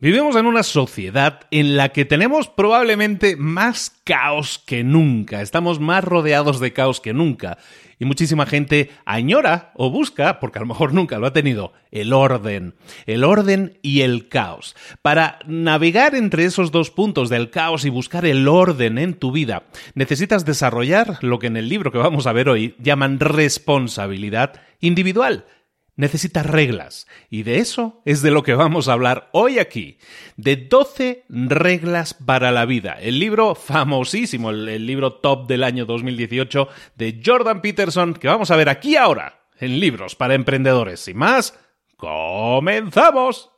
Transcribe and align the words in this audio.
Vivimos 0.00 0.36
en 0.36 0.46
una 0.46 0.62
sociedad 0.62 1.40
en 1.50 1.76
la 1.76 1.88
que 1.88 2.04
tenemos 2.04 2.46
probablemente 2.46 3.34
más 3.34 4.00
caos 4.04 4.62
que 4.64 4.84
nunca, 4.84 5.42
estamos 5.42 5.80
más 5.80 6.04
rodeados 6.04 6.60
de 6.60 6.72
caos 6.72 7.00
que 7.00 7.12
nunca. 7.12 7.58
Y 7.98 8.04
muchísima 8.04 8.46
gente 8.46 8.90
añora 9.04 9.72
o 9.74 9.90
busca, 9.90 10.38
porque 10.38 10.60
a 10.60 10.62
lo 10.62 10.68
mejor 10.68 10.94
nunca 10.94 11.18
lo 11.18 11.26
ha 11.26 11.32
tenido, 11.32 11.72
el 11.90 12.12
orden, 12.12 12.76
el 13.06 13.24
orden 13.24 13.76
y 13.82 14.02
el 14.02 14.28
caos. 14.28 14.76
Para 15.02 15.40
navegar 15.48 16.14
entre 16.14 16.44
esos 16.44 16.70
dos 16.70 16.92
puntos 16.92 17.28
del 17.28 17.50
caos 17.50 17.84
y 17.84 17.90
buscar 17.90 18.24
el 18.24 18.46
orden 18.46 18.98
en 18.98 19.14
tu 19.14 19.32
vida, 19.32 19.64
necesitas 19.94 20.44
desarrollar 20.44 21.18
lo 21.22 21.40
que 21.40 21.48
en 21.48 21.56
el 21.56 21.68
libro 21.68 21.90
que 21.90 21.98
vamos 21.98 22.28
a 22.28 22.32
ver 22.32 22.48
hoy 22.48 22.76
llaman 22.78 23.18
responsabilidad 23.18 24.60
individual 24.78 25.44
necesita 25.98 26.42
reglas. 26.42 27.06
Y 27.28 27.42
de 27.42 27.58
eso 27.58 28.00
es 28.06 28.22
de 28.22 28.30
lo 28.30 28.42
que 28.42 28.54
vamos 28.54 28.88
a 28.88 28.94
hablar 28.94 29.28
hoy 29.32 29.58
aquí. 29.58 29.98
De 30.36 30.56
12 30.56 31.24
reglas 31.28 32.14
para 32.14 32.50
la 32.52 32.64
vida. 32.64 32.96
El 32.98 33.18
libro 33.18 33.54
famosísimo, 33.54 34.50
el, 34.50 34.86
libro 34.86 35.14
top 35.14 35.46
del 35.46 35.64
año 35.64 35.84
2018 35.84 36.68
de 36.94 37.20
Jordan 37.22 37.60
Peterson, 37.60 38.14
que 38.14 38.28
vamos 38.28 38.50
a 38.50 38.56
ver 38.56 38.70
aquí 38.70 38.96
ahora, 38.96 39.40
en 39.58 39.80
Libros 39.80 40.14
para 40.14 40.34
Emprendedores. 40.34 41.00
Sin 41.00 41.18
más, 41.18 41.58
comenzamos. 41.96 43.57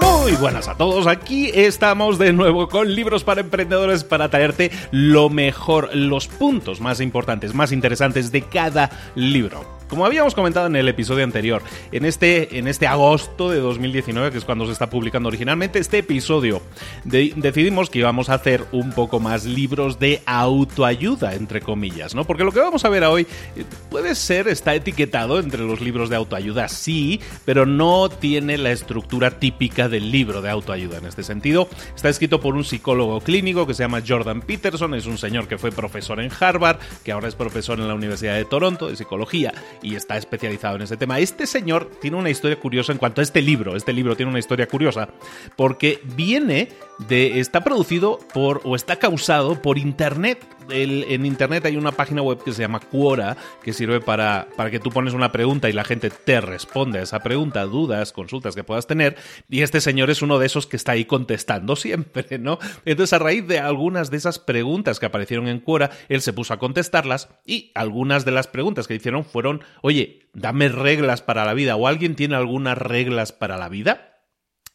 Muy 0.00 0.32
buenas 0.32 0.68
a 0.68 0.76
todos, 0.76 1.06
aquí 1.06 1.50
estamos 1.54 2.18
de 2.18 2.32
nuevo 2.32 2.68
con 2.68 2.94
libros 2.94 3.24
para 3.24 3.40
emprendedores 3.40 4.04
para 4.04 4.28
traerte 4.28 4.70
lo 4.90 5.30
mejor, 5.30 5.94
los 5.94 6.28
puntos 6.28 6.80
más 6.80 7.00
importantes, 7.00 7.54
más 7.54 7.72
interesantes 7.72 8.30
de 8.30 8.42
cada 8.42 8.90
libro. 9.14 9.77
Como 9.88 10.04
habíamos 10.04 10.34
comentado 10.34 10.66
en 10.66 10.76
el 10.76 10.86
episodio 10.86 11.24
anterior, 11.24 11.62
en 11.92 12.04
este, 12.04 12.58
en 12.58 12.68
este 12.68 12.86
agosto 12.86 13.50
de 13.50 13.58
2019, 13.58 14.30
que 14.30 14.38
es 14.38 14.44
cuando 14.44 14.66
se 14.66 14.72
está 14.72 14.90
publicando 14.90 15.28
originalmente 15.28 15.78
este 15.78 15.98
episodio, 15.98 16.60
decidimos 17.04 17.88
que 17.88 18.00
íbamos 18.00 18.28
a 18.28 18.34
hacer 18.34 18.66
un 18.72 18.92
poco 18.92 19.18
más 19.18 19.46
libros 19.46 19.98
de 19.98 20.20
autoayuda, 20.26 21.34
entre 21.34 21.62
comillas, 21.62 22.14
¿no? 22.14 22.24
Porque 22.24 22.44
lo 22.44 22.52
que 22.52 22.60
vamos 22.60 22.84
a 22.84 22.90
ver 22.90 23.02
hoy 23.04 23.26
eh, 23.56 23.64
puede 23.90 24.14
ser, 24.14 24.48
está 24.48 24.74
etiquetado 24.74 25.40
entre 25.40 25.62
los 25.62 25.80
libros 25.80 26.10
de 26.10 26.16
autoayuda, 26.16 26.68
sí, 26.68 27.20
pero 27.46 27.64
no 27.64 28.10
tiene 28.10 28.58
la 28.58 28.72
estructura 28.72 29.38
típica 29.38 29.88
del 29.88 30.12
libro 30.12 30.42
de 30.42 30.50
autoayuda. 30.50 30.98
En 30.98 31.06
este 31.06 31.22
sentido, 31.22 31.66
está 31.96 32.10
escrito 32.10 32.40
por 32.40 32.54
un 32.54 32.64
psicólogo 32.64 33.22
clínico 33.22 33.66
que 33.66 33.72
se 33.72 33.84
llama 33.84 34.02
Jordan 34.06 34.42
Peterson, 34.42 34.92
es 34.92 35.06
un 35.06 35.16
señor 35.16 35.48
que 35.48 35.56
fue 35.56 35.72
profesor 35.72 36.20
en 36.20 36.30
Harvard, 36.38 36.78
que 37.02 37.12
ahora 37.12 37.28
es 37.28 37.34
profesor 37.34 37.80
en 37.80 37.88
la 37.88 37.94
Universidad 37.94 38.34
de 38.34 38.44
Toronto 38.44 38.88
de 38.88 38.96
psicología 38.96 39.54
y 39.82 39.94
está 39.94 40.16
especializado 40.16 40.76
en 40.76 40.82
ese 40.82 40.96
tema. 40.96 41.18
Este 41.18 41.46
señor 41.46 41.90
tiene 42.00 42.16
una 42.16 42.30
historia 42.30 42.58
curiosa 42.58 42.92
en 42.92 42.98
cuanto 42.98 43.20
a 43.20 43.24
este 43.24 43.42
libro. 43.42 43.76
Este 43.76 43.92
libro 43.92 44.16
tiene 44.16 44.30
una 44.30 44.38
historia 44.38 44.66
curiosa 44.66 45.08
porque 45.56 46.00
viene 46.16 46.68
de. 47.08 47.40
está 47.40 47.62
producido 47.62 48.18
por 48.32 48.60
o 48.64 48.76
está 48.76 48.96
causado 48.96 49.60
por 49.60 49.78
internet 49.78 50.44
en 50.70 51.26
internet 51.26 51.64
hay 51.66 51.76
una 51.76 51.92
página 51.92 52.22
web 52.22 52.42
que 52.42 52.52
se 52.52 52.62
llama 52.62 52.80
Quora, 52.80 53.36
que 53.62 53.72
sirve 53.72 54.00
para, 54.00 54.48
para 54.56 54.70
que 54.70 54.80
tú 54.80 54.90
pones 54.90 55.14
una 55.14 55.32
pregunta 55.32 55.68
y 55.68 55.72
la 55.72 55.84
gente 55.84 56.10
te 56.10 56.40
responde 56.40 56.98
a 56.98 57.02
esa 57.02 57.20
pregunta, 57.20 57.64
dudas, 57.64 58.12
consultas 58.12 58.54
que 58.54 58.64
puedas 58.64 58.86
tener. 58.86 59.16
Y 59.48 59.62
este 59.62 59.80
señor 59.80 60.10
es 60.10 60.22
uno 60.22 60.38
de 60.38 60.46
esos 60.46 60.66
que 60.66 60.76
está 60.76 60.92
ahí 60.92 61.04
contestando 61.04 61.76
siempre, 61.76 62.38
¿no? 62.38 62.58
Entonces, 62.84 63.12
a 63.12 63.18
raíz 63.18 63.46
de 63.46 63.58
algunas 63.58 64.10
de 64.10 64.16
esas 64.16 64.38
preguntas 64.38 64.98
que 64.98 65.06
aparecieron 65.06 65.48
en 65.48 65.60
Quora, 65.60 65.90
él 66.08 66.20
se 66.20 66.32
puso 66.32 66.54
a 66.54 66.58
contestarlas 66.58 67.28
y 67.44 67.72
algunas 67.74 68.24
de 68.24 68.32
las 68.32 68.46
preguntas 68.46 68.86
que 68.86 68.94
hicieron 68.94 69.24
fueron, 69.24 69.62
oye, 69.82 70.28
dame 70.34 70.68
reglas 70.68 71.22
para 71.22 71.44
la 71.44 71.54
vida 71.54 71.76
o 71.76 71.86
alguien 71.86 72.14
tiene 72.14 72.36
algunas 72.36 72.78
reglas 72.78 73.32
para 73.32 73.56
la 73.56 73.68
vida. 73.68 74.17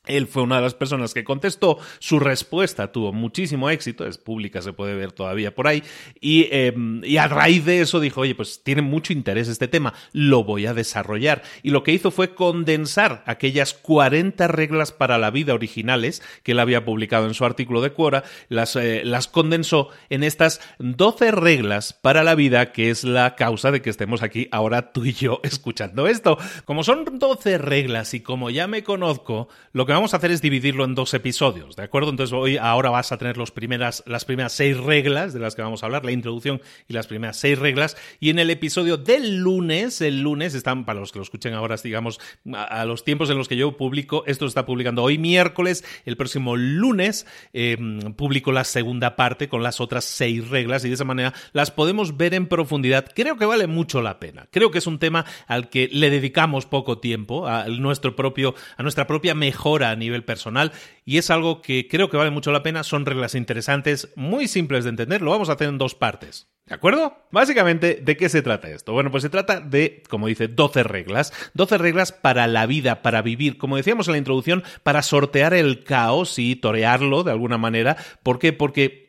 Él 0.06 0.28
fue 0.28 0.44
una 0.44 0.58
de 0.58 0.64
las 0.64 0.74
personas 0.74 1.14
que 1.14 1.24
contestó, 1.24 1.80
su 2.00 2.20
respuesta 2.20 2.92
tuvo 2.92 3.14
muchísimo 3.14 3.70
éxito, 3.70 4.06
es 4.06 4.18
pública, 4.18 4.62
se 4.62 4.74
puede 4.74 4.96
ver 4.96 5.14
todavía 5.14 5.56
por 5.56 5.66
ahí, 5.66 5.82
y, 6.20 6.50
em, 6.52 7.02
y, 7.06 7.16
a 7.16 7.30
raíz 7.30 7.64
de 7.64 7.80
eso 7.80 8.02
dijo, 8.02 8.20
oye, 8.20 8.36
pues 8.36 8.64
tiene 8.64 8.82
mucho 8.82 9.14
interés 9.14 9.48
este 9.48 9.70
tema, 9.70 9.94
lo 10.12 10.44
voy 10.44 10.66
a 10.66 10.74
desarrollar. 10.74 11.44
Y 11.62 11.70
lo 11.70 11.84
que 11.84 11.94
hizo 11.94 12.12
fue 12.12 12.36
condensar 12.36 13.24
aquellas 13.26 13.74
40 13.74 14.46
reglas 14.50 14.92
para 14.92 15.18
la 15.18 15.32
vida 15.32 15.54
originales 15.54 16.22
que 16.44 16.52
él 16.52 16.60
había 16.60 16.84
publicado 16.84 17.26
en 17.26 17.34
su 17.34 17.46
artículo 17.46 17.80
de 17.80 17.94
Quora, 17.94 18.26
las, 18.50 18.76
eh, 18.76 19.04
las 19.06 19.30
condensó 19.30 19.88
en 20.10 20.24
estas 20.24 20.60
12 20.80 21.32
reglas 21.32 21.94
para 21.94 22.24
la 22.24 22.36
vida, 22.36 22.74
que 22.74 22.90
es 22.90 23.06
la 23.06 23.36
causa 23.36 23.72
de 23.72 23.82
que 23.82 23.90
estemos 23.90 24.22
aquí 24.22 24.50
ahora 24.52 24.92
tú 24.92 25.06
y 25.06 25.14
yo 25.14 25.40
escuchando 25.44 26.08
esto. 26.08 26.38
Como 26.66 26.84
son 26.84 27.06
12 27.20 27.58
reglas 27.58 28.14
y 28.14 28.20
como 28.20 28.50
ya 28.50 28.68
me 28.68 28.84
conozco, 28.84 29.48
lo 29.72 29.86
que 29.86 29.93
vamos 29.94 30.14
a 30.14 30.18
hacer 30.18 30.32
es 30.32 30.42
dividirlo 30.42 30.86
en 30.86 30.96
dos 30.96 31.14
episodios, 31.14 31.76
¿de 31.76 31.84
acuerdo? 31.84 32.10
Entonces 32.10 32.34
hoy 32.34 32.58
ahora 32.58 32.90
vas 32.90 33.12
a 33.12 33.18
tener 33.18 33.38
las 33.38 33.52
primeras 33.52 34.04
seis 34.50 34.78
reglas 34.78 35.34
de 35.34 35.40
las 35.40 35.56
que 35.56 35.62
vamos 35.62 35.84
a 35.84 35.86
hablar, 35.86 36.06
la 36.06 36.12
introducción 36.12 36.62
y 36.88 36.94
las 36.94 37.08
primeras 37.08 37.38
seis 37.38 37.58
reglas. 37.60 37.98
Y 38.20 38.30
en 38.30 38.40
el 38.40 38.50
episodio 38.50 38.98
del 38.98 39.38
lunes, 39.38 40.02
el 40.02 40.22
lunes, 40.22 40.54
están, 40.54 40.86
para 40.86 41.00
los 41.00 41.12
que 41.12 41.20
lo 41.20 41.24
escuchen 41.24 41.54
ahora, 41.54 41.76
digamos, 41.84 42.20
a, 42.54 42.86
los 42.86 43.04
tiempos 43.04 43.30
en 43.30 43.38
los 43.38 43.48
que 43.48 43.56
yo 43.56 43.78
publico, 43.78 44.24
esto 44.28 44.46
se 44.46 44.50
está 44.50 44.66
publicando 44.66 45.04
hoy 45.04 45.18
miércoles, 45.18 45.84
el 46.06 46.18
próximo 46.18 46.56
lunes 46.56 47.26
eh, 47.54 47.78
publico 48.16 48.52
la 48.52 48.64
segunda 48.64 49.16
parte 49.16 49.50
con 49.50 49.64
las 49.64 49.80
otras 49.82 50.06
seis 50.06 50.50
reglas 50.50 50.86
y 50.86 50.90
de 50.90 50.96
esa 50.96 51.04
manera 51.04 51.34
las 51.52 51.72
podemos 51.72 52.18
ver 52.18 52.34
en 52.34 52.48
profundidad. 52.48 53.06
Creo 53.14 53.38
que 53.38 53.46
vale 53.46 53.68
mucho 53.68 54.02
la 54.02 54.20
pena. 54.20 54.48
Creo 54.52 54.72
que 54.72 54.80
es 54.80 54.88
un 54.88 55.00
tema 55.00 55.26
al 55.48 55.70
que 55.70 55.90
le 55.92 56.10
dedicamos 56.10 56.66
poco 56.66 57.00
tiempo, 57.00 57.48
a 57.48 57.68
nuestro 57.68 58.16
propio, 58.16 58.56
a 58.78 58.84
nuestra 58.84 59.08
propia 59.08 59.36
mejora 59.36 59.83
a 59.90 59.96
nivel 59.96 60.24
personal 60.24 60.72
y 61.06 61.18
es 61.18 61.30
algo 61.30 61.62
que 61.62 61.88
creo 61.88 62.10
que 62.10 62.18
vale 62.18 62.32
mucho 62.32 62.52
la 62.52 62.64
pena. 62.64 62.84
Son 62.84 63.06
reglas 63.06 63.36
interesantes, 63.36 64.10
muy 64.16 64.48
simples 64.48 64.84
de 64.84 64.92
entender. 64.92 65.22
Lo 65.22 65.32
vamos 65.32 65.50
a 65.50 65.54
hacer 65.54 65.70
en 65.70 65.78
dos 65.78 65.96
partes. 65.96 66.48
¿De 66.66 66.76
acuerdo? 66.76 67.18
Básicamente, 67.30 68.00
¿de 68.02 68.16
qué 68.16 68.30
se 68.30 68.42
trata 68.42 68.70
esto? 68.70 68.94
Bueno, 68.94 69.12
pues 69.12 69.24
se 69.24 69.30
trata 69.30 69.60
de, 69.60 70.02
como 70.08 70.28
dice, 70.28 70.48
12 70.48 70.84
reglas. 70.84 71.34
12 71.56 71.78
reglas 71.78 72.14
para 72.14 72.48
la 72.48 72.66
vida, 72.66 73.02
para 73.02 73.22
vivir. 73.22 73.58
Como 73.58 73.76
decíamos 73.76 74.08
en 74.08 74.14
la 74.14 74.18
introducción, 74.18 74.64
para 74.84 75.02
sortear 75.02 75.54
el 75.54 75.84
caos 75.84 76.40
y 76.40 76.56
torearlo 76.56 77.24
de 77.24 77.32
alguna 77.32 77.58
manera. 77.58 77.98
¿Por 78.24 78.40
qué? 78.40 78.54
Porque 78.54 79.03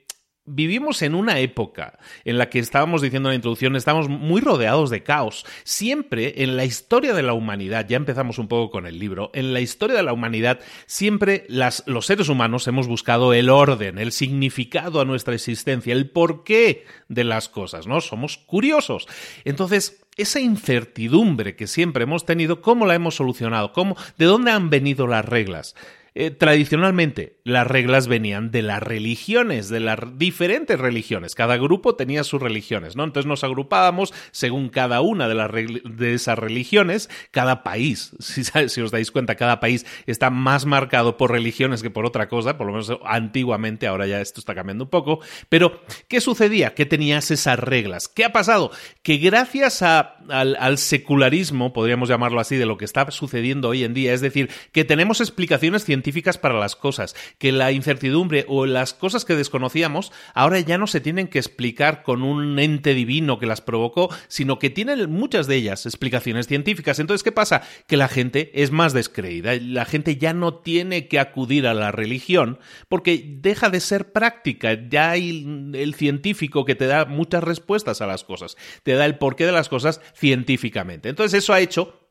Vivimos 0.46 1.00
en 1.00 1.14
una 1.14 1.38
época 1.38 1.99
en 2.26 2.37
la 2.37 2.50
que 2.50 2.58
estábamos 2.58 3.00
diciendo 3.00 3.31
en 3.31 3.32
la 3.32 3.37
introducción, 3.37 3.76
estamos 3.76 4.11
muy 4.11 4.43
rodeados 4.43 4.91
de 4.91 5.02
caos. 5.02 5.46
Siempre 5.62 6.43
en 6.43 6.58
la 6.58 6.67
historia 6.67 7.14
de 7.14 7.23
la 7.23 7.32
humanidad, 7.32 7.87
ya 7.88 7.96
empezamos 7.96 8.38
un 8.38 8.46
poco 8.46 8.70
con 8.70 8.87
el 8.87 8.99
libro, 8.99 9.31
en 9.32 9.55
la 9.55 9.61
historia 9.61 9.96
de 9.96 10.02
la 10.02 10.12
humanidad, 10.12 10.61
siempre 10.85 11.46
las, 11.49 11.82
los 11.87 12.05
seres 12.05 12.29
humanos 12.29 12.69
hemos 12.69 12.87
buscado 12.88 13.32
el 13.32 13.49
orden, 13.49 13.99
el 13.99 14.12
significado 14.12 15.00
a 15.00 15.06
nuestra 15.06 15.35
existencia, 15.35 15.94
el 15.94 16.11
porqué 16.11 16.85
de 17.08 17.25
las 17.25 17.49
cosas, 17.49 17.87
¿no? 17.87 18.02
Somos 18.02 18.37
curiosos. 18.37 19.08
Entonces, 19.47 20.05
esa 20.19 20.40
incertidumbre 20.40 21.56
que 21.56 21.67
siempre 21.67 22.05
hemos 22.05 22.26
tenido, 22.26 22.61
¿cómo 22.61 22.85
la 22.85 22.94
hemos 22.94 23.14
solucionado? 23.14 23.73
¿Cómo, 23.73 23.97
¿De 24.19 24.26
dónde 24.26 24.50
han 24.50 24.69
venido 24.69 25.06
las 25.06 25.25
reglas? 25.25 25.75
Eh, 26.16 26.31
tradicionalmente 26.31 27.40
las 27.43 27.66
reglas 27.66 28.06
venían 28.06 28.52
de 28.52 28.62
las 28.62 28.81
religiones, 28.81 29.69
de 29.69 29.81
las 29.81 29.99
diferentes 30.16 30.78
religiones. 30.78 31.34
Cada 31.34 31.56
grupo 31.56 31.96
tenía 31.96 32.22
sus 32.22 32.40
religiones, 32.40 32.94
¿no? 32.94 33.02
Entonces 33.02 33.26
nos 33.26 33.43
agrupábamos 33.43 34.14
según 34.31 34.69
cada 34.69 35.00
una 35.00 35.26
de, 35.26 35.82
de 35.84 36.14
esas 36.14 36.38
religiones. 36.38 37.11
Cada 37.32 37.64
país, 37.64 38.12
si, 38.20 38.44
si, 38.44 38.81
os 38.81 38.93
dais 38.93 39.11
cuenta, 39.11 39.34
cada 39.34 39.58
país 39.58 39.84
está 40.06 40.31
más 40.31 40.66
marcado 40.66 41.16
por 41.16 41.32
religiones 41.32 41.82
que 41.82 41.90
por 41.90 42.06
otra 42.06 42.28
cosa, 42.28 42.56
por 42.56 42.69
lo 42.69 42.75
menos 42.75 42.93
antiguamente, 43.05 43.88
ahora 43.88 44.06
ya 44.06 44.20
esto 44.20 44.38
está 44.38 44.55
cambiando 44.55 44.84
un 44.84 44.90
poco. 44.90 45.19
Pero, 45.49 45.82
¿qué 46.06 46.20
sucedía? 46.20 46.75
¿Qué 46.75 46.87
tenías 46.87 47.32
esas 47.32 47.58
reglas? 47.58 48.06
¿Qué 48.06 48.25
ha 48.25 48.32
pasado? 48.32 48.70
Que 49.02 49.16
gracias 49.16 49.82
a, 49.82 50.19
al, 50.28 50.56
al 50.61 50.78
secularismo, 50.78 51.72
podríamos 51.72 52.08
llamarlo 52.08 52.38
así, 52.38 52.55
de 52.55 52.66
lo 52.66 52.78
que 52.78 52.84
está 52.84 53.11
sucediendo 53.11 53.70
hoy 53.70 53.82
en 53.82 53.94
día, 53.94 54.12
es 54.12 54.20
decir, 54.20 54.49
que 54.70 54.84
tenemos 54.84 55.20
explicaciones 55.20 55.84
científicas 55.84 56.04
científicas 56.05 56.37
para 56.37 56.59
las 56.59 56.77
cosas, 56.77 57.17
que 57.39 57.51
la 57.51 57.73
incertidumbre 57.73 58.45
o 58.47 58.67
las 58.67 58.93
cosas 58.93 59.25
que 59.25 59.37
desconocíamos 59.37 60.12
ahora 60.35 60.61
ya 60.61 60.77
no 60.77 60.87
se 60.87 61.01
tienen 61.01 61.29
que 61.29 61.39
explicar 61.39 62.03
con 62.03 62.23
un 62.23 62.59
ente 62.59 62.93
divino 62.93 63.39
que 63.39 63.47
las 63.47 63.62
provocó, 63.62 64.15
sino 64.29 64.59
que 64.59 64.69
tienen 64.69 65.11
muchas 65.11 65.47
de 65.47 65.56
ellas 65.56 65.87
explicaciones 65.87 66.47
científicas. 66.47 66.99
Entonces, 66.99 67.25
¿qué 67.25 67.33
pasa? 67.33 67.62
Que 67.87 67.97
la 67.97 68.09
gente 68.09 68.51
es 68.62 68.71
más 68.71 68.93
descreída, 68.93 69.55
la 69.59 69.87
gente 69.87 70.19
ya 70.19 70.35
no 70.35 70.56
tiene 70.56 71.09
que 71.09 71.19
acudir 71.19 71.67
a 71.67 71.73
la 71.73 71.91
religión 71.91 72.59
porque 72.89 73.25
deja 73.41 73.71
de 73.71 73.81
ser 73.81 74.12
práctica, 74.12 74.79
ya 74.89 75.11
hay 75.11 75.73
el 75.73 75.95
científico 75.95 76.67
que 76.67 76.75
te 76.75 76.87
da 76.87 77.07
muchas 77.07 77.43
respuestas 77.43 78.03
a 78.03 78.07
las 78.07 78.25
cosas, 78.25 78.59
te 78.83 78.93
da 78.93 79.07
el 79.07 79.17
porqué 79.17 79.47
de 79.47 79.53
las 79.53 79.71
cosas 79.71 80.03
científicamente. 80.15 81.09
Entonces, 81.09 81.43
eso 81.43 81.55
ha 81.55 81.61
hecho 81.61 82.04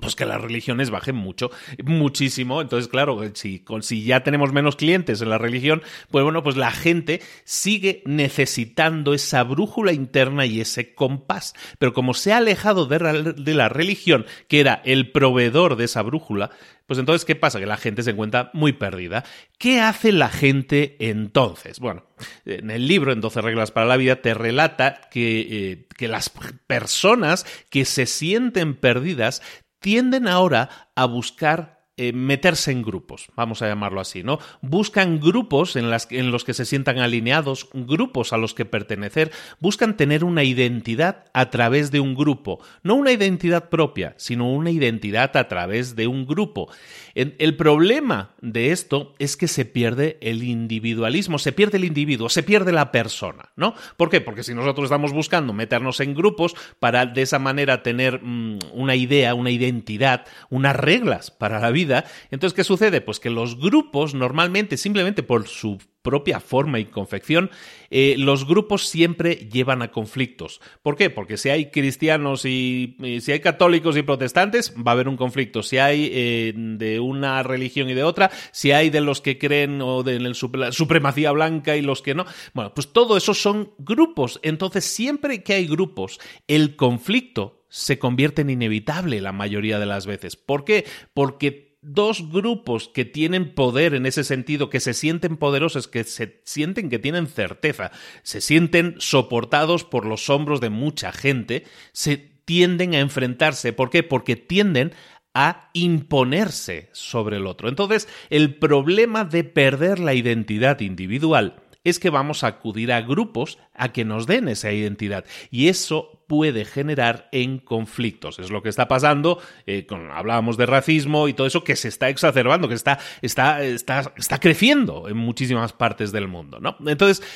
pues 0.00 0.16
que 0.16 0.26
las 0.26 0.40
religiones 0.40 0.90
bajen 0.90 1.14
mucho, 1.14 1.50
muchísimo. 1.84 2.60
Entonces, 2.60 2.88
claro, 2.88 3.20
si, 3.34 4.04
ya 4.04 4.22
tenemos 4.22 4.52
menos 4.52 4.76
clientes 4.76 5.22
en 5.22 5.30
la 5.30 5.38
religión, 5.38 5.82
pues 6.10 6.24
bueno, 6.24 6.42
pues 6.42 6.56
la 6.56 6.72
gente 6.72 7.22
sigue 7.44 8.02
necesitando 8.04 9.14
esa 9.14 9.44
brújula 9.44 9.92
interna 9.92 10.46
y 10.46 10.60
ese 10.60 10.94
compás. 10.94 11.54
Pero 11.78 11.92
como 11.92 12.12
se 12.12 12.32
ha 12.32 12.38
alejado 12.38 12.86
de, 12.86 13.54
la 13.54 13.68
religión, 13.68 14.26
que 14.48 14.60
era 14.60 14.82
el 14.84 15.12
proveedor 15.12 15.76
de 15.76 15.84
esa 15.84 16.02
brújula, 16.02 16.50
pues 16.86 16.98
entonces, 16.98 17.24
¿qué 17.24 17.34
pasa? 17.34 17.60
Que 17.60 17.66
la 17.66 17.78
gente 17.78 18.02
se 18.02 18.10
encuentra 18.10 18.50
muy 18.52 18.74
perdida. 18.74 19.24
¿Qué 19.58 19.80
hace 19.80 20.12
la 20.12 20.28
gente 20.28 20.96
entonces? 20.98 21.80
Bueno, 21.80 22.04
en 22.44 22.70
el 22.70 22.86
libro, 22.86 23.12
en 23.12 23.22
12 23.22 23.40
reglas 23.40 23.70
para 23.70 23.86
la 23.86 23.96
vida, 23.96 24.16
te 24.16 24.34
relata 24.34 25.00
que, 25.10 25.40
eh, 25.40 25.86
que 25.96 26.08
las 26.08 26.30
personas 26.66 27.46
que 27.70 27.86
se 27.86 28.04
sienten 28.04 28.74
perdidas 28.74 29.40
tienden 29.84 30.28
ahora 30.28 30.70
a 30.94 31.04
buscar 31.04 31.73
eh, 31.96 32.12
meterse 32.12 32.72
en 32.72 32.82
grupos, 32.82 33.28
vamos 33.36 33.62
a 33.62 33.68
llamarlo 33.68 34.00
así, 34.00 34.24
¿no? 34.24 34.40
Buscan 34.62 35.20
grupos 35.20 35.76
en, 35.76 35.90
las, 35.90 36.08
en 36.10 36.32
los 36.32 36.42
que 36.42 36.52
se 36.52 36.64
sientan 36.64 36.98
alineados, 36.98 37.68
grupos 37.72 38.32
a 38.32 38.36
los 38.36 38.52
que 38.52 38.64
pertenecer, 38.64 39.30
buscan 39.60 39.96
tener 39.96 40.24
una 40.24 40.42
identidad 40.42 41.26
a 41.32 41.50
través 41.50 41.92
de 41.92 42.00
un 42.00 42.16
grupo, 42.16 42.58
no 42.82 42.96
una 42.96 43.12
identidad 43.12 43.68
propia, 43.68 44.14
sino 44.16 44.50
una 44.50 44.72
identidad 44.72 45.36
a 45.36 45.46
través 45.46 45.94
de 45.94 46.08
un 46.08 46.26
grupo. 46.26 46.68
El 47.14 47.56
problema 47.56 48.30
de 48.40 48.72
esto 48.72 49.14
es 49.20 49.36
que 49.36 49.46
se 49.46 49.64
pierde 49.64 50.18
el 50.20 50.42
individualismo, 50.42 51.38
se 51.38 51.52
pierde 51.52 51.78
el 51.78 51.84
individuo, 51.84 52.28
se 52.28 52.42
pierde 52.42 52.72
la 52.72 52.90
persona, 52.90 53.50
¿no? 53.54 53.74
¿Por 53.96 54.10
qué? 54.10 54.20
Porque 54.20 54.42
si 54.42 54.52
nosotros 54.52 54.86
estamos 54.86 55.12
buscando 55.12 55.52
meternos 55.52 56.00
en 56.00 56.14
grupos 56.14 56.56
para 56.80 57.06
de 57.06 57.22
esa 57.22 57.38
manera 57.38 57.84
tener 57.84 58.20
mm, 58.20 58.58
una 58.72 58.96
idea, 58.96 59.34
una 59.34 59.50
identidad, 59.50 60.26
unas 60.50 60.74
reglas 60.74 61.30
para 61.30 61.60
la 61.60 61.70
vida, 61.70 61.83
entonces, 62.30 62.54
¿qué 62.54 62.64
sucede? 62.64 63.00
Pues 63.00 63.20
que 63.20 63.30
los 63.30 63.58
grupos 63.58 64.14
normalmente, 64.14 64.76
simplemente 64.76 65.22
por 65.22 65.46
su 65.48 65.78
propia 66.04 66.38
forma 66.38 66.78
y 66.78 66.84
confección, 66.84 67.50
eh, 67.88 68.16
los 68.18 68.46
grupos 68.46 68.86
siempre 68.86 69.48
llevan 69.50 69.80
a 69.80 69.90
conflictos. 69.90 70.60
¿Por 70.82 70.96
qué? 70.96 71.08
Porque 71.08 71.38
si 71.38 71.48
hay 71.48 71.70
cristianos 71.70 72.44
y, 72.44 72.96
si 73.22 73.32
hay 73.32 73.40
católicos 73.40 73.96
y 73.96 74.02
protestantes, 74.02 74.74
va 74.76 74.90
a 74.90 74.94
haber 74.94 75.08
un 75.08 75.16
conflicto. 75.16 75.62
Si 75.62 75.78
hay 75.78 76.10
eh, 76.12 76.52
de 76.54 77.00
una 77.00 77.42
religión 77.42 77.88
y 77.88 77.94
de 77.94 78.04
otra, 78.04 78.30
si 78.52 78.72
hay 78.72 78.90
de 78.90 79.00
los 79.00 79.22
que 79.22 79.38
creen 79.38 79.80
o 79.80 80.02
de 80.02 80.20
la 80.20 80.72
supremacía 80.72 81.32
blanca 81.32 81.74
y 81.74 81.80
los 81.80 82.02
que 82.02 82.14
no, 82.14 82.26
bueno, 82.52 82.74
pues 82.74 82.92
todo 82.92 83.16
eso 83.16 83.32
son 83.32 83.72
grupos. 83.78 84.40
Entonces, 84.42 84.84
siempre 84.84 85.42
que 85.42 85.54
hay 85.54 85.66
grupos, 85.66 86.20
el 86.46 86.76
conflicto 86.76 87.64
se 87.74 87.98
convierte 87.98 88.42
en 88.42 88.50
inevitable 88.50 89.20
la 89.20 89.32
mayoría 89.32 89.80
de 89.80 89.86
las 89.86 90.06
veces. 90.06 90.36
¿Por 90.36 90.64
qué? 90.64 90.84
Porque 91.12 91.63
dos 91.84 92.30
grupos 92.30 92.88
que 92.88 93.04
tienen 93.04 93.54
poder 93.54 93.94
en 93.94 94.06
ese 94.06 94.24
sentido, 94.24 94.70
que 94.70 94.80
se 94.80 94.94
sienten 94.94 95.36
poderosos, 95.36 95.88
que 95.88 96.04
se 96.04 96.40
sienten 96.44 96.90
que 96.90 96.98
tienen 96.98 97.26
certeza, 97.26 97.92
se 98.22 98.40
sienten 98.40 98.96
soportados 98.98 99.84
por 99.84 100.06
los 100.06 100.30
hombros 100.30 100.60
de 100.60 100.70
mucha 100.70 101.12
gente, 101.12 101.64
se 101.92 102.16
tienden 102.44 102.94
a 102.94 103.00
enfrentarse. 103.00 103.72
¿Por 103.72 103.90
qué? 103.90 104.02
Porque 104.02 104.36
tienden 104.36 104.92
a 105.34 105.70
imponerse 105.72 106.88
sobre 106.92 107.36
el 107.38 107.46
otro. 107.46 107.68
Entonces, 107.68 108.08
el 108.30 108.54
problema 108.56 109.24
de 109.24 109.44
perder 109.44 109.98
la 109.98 110.14
identidad 110.14 110.80
individual 110.80 111.56
es 111.82 111.98
que 111.98 112.10
vamos 112.10 112.42
a 112.42 112.48
acudir 112.48 112.92
a 112.92 113.02
grupos 113.02 113.58
a 113.74 113.92
que 113.92 114.04
nos 114.04 114.26
den 114.26 114.48
esa 114.48 114.72
identidad. 114.72 115.24
Y 115.50 115.68
eso 115.68 116.13
puede 116.26 116.64
generar 116.64 117.28
en 117.32 117.58
conflictos. 117.58 118.38
Es 118.38 118.50
lo 118.50 118.62
que 118.62 118.68
está 118.68 118.88
pasando, 118.88 119.40
eh, 119.66 119.86
con, 119.86 120.10
hablábamos 120.10 120.56
de 120.56 120.66
racismo 120.66 121.28
y 121.28 121.34
todo 121.34 121.46
eso 121.46 121.64
que 121.64 121.76
se 121.76 121.88
está 121.88 122.08
exacerbando, 122.08 122.68
que 122.68 122.74
está, 122.74 122.98
está, 123.22 123.62
está, 123.62 124.12
está 124.16 124.38
creciendo 124.38 125.08
en 125.08 125.16
muchísimas 125.16 125.72
partes 125.72 126.12
del 126.12 126.28
mundo. 126.28 126.60
¿no? 126.60 126.76
Entonces, 126.86 127.26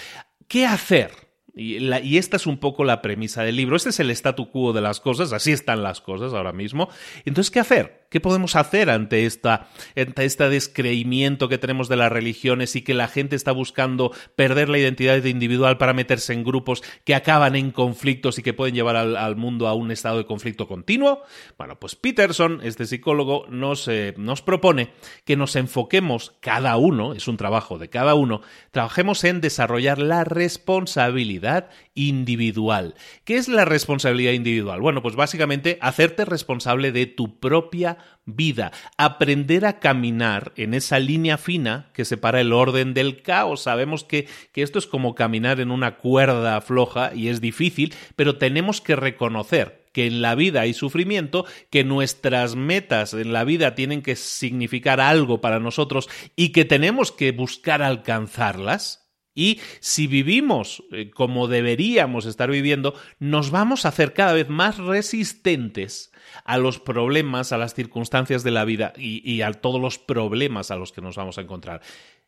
¿qué 0.47 0.66
hacer? 0.66 1.11
Y, 1.59 2.18
esta 2.18 2.37
es 2.37 2.47
un 2.47 2.59
poco 2.59 2.85
la 2.85 3.02
premisa 3.02 3.42
del 3.42 3.57
libro. 3.57 3.76
Este 3.76 3.88
es 3.88 3.99
el 3.99 4.11
statu 4.11 4.50
quo 4.50 4.73
de 4.73 4.80
las 4.80 5.00
cosas, 5.00 5.33
así 5.33 5.50
están 5.50 5.83
las 5.83 6.00
cosas 6.00 6.33
ahora 6.33 6.52
mismo. 6.52 6.88
Entonces, 7.25 7.50
¿qué 7.50 7.59
hacer? 7.59 8.07
¿Qué 8.08 8.20
podemos 8.20 8.56
hacer 8.56 8.88
ante, 8.88 9.26
esta, 9.26 9.68
ante 9.94 10.24
este 10.24 10.48
descreimiento 10.48 11.50
que 11.50 11.58
tenemos 11.58 11.90
de 11.90 11.96
las 11.96 12.10
religiones 12.10 12.74
y 12.74 12.80
que 12.80 12.94
la 12.94 13.06
gente 13.06 13.36
está 13.36 13.52
buscando 13.52 14.12
perder 14.34 14.70
la 14.70 14.78
identidad 14.78 15.22
individual 15.24 15.76
para 15.76 15.92
meterse 15.92 16.32
en 16.32 16.42
grupos 16.42 16.82
que 17.04 17.14
acaban 17.14 17.54
en 17.54 17.70
conflictos 17.70 18.38
y 18.38 18.42
que 18.42 18.54
pueden 18.54 18.74
llevar 18.74 18.96
al, 18.96 19.36
mundo 19.36 19.68
a 19.68 19.74
un 19.74 19.90
estado 19.90 20.16
de 20.16 20.24
conflicto 20.24 20.66
continuo? 20.66 21.22
Bueno, 21.58 21.78
pues 21.78 21.96
Peterson, 21.96 22.60
este 22.62 22.86
psicólogo, 22.86 23.44
nos, 23.50 23.86
eh, 23.88 24.14
nos 24.16 24.40
propone 24.40 24.90
que 25.26 25.36
nos 25.36 25.54
enfoquemos 25.54 26.32
cada 26.40 26.78
uno, 26.78 27.12
es 27.12 27.28
un 27.28 27.36
trabajo 27.36 27.76
de 27.76 27.90
cada 27.90 28.14
uno, 28.14 28.40
trabajemos 28.70 29.22
en 29.24 29.42
desarrollar 29.42 29.98
la 29.98 30.24
responsabilidad 30.24 31.68
individual. 31.94 32.94
¿Qué 33.24 33.36
es 33.36 33.48
la 33.48 33.66
responsabilidad 33.66 34.32
individual? 34.32 34.80
Bueno, 34.80 35.02
pues 35.02 35.14
básicamente 35.14 35.76
hacerte 35.82 36.24
responsable 36.24 36.90
de 36.90 37.04
tu 37.04 37.38
propia 37.38 37.97
vida, 38.24 38.72
aprender 38.96 39.64
a 39.64 39.80
caminar 39.80 40.52
en 40.56 40.74
esa 40.74 40.98
línea 40.98 41.38
fina 41.38 41.90
que 41.92 42.04
separa 42.04 42.40
el 42.40 42.52
orden 42.52 42.94
del 42.94 43.22
caos. 43.22 43.62
Sabemos 43.62 44.04
que, 44.04 44.28
que 44.52 44.62
esto 44.62 44.78
es 44.78 44.86
como 44.86 45.14
caminar 45.14 45.60
en 45.60 45.70
una 45.70 45.96
cuerda 45.96 46.60
floja 46.60 47.14
y 47.14 47.28
es 47.28 47.40
difícil, 47.40 47.94
pero 48.16 48.36
tenemos 48.36 48.80
que 48.80 48.96
reconocer 48.96 49.88
que 49.92 50.06
en 50.06 50.20
la 50.22 50.34
vida 50.34 50.60
hay 50.60 50.74
sufrimiento, 50.74 51.46
que 51.70 51.84
nuestras 51.84 52.54
metas 52.54 53.14
en 53.14 53.32
la 53.32 53.44
vida 53.44 53.74
tienen 53.74 54.02
que 54.02 54.16
significar 54.16 55.00
algo 55.00 55.40
para 55.40 55.60
nosotros 55.60 56.08
y 56.36 56.50
que 56.50 56.64
tenemos 56.64 57.10
que 57.10 57.32
buscar 57.32 57.82
alcanzarlas, 57.82 59.08
y 59.38 59.60
si 59.78 60.08
vivimos 60.08 60.82
eh, 60.90 61.10
como 61.10 61.46
deberíamos 61.46 62.26
estar 62.26 62.50
viviendo, 62.50 62.94
nos 63.20 63.52
vamos 63.52 63.84
a 63.84 63.90
hacer 63.90 64.12
cada 64.12 64.32
vez 64.32 64.48
más 64.48 64.78
resistentes 64.78 66.10
a 66.48 66.56
los 66.56 66.80
problemas, 66.80 67.52
a 67.52 67.58
las 67.58 67.74
circunstancias 67.74 68.42
de 68.42 68.50
la 68.50 68.64
vida 68.64 68.94
y, 68.96 69.42
a 69.42 69.52
todos 69.52 69.78
los 69.78 69.98
problemas 69.98 70.70
a 70.70 70.76
los 70.76 70.92
que 70.92 71.02
nos 71.02 71.14
vamos 71.14 71.36
a 71.36 71.42
encontrar. 71.42 71.82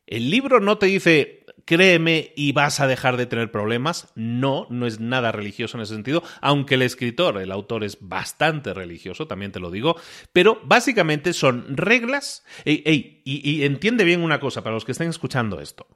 El 0.05 0.29
libro 0.29 0.59
no 0.59 0.77
te 0.77 0.85
dice, 0.85 1.43
créeme 1.65 2.31
y 2.35 2.51
vas 2.51 2.79
a 2.81 2.85
dejar 2.85 3.17
de 3.17 3.25
tener 3.25 3.51
problemas. 3.51 4.11
No, 4.13 4.67
no 4.69 4.85
es 4.85 4.99
nada 4.99 5.31
religioso 5.31 5.75
en 5.75 5.81
ese 5.81 5.95
sentido, 5.95 6.21
aunque 6.39 6.75
el 6.75 6.83
escritor, 6.83 7.41
el 7.41 7.51
autor 7.51 7.83
es 7.83 7.97
bastante 7.99 8.75
religioso, 8.75 9.25
también 9.25 9.51
te 9.51 9.59
lo 9.59 9.71
digo, 9.71 9.95
pero 10.31 10.61
básicamente 10.65 11.33
son 11.33 11.75
reglas. 11.75 12.45
y 12.63 13.63
entiende 13.63 14.03
bien 14.03 14.21
una 14.21 14.39
cosa 14.39 14.61
para 14.61 14.75
los 14.75 14.85
que 14.85 14.91
estén 14.91 15.09
escuchando 15.09 15.59
esto. 15.59 15.87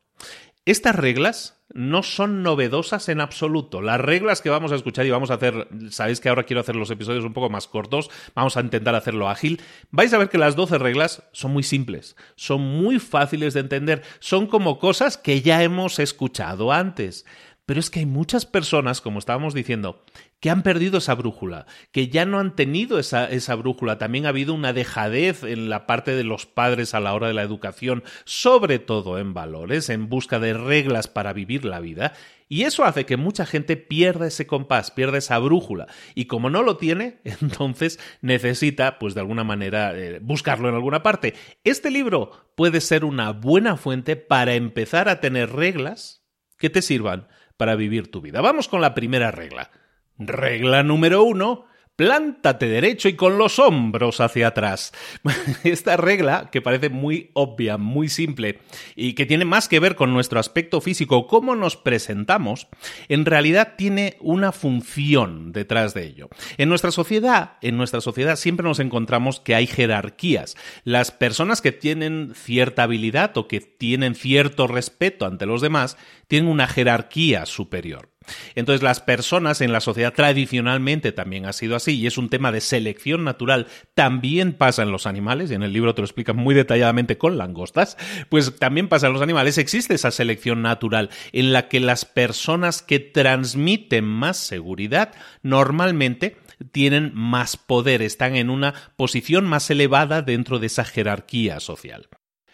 Estas 0.66 0.96
reglas 0.96 1.62
no 1.76 2.02
son 2.02 2.42
novedosas 2.42 3.10
en 3.10 3.22
absoluto. 3.22 3.84
Las 3.84 4.00
reglas 4.00 4.42
que 4.42 4.50
vamos 4.50 4.72
a 4.72 4.76
escuchar 4.76 5.06
y 5.06 5.12
vamos 5.12 5.30
a 5.30 5.36
hacer, 5.36 5.68
sabéis 5.92 6.20
que 6.20 6.30
ahora 6.30 6.44
quiero 6.44 6.62
hacer 6.62 6.76
los 6.76 6.90
episodios 6.90 7.24
un 7.24 7.34
poco 7.34 7.52
más 7.52 7.68
cortos, 7.68 8.10
vamos 8.34 8.58
a 8.58 8.62
intentar 8.62 8.96
hacerlo 8.96 9.30
ágil. 9.30 9.62
Vais 9.92 10.12
a 10.14 10.18
ver 10.18 10.30
que 10.30 10.40
las 10.40 10.56
12 10.56 10.80
reglas 10.80 11.22
son 11.34 11.52
muy 11.52 11.62
simples, 11.62 12.16
son 12.36 12.62
muy 12.62 12.98
fáciles 12.98 13.54
de 13.54 13.60
entender, 13.60 14.02
son 14.20 14.48
como 14.48 14.80
cosas 14.80 15.18
que 15.18 15.42
ya 15.42 15.62
hemos 15.62 16.00
escuchado 16.00 16.72
antes. 16.72 17.26
Pero 17.66 17.80
es 17.80 17.90
que 17.90 18.00
hay 18.00 18.06
muchas 18.06 18.46
personas, 18.46 19.02
como 19.02 19.18
estábamos 19.18 19.56
diciendo, 19.56 20.04
que 20.40 20.52
han 20.52 20.62
perdido 20.62 21.00
esa 21.00 21.16
brújula, 21.16 21.66
que 21.92 22.10
ya 22.10 22.26
no 22.26 22.40
han 22.40 22.56
tenido 22.56 23.00
esa, 23.00 23.26
esa, 23.26 23.56
brújula. 23.56 23.98
También 23.98 24.28
ha 24.28 24.30
habido 24.30 24.54
una 24.54 24.72
dejadez 24.72 25.44
en 25.44 25.70
la 25.70 25.88
parte 25.88 26.16
de 26.16 26.24
los 26.24 26.46
padres 26.46 26.94
a 26.94 27.00
la 27.00 27.14
hora 27.16 27.28
de 27.28 27.34
la 27.34 27.42
educación, 27.42 28.04
sobre 28.24 28.78
todo 28.78 29.18
en 29.18 29.34
valores, 29.34 29.90
en 29.90 30.10
busca 30.10 30.40
de 30.40 30.54
reglas 30.54 31.08
para 31.08 31.34
vivir 31.34 31.66
la 31.66 31.80
vida. 31.80 32.14
Y 32.48 32.64
eso 32.64 32.84
hace 32.84 33.08
que 33.08 33.18
mucha 33.18 33.48
gente 33.48 33.78
pierda 33.78 34.28
ese 34.28 34.46
compás, 34.46 34.92
pierda 34.92 35.18
esa 35.18 35.40
brújula. 35.40 35.88
Y 36.14 36.26
como 36.26 36.52
no 36.52 36.62
lo 36.62 36.78
tiene, 36.78 37.20
entonces 37.24 38.00
necesita, 38.22 39.00
pues 39.00 39.16
de 39.16 39.22
alguna 39.22 39.44
manera, 39.44 39.98
eh, 39.98 40.20
buscarlo 40.22 40.70
en 40.70 40.76
alguna 40.76 41.02
parte. 41.02 41.34
Este 41.64 41.90
libro 41.90 42.52
puede 42.56 42.82
ser 42.82 43.06
una 43.06 43.32
buena 43.32 43.76
fuente 43.76 44.16
para 44.16 44.54
empezar 44.54 45.10
a 45.10 45.20
tener 45.20 45.52
reglas 45.52 46.24
que 46.60 46.70
te 46.70 46.84
sirvan 46.84 47.28
para 47.58 47.76
vivir 47.76 48.12
tu 48.12 48.22
vida. 48.22 48.42
Vamos 48.42 48.68
con 48.68 48.82
la 48.82 48.94
primera 48.94 49.32
regla. 49.32 49.72
Regla 50.18 50.84
número 50.84 51.24
uno, 51.24 51.66
Plántate 51.96 52.68
derecho 52.68 53.08
y 53.08 53.14
con 53.14 53.38
los 53.38 53.58
hombros 53.58 54.20
hacia 54.20 54.48
atrás. 54.48 54.92
Esta 55.64 55.96
regla, 55.96 56.50
que 56.52 56.62
parece 56.62 56.90
muy 56.90 57.32
obvia, 57.34 57.78
muy 57.78 58.10
simple, 58.10 58.60
y 58.98 59.14
que 59.14 59.26
tiene 59.26 59.46
más 59.46 59.70
que 59.70 59.80
ver 59.80 59.96
con 59.96 60.12
nuestro 60.12 60.40
aspecto 60.42 60.82
físico, 60.82 61.28
cómo 61.28 61.56
nos 61.56 61.78
presentamos, 61.78 62.68
en 63.08 63.26
realidad 63.26 63.76
tiene 63.78 64.18
una 64.20 64.52
función 64.52 65.54
detrás 65.54 65.94
de 65.94 66.06
ello. 66.06 66.30
En 66.58 66.68
nuestra 66.68 66.92
sociedad, 66.92 67.54
en 67.62 67.78
nuestra 67.78 68.02
sociedad 68.02 68.36
siempre 68.36 68.66
nos 68.66 68.80
encontramos 68.80 69.40
que 69.40 69.56
hay 69.56 69.66
jerarquías. 69.66 70.58
Las 70.84 71.12
personas 71.12 71.62
que 71.62 71.72
tienen 71.72 72.34
cierta 72.36 72.84
habilidad 72.84 73.38
o 73.38 73.48
que 73.48 73.62
tienen 73.62 74.16
cierto 74.16 74.68
respeto 74.68 75.26
ante 75.26 75.46
los 75.46 75.62
demás, 75.62 75.98
tienen 76.28 76.50
una 76.50 76.68
jerarquía 76.68 77.46
superior. 77.46 78.15
Entonces 78.56 78.84
las 78.84 79.00
personas 79.00 79.62
en 79.62 79.72
la 79.72 79.82
sociedad 79.82 80.14
tradicionalmente 80.14 81.12
también 81.12 81.46
ha 81.46 81.54
sido 81.54 81.76
así 81.76 82.00
y 82.00 82.08
es 82.08 82.18
un 82.18 82.30
tema 82.30 82.52
de 82.52 82.62
selección 82.62 83.24
natural. 83.24 83.68
También 83.94 84.54
pasa 84.54 84.84
en 84.84 84.92
los 84.92 85.08
animales, 85.08 85.52
y 85.52 85.56
en 85.56 85.64
el 85.64 85.74
libro 85.74 85.96
te 85.96 86.02
lo 86.02 86.06
explica 86.06 86.34
muy 86.34 86.56
detalladamente 86.56 87.18
con 87.18 87.38
langostas, 87.38 87.98
pues 88.30 88.58
también 88.58 88.88
pasa 88.88 89.08
en 89.08 89.14
los 89.14 89.22
animales. 89.22 89.58
Existe 89.58 89.96
esa 89.96 90.12
selección 90.12 90.62
natural 90.62 91.10
en 91.32 91.54
la 91.54 91.68
que 91.68 91.80
las 91.80 92.06
personas 92.06 92.82
que 92.82 93.00
transmiten 93.00 94.06
más 94.06 94.38
seguridad 94.38 95.14
normalmente 95.42 96.38
tienen 96.72 97.12
más 97.14 97.58
poder, 97.58 98.02
están 98.02 98.36
en 98.36 98.50
una 98.50 98.74
posición 98.96 99.46
más 99.46 99.70
elevada 99.70 100.22
dentro 100.22 100.60
de 100.60 100.68
esa 100.68 100.86
jerarquía 100.86 101.60
social. 101.60 102.08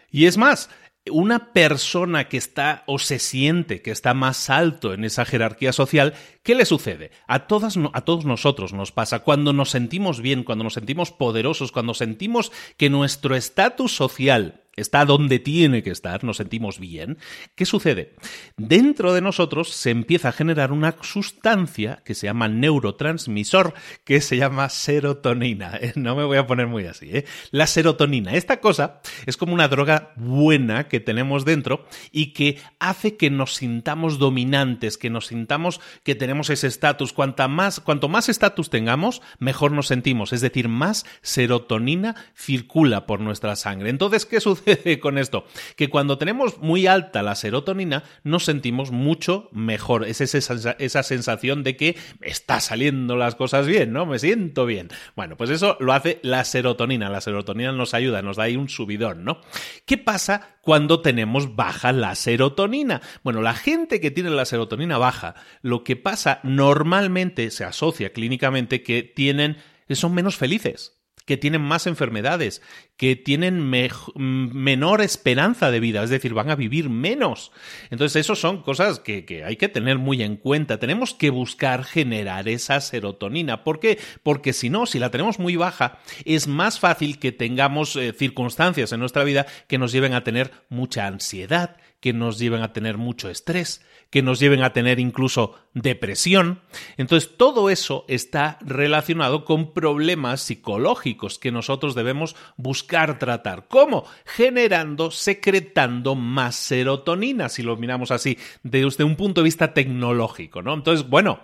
Y 0.09 0.25
es 0.25 0.37
más, 0.37 0.69
una 1.10 1.51
persona 1.51 2.29
que 2.29 2.38
está 2.38 2.84
o 2.86 3.00
se 3.00 3.17
siente 3.17 3.81
que 3.81 3.91
está 3.91 4.13
más 4.13 4.50
alto 4.50 4.93
en 4.93 5.03
esa 5.03 5.25
jerarquía 5.25 5.74
social, 5.74 6.13
¿qué 6.43 6.53
le 6.53 6.65
sucede? 6.65 7.12
A, 7.27 7.48
todas, 7.48 7.77
a 7.93 8.01
todos 8.01 8.25
nosotros 8.25 8.74
nos 8.74 8.91
pasa 8.91 9.20
cuando 9.20 9.51
nos 9.51 9.72
sentimos 9.72 10.22
bien, 10.22 10.43
cuando 10.43 10.63
nos 10.63 10.75
sentimos 10.75 11.12
poderosos, 11.12 11.72
cuando 11.72 11.93
sentimos 11.93 12.51
que 12.77 12.89
nuestro 12.89 13.36
estatus 13.36 13.96
social 13.96 14.61
está 14.75 15.05
donde 15.05 15.39
tiene 15.39 15.83
que 15.83 15.89
estar, 15.89 16.23
nos 16.23 16.37
sentimos 16.37 16.79
bien, 16.79 17.17
¿qué 17.55 17.65
sucede? 17.65 18.15
Dentro 18.57 19.13
de 19.13 19.21
nosotros 19.21 19.69
se 19.69 19.89
empieza 19.89 20.29
a 20.29 20.33
generar 20.33 20.71
una 20.71 20.95
sustancia 21.01 22.01
que 22.05 22.15
se 22.15 22.27
llama 22.27 22.47
neurotransmisor, 22.47 23.73
que 24.05 24.21
se 24.21 24.37
llama 24.37 24.69
serotonina. 24.69 25.79
No 25.95 26.15
me 26.15 26.23
voy 26.23 26.37
a 26.37 26.47
poner 26.47 26.67
muy 26.67 26.85
así, 26.85 27.09
¿eh? 27.11 27.25
La 27.51 27.67
serotonina. 27.67 28.33
Esta 28.33 28.59
cosa 28.59 29.01
es 29.25 29.37
como 29.37 29.53
una 29.53 29.67
droga 29.67 30.13
buena 30.15 30.87
que 30.87 30.99
tenemos 30.99 31.45
dentro 31.45 31.85
y 32.11 32.33
que 32.33 32.59
hace 32.79 33.17
que 33.17 33.29
nos 33.29 33.55
sintamos 33.55 34.17
dominantes, 34.17 34.97
que 34.97 35.09
nos 35.09 35.27
sintamos 35.27 35.79
que 36.03 36.15
tenemos 36.15 36.49
ese 36.49 36.67
estatus. 36.67 37.13
Más, 37.49 37.79
cuanto 37.79 38.09
más 38.09 38.29
estatus 38.29 38.69
tengamos, 38.69 39.21
mejor 39.37 39.73
nos 39.73 39.87
sentimos. 39.87 40.33
Es 40.33 40.41
decir, 40.41 40.69
más 40.69 41.05
serotonina 41.21 42.15
circula 42.35 43.05
por 43.05 43.19
nuestra 43.19 43.55
sangre. 43.55 43.89
Entonces, 43.89 44.25
¿qué 44.25 44.39
sucede? 44.39 44.61
Con 45.01 45.18
esto? 45.18 45.46
Que 45.75 45.89
cuando 45.89 46.18
tenemos 46.18 46.60
muy 46.60 46.88
alta 46.88 47.24
la 47.24 47.36
serotonina, 47.36 48.03
nos 48.24 48.46
sentimos 48.46 48.91
mucho 48.91 49.50
mejor. 49.51 50.06
Es 50.06 50.22
esa, 50.22 50.75
esa 50.80 51.03
sensación 51.03 51.63
de 51.63 51.75
que 51.75 51.98
está 52.22 52.60
saliendo 52.60 53.15
las 53.15 53.36
cosas 53.36 53.68
bien, 53.68 53.94
¿no? 53.94 54.06
Me 54.06 54.20
siento 54.20 54.65
bien. 54.65 54.89
Bueno, 55.15 55.38
pues 55.38 55.50
eso 55.50 55.77
lo 55.80 55.94
hace 55.94 56.20
la 56.24 56.44
serotonina. 56.44 57.10
La 57.10 57.22
serotonina 57.22 57.72
nos 57.72 57.94
ayuda, 57.94 58.22
nos 58.22 58.38
da 58.38 58.44
ahí 58.44 58.56
un 58.56 58.70
subidón, 58.70 59.24
¿no? 59.24 59.41
¿Qué 59.86 59.98
pasa 59.98 60.58
cuando 60.62 61.01
tenemos 61.01 61.56
baja 61.56 61.91
la 61.91 62.15
serotonina? 62.15 63.01
Bueno, 63.24 63.41
la 63.41 63.53
gente 63.53 64.00
que 64.00 64.12
tiene 64.12 64.30
la 64.30 64.46
serotonina 64.46 64.98
baja, 64.98 65.36
lo 65.62 65.84
que 65.84 65.96
pasa 65.96 66.39
normalmente 66.44 67.50
se 67.51 67.63
asocia 67.63 68.13
clínicamente 68.13 68.84
que 68.84 69.03
tienen 69.03 69.58
son 69.96 70.13
menos 70.13 70.38
felices 70.38 71.00
que 71.25 71.38
tienen 71.38 71.62
más 71.62 71.88
enfermedades, 71.88 72.62
que 72.98 73.15
tienen 73.15 73.70
menor 74.15 75.01
esperanza 75.01 75.72
de 75.72 75.80
vida, 75.80 76.03
es 76.03 76.10
decir, 76.10 76.34
van 76.34 76.50
a 76.50 76.56
vivir 76.56 76.89
menos. 76.89 77.51
Entonces, 77.89 78.22
eso 78.22 78.36
son 78.36 78.62
cosas 78.63 79.00
que, 79.00 79.44
hay 79.46 79.56
que 79.56 79.70
tener 79.70 79.98
muy 79.98 80.24
en 80.24 80.36
cuenta. 80.36 80.80
Tenemos 80.80 81.13
que 81.13 81.30
buscar 81.30 81.84
generar 81.84 82.50
esa 82.50 82.82
serotonina. 82.82 83.63
¿Por 83.63 83.80
qué? 83.80 84.00
Porque 84.24 84.53
si 84.53 84.70
no, 84.70 84.86
si 84.86 85.00
la 85.00 85.12
tenemos 85.12 85.39
muy 85.39 85.56
baja, 85.56 86.00
es 86.25 86.48
más 86.48 86.80
fácil 86.80 87.20
que 87.20 87.32
tengamos 87.32 87.96
eh, 87.96 88.13
circunstancias 88.13 88.91
en 88.91 89.00
nuestra 89.00 89.24
vida 89.24 89.46
que 89.68 89.77
nos 89.77 89.91
lleven 89.91 90.13
a 90.13 90.24
tener 90.24 90.51
mucha 90.70 91.08
ansiedad, 91.08 91.77
que 92.01 92.13
nos 92.13 92.39
lleven 92.39 92.63
a 92.63 92.74
tener 92.74 92.98
mucho 92.98 93.29
estrés, 93.29 93.86
que 94.10 94.22
nos 94.24 94.39
lleven 94.39 94.63
a 94.63 94.74
tener 94.74 95.00
incluso 95.00 95.55
depresión. 95.74 96.62
Entonces, 96.98 97.38
todo 97.38 97.70
eso 97.70 98.03
está 98.10 98.58
relacionado 98.62 99.46
con 99.46 99.74
problemas 99.74 100.41
psicológicos 100.41 101.39
que 101.39 101.51
nosotros 101.51 101.96
debemos 101.96 102.36
buscar 102.58 103.20
tratar. 103.20 103.67
¿Cómo? 103.70 104.03
Generando, 104.25 105.12
secretando 105.12 106.15
más 106.15 106.55
serotonina, 106.55 107.48
si 107.48 107.62
lo 107.62 107.77
miramos 107.77 108.12
así, 108.12 108.38
desde 108.63 109.03
un 109.03 109.15
punto 109.15 109.41
de 109.41 109.46
vista 109.46 109.74
tecnológico, 109.74 110.62
¿no? 110.62 110.74
Entonces, 110.74 111.08
bueno, 111.08 111.39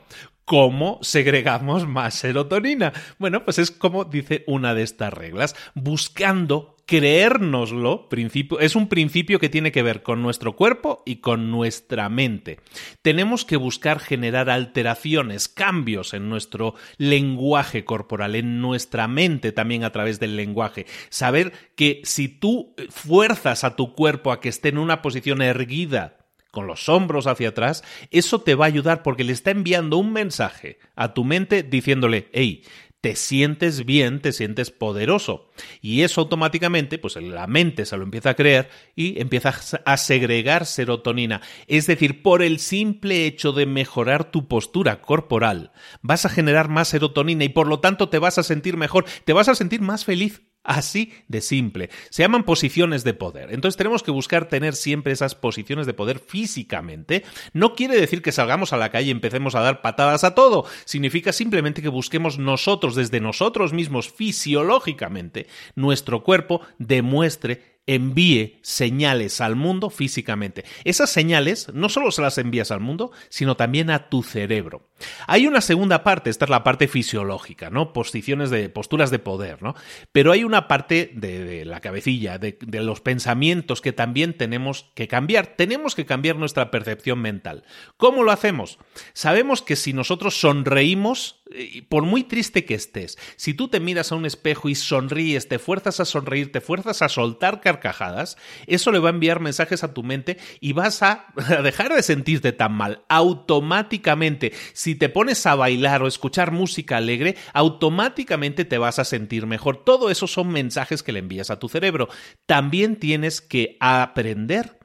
¿Cómo 0.47 0.99
segregamos 1.01 1.85
más 1.85 2.13
serotonina? 2.13 2.93
Bueno, 3.19 3.43
pues 3.43 3.59
es 3.59 3.69
como 3.69 4.05
dice 4.05 4.45
una 4.47 4.73
de 4.73 4.83
estas 4.83 5.13
reglas, 5.13 5.57
buscando 5.75 6.76
creérnoslo, 6.87 8.07
principio, 8.07 8.59
es 8.61 8.75
un 8.75 8.87
principio 8.87 9.39
que 9.39 9.49
tiene 9.49 9.73
que 9.73 9.83
ver 9.83 10.03
con 10.03 10.23
nuestro 10.23 10.55
cuerpo 10.55 11.03
y 11.05 11.17
con 11.17 11.51
nuestra 11.51 12.07
mente. 12.07 12.59
Tenemos 13.01 13.43
que 13.43 13.57
buscar 13.57 13.99
generar 13.99 14.49
alteraciones, 14.49 15.49
cambios 15.49 16.13
en 16.13 16.29
nuestro 16.29 16.75
lenguaje 16.97 17.83
corporal, 17.83 18.35
en 18.35 18.61
nuestra 18.61 19.09
mente 19.09 19.51
también 19.51 19.83
a 19.83 19.91
través 19.91 20.21
del 20.21 20.37
lenguaje. 20.37 20.85
Saber 21.09 21.51
que 21.75 22.01
si 22.05 22.29
tú 22.29 22.73
fuerzas 22.89 23.65
a 23.65 23.75
tu 23.75 23.93
cuerpo 23.93 24.31
a 24.31 24.39
que 24.39 24.49
esté 24.49 24.69
en 24.69 24.77
una 24.77 25.01
posición 25.01 25.41
erguida, 25.41 26.17
con 26.51 26.65
los 26.65 26.89
hombros 26.89 27.27
hacia 27.27 27.49
atrás, 27.49 27.83
eso 28.09 28.41
te 28.41 28.55
va 28.55 28.65
a 28.65 28.67
ayudar 28.69 29.03
porque 29.03 29.23
le 29.23 29.33
está 29.33 29.51
enviando 29.51 29.97
un 29.97 30.11
mensaje 30.11 30.79
a 30.95 31.13
tu 31.13 31.23
mente 31.23 31.61
diciéndole, 31.61 32.29
hey, 32.33 32.63
te 33.07 33.15
sientes 33.15 33.85
bien, 33.85 34.19
te 34.19 34.33
sientes 34.33 34.69
poderoso. 34.69 35.49
Y 35.81 36.01
eso 36.01 36.19
automáticamente, 36.19 36.97
pues 36.97 37.15
la 37.15 37.47
mente 37.47 37.85
se 37.85 37.95
lo 37.95 38.03
empieza 38.03 38.31
a 38.31 38.33
creer 38.33 38.67
y 38.97 39.21
empieza 39.21 39.55
a 39.85 39.95
segregar 39.95 40.65
serotonina. 40.65 41.39
Es 41.67 41.87
decir, 41.87 42.21
por 42.21 42.41
el 42.41 42.59
simple 42.59 43.25
hecho 43.25 43.53
de 43.53 43.65
mejorar 43.65 44.29
tu 44.29 44.49
postura 44.49 45.01
corporal, 45.01 45.71
vas 46.01 46.25
a 46.25 46.29
generar 46.29 46.67
más 46.67 46.89
serotonina 46.89 47.45
y 47.45 47.49
por 47.49 47.67
lo 47.67 47.79
tanto 47.79 48.09
te 48.09 48.19
vas 48.19 48.39
a 48.39 48.43
sentir 48.43 48.75
mejor, 48.75 49.05
te 49.23 49.31
vas 49.31 49.47
a 49.47 49.55
sentir 49.55 49.79
más 49.79 50.03
feliz. 50.03 50.41
Así 50.67 51.13
de 51.29 51.39
simple. 51.39 51.89
Se 52.09 52.23
llaman 52.23 52.43
posiciones 52.43 53.05
de 53.05 53.13
poder. 53.13 53.53
Entonces 53.53 53.77
tenemos 53.77 54.03
que 54.03 54.11
buscar 54.11 54.49
tener 54.49 54.75
siempre 54.75 55.13
esas 55.13 55.33
posiciones 55.33 55.87
de 55.87 55.93
poder 55.93 56.19
físicamente. 56.19 57.23
No 57.53 57.73
quiere 57.73 57.97
decir 57.97 58.21
que 58.21 58.33
salgamos 58.33 58.73
a 58.73 58.77
la 58.77 58.91
calle 58.91 59.07
y 59.07 59.11
empecemos 59.11 59.55
a 59.55 59.61
dar 59.61 59.81
patadas 59.81 60.25
a 60.25 60.35
todo. 60.35 60.65
Significa 60.83 61.31
simplemente 61.31 61.81
que 61.81 61.87
busquemos 61.87 62.37
nosotros, 62.37 62.95
desde 62.95 63.21
nosotros 63.21 63.71
mismos, 63.71 64.09
fisiológicamente, 64.09 65.47
nuestro 65.75 66.21
cuerpo 66.21 66.59
demuestre 66.79 67.76
envíe 67.87 68.59
señales 68.61 69.41
al 69.41 69.55
mundo 69.55 69.89
físicamente. 69.89 70.65
Esas 70.83 71.09
señales 71.09 71.73
no 71.73 71.89
solo 71.89 72.11
se 72.11 72.21
las 72.21 72.37
envías 72.37 72.69
al 72.71 72.81
mundo, 72.81 73.11
sino 73.29 73.55
también 73.55 73.89
a 73.89 74.09
tu 74.09 74.23
cerebro. 74.23 74.89
Hay 75.25 75.47
una 75.47 75.61
segunda 75.61 76.03
parte, 76.03 76.29
esta 76.29 76.45
es 76.45 76.49
la 76.49 76.63
parte 76.63 76.87
fisiológica, 76.87 77.69
¿no? 77.69 77.93
Posiciones 77.93 78.49
de, 78.49 78.69
posturas 78.69 79.09
de 79.09 79.19
poder, 79.19 79.63
¿no? 79.63 79.75
Pero 80.11 80.31
hay 80.31 80.43
una 80.43 80.67
parte 80.67 81.11
de, 81.13 81.65
la 81.65 81.79
cabecilla, 81.79 82.37
de, 82.37 82.57
de 82.59 82.81
los 82.81 83.01
pensamientos 83.01 83.81
que 83.81 83.93
también 83.93 84.33
tenemos 84.33 84.91
que 84.93 85.07
cambiar. 85.07 85.55
Tenemos 85.55 85.95
que 85.95 86.05
cambiar 86.05 86.35
nuestra 86.35 86.71
percepción 86.71 87.19
mental. 87.19 87.63
¿Cómo 87.95 88.23
lo 88.23 88.31
hacemos? 88.31 88.79
Sabemos 89.13 89.61
que 89.61 89.75
si 89.75 89.93
nosotros 89.93 90.39
sonreímos, 90.39 91.41
por 91.89 92.03
muy 92.03 92.23
triste 92.23 92.65
que 92.65 92.73
estés, 92.73 93.17
si 93.35 93.53
tú 93.53 93.67
te 93.67 93.79
miras 93.79 94.11
a 94.11 94.15
un 94.15 94.25
espejo 94.25 94.69
y 94.69 94.75
sonríes, 94.75 95.47
te 95.47 95.59
fuerzas 95.59 95.99
a 95.99 96.05
sonreír, 96.05 96.51
te 96.51 96.61
fuerzas 96.61 97.01
a 97.01 97.09
soltar 97.09 97.61
carcajadas, 97.61 98.37
eso 98.65 98.91
le 98.91 98.99
va 98.99 99.09
a 99.09 99.13
enviar 99.13 99.39
mensajes 99.39 99.83
a 99.83 99.93
tu 99.93 100.03
mente 100.03 100.37
y 100.59 100.73
vas 100.73 101.01
a 101.03 101.27
dejar 101.63 101.93
de 101.93 102.03
sentirte 102.03 102.51
tan 102.51 102.73
mal. 102.73 103.03
Automáticamente, 103.09 104.53
si 104.73 104.95
te 104.95 105.09
pones 105.09 105.45
a 105.45 105.55
bailar 105.55 106.03
o 106.03 106.07
escuchar 106.07 106.51
música 106.51 106.97
alegre, 106.97 107.35
automáticamente 107.53 108.65
te 108.65 108.77
vas 108.77 108.99
a 108.99 109.05
sentir 109.05 109.45
mejor. 109.47 109.83
Todo 109.83 110.09
eso 110.09 110.27
son 110.27 110.49
mensajes 110.49 111.03
que 111.03 111.11
le 111.11 111.19
envías 111.19 111.49
a 111.49 111.59
tu 111.59 111.69
cerebro. 111.69 112.09
También 112.45 112.97
tienes 112.97 113.41
que 113.41 113.77
aprender 113.79 114.76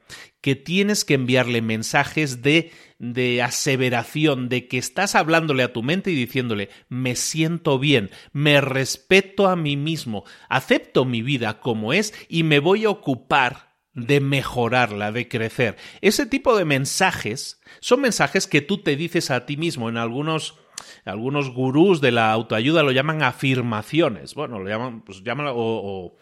que 0.43 0.57
tienes 0.57 1.07
que 1.07 1.15
enviarle 1.15 1.63
mensajes 1.63 2.43
de, 2.43 2.73
de 2.99 3.41
aseveración, 3.41 4.51
de 4.51 4.69
que 4.69 4.77
estás 4.77 5.15
hablándole 5.15 5.63
a 5.63 5.73
tu 5.73 5.83
mente 5.83 6.11
y 6.11 6.15
diciéndole, 6.15 6.69
me 6.91 7.17
siento 7.17 7.79
bien, 7.79 8.11
me 8.33 8.61
respeto 8.61 9.49
a 9.49 9.57
mí 9.57 9.79
mismo, 9.79 10.25
acepto 10.51 11.07
mi 11.07 11.23
vida 11.23 11.61
como 11.61 11.95
es 11.95 12.13
y 12.29 12.43
me 12.43 12.59
voy 12.59 12.85
a 12.85 12.91
ocupar 12.91 13.73
de 13.95 14.21
mejorarla, 14.21 15.13
de 15.13 15.29
crecer. 15.29 15.77
Ese 16.01 16.27
tipo 16.27 16.57
de 16.57 16.65
mensajes 16.65 17.61
son 17.81 18.01
mensajes 18.01 18.47
que 18.47 18.63
tú 18.63 18.79
te 18.79 18.97
dices 18.97 19.31
a 19.31 19.47
ti 19.47 19.57
mismo 19.57 19.89
en 19.89 19.97
algunos 19.97 20.59
algunos 21.05 21.51
gurús 21.51 22.01
de 22.01 22.13
la 22.13 22.31
autoayuda 22.33 22.83
lo 22.83 22.93
llaman 22.93 23.23
afirmaciones. 23.23 24.35
Bueno, 24.35 24.59
lo 24.59 24.69
llaman, 24.69 25.03
pues 25.03 25.23
llámalo, 25.23 25.53
o, 25.57 26.17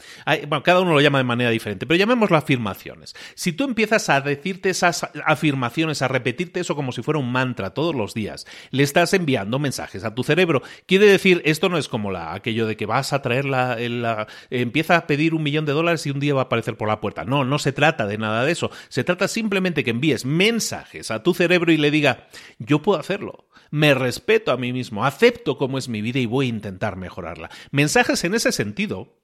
bueno, 0.49 0.63
cada 0.63 0.81
uno 0.81 0.93
lo 0.93 1.01
llama 1.01 1.19
de 1.19 1.25
manera 1.25 1.51
diferente, 1.51 1.87
pero 1.87 1.99
llamémoslo 1.99 2.37
afirmaciones. 2.37 3.15
Si 3.35 3.53
tú 3.53 3.65
empiezas 3.65 4.09
a 4.09 4.21
decirte 4.21 4.71
esas 4.71 5.09
afirmaciones, 5.25 6.03
a 6.03 6.09
repetirte 6.09 6.61
eso 6.61 6.77
como 6.77 6.93
si 6.93 7.03
fuera 7.03 7.21
un 7.21 7.31
mantra 7.31 7.75
todos 7.75 7.95
los 7.95 8.15
días, 8.15 8.47
le 8.71 8.83
estás 8.83 9.13
enviando 9.15 9.59
mensajes 9.59 10.05
a 10.05 10.15
tu 10.15 10.23
cerebro. 10.23 10.63
Quiere 10.87 11.07
decir, 11.07 11.43
esto 11.45 11.69
no 11.69 11.79
es 11.79 11.89
como 11.89 12.11
la, 12.11 12.35
aquello 12.35 12.67
de 12.67 12.77
que 12.77 12.87
vas 12.87 13.13
a 13.13 13.23
traer 13.23 13.45
la, 13.45 13.77
la 13.77 14.27
empieza 14.51 14.97
a 14.97 15.07
pedir 15.07 15.35
un 15.35 15.43
millón 15.43 15.67
de 15.67 15.73
dólares 15.73 16.07
y 16.07 16.11
un 16.11 16.21
día 16.21 16.35
va 16.35 16.43
a 16.43 16.45
aparecer 16.45 16.77
por 16.77 16.89
la 16.89 17.01
puerta. 17.01 17.25
No, 17.25 17.45
no 17.45 17.59
se 17.59 17.73
trata 17.73 18.07
de 18.07 18.19
nada 18.19 18.45
de 18.45 18.53
eso. 18.53 18.71
Se 18.89 19.05
trata 19.05 19.29
simplemente 19.29 19.85
que 19.85 19.91
envíes 19.91 20.25
mensajes 20.25 21.11
a 21.11 21.23
tu 21.23 21.35
cerebro 21.35 21.73
y 21.73 21.77
le 21.77 21.91
diga, 21.91 22.29
yo 22.59 22.83
puedo 22.83 22.99
hacerlo 22.99 23.47
me 23.71 23.95
respeto 23.95 24.40
a 24.49 24.57
mí 24.57 24.73
mismo, 24.73 25.05
acepto 25.05 25.59
cómo 25.59 25.79
es 25.79 25.89
mi 25.89 26.03
vida 26.03 26.19
y 26.19 26.27
voy 26.27 26.47
a 26.47 26.51
intentar 26.51 26.97
mejorarla. 26.97 27.51
Mensajes 27.71 28.25
en 28.25 28.35
ese 28.35 28.53
sentido 28.53 29.21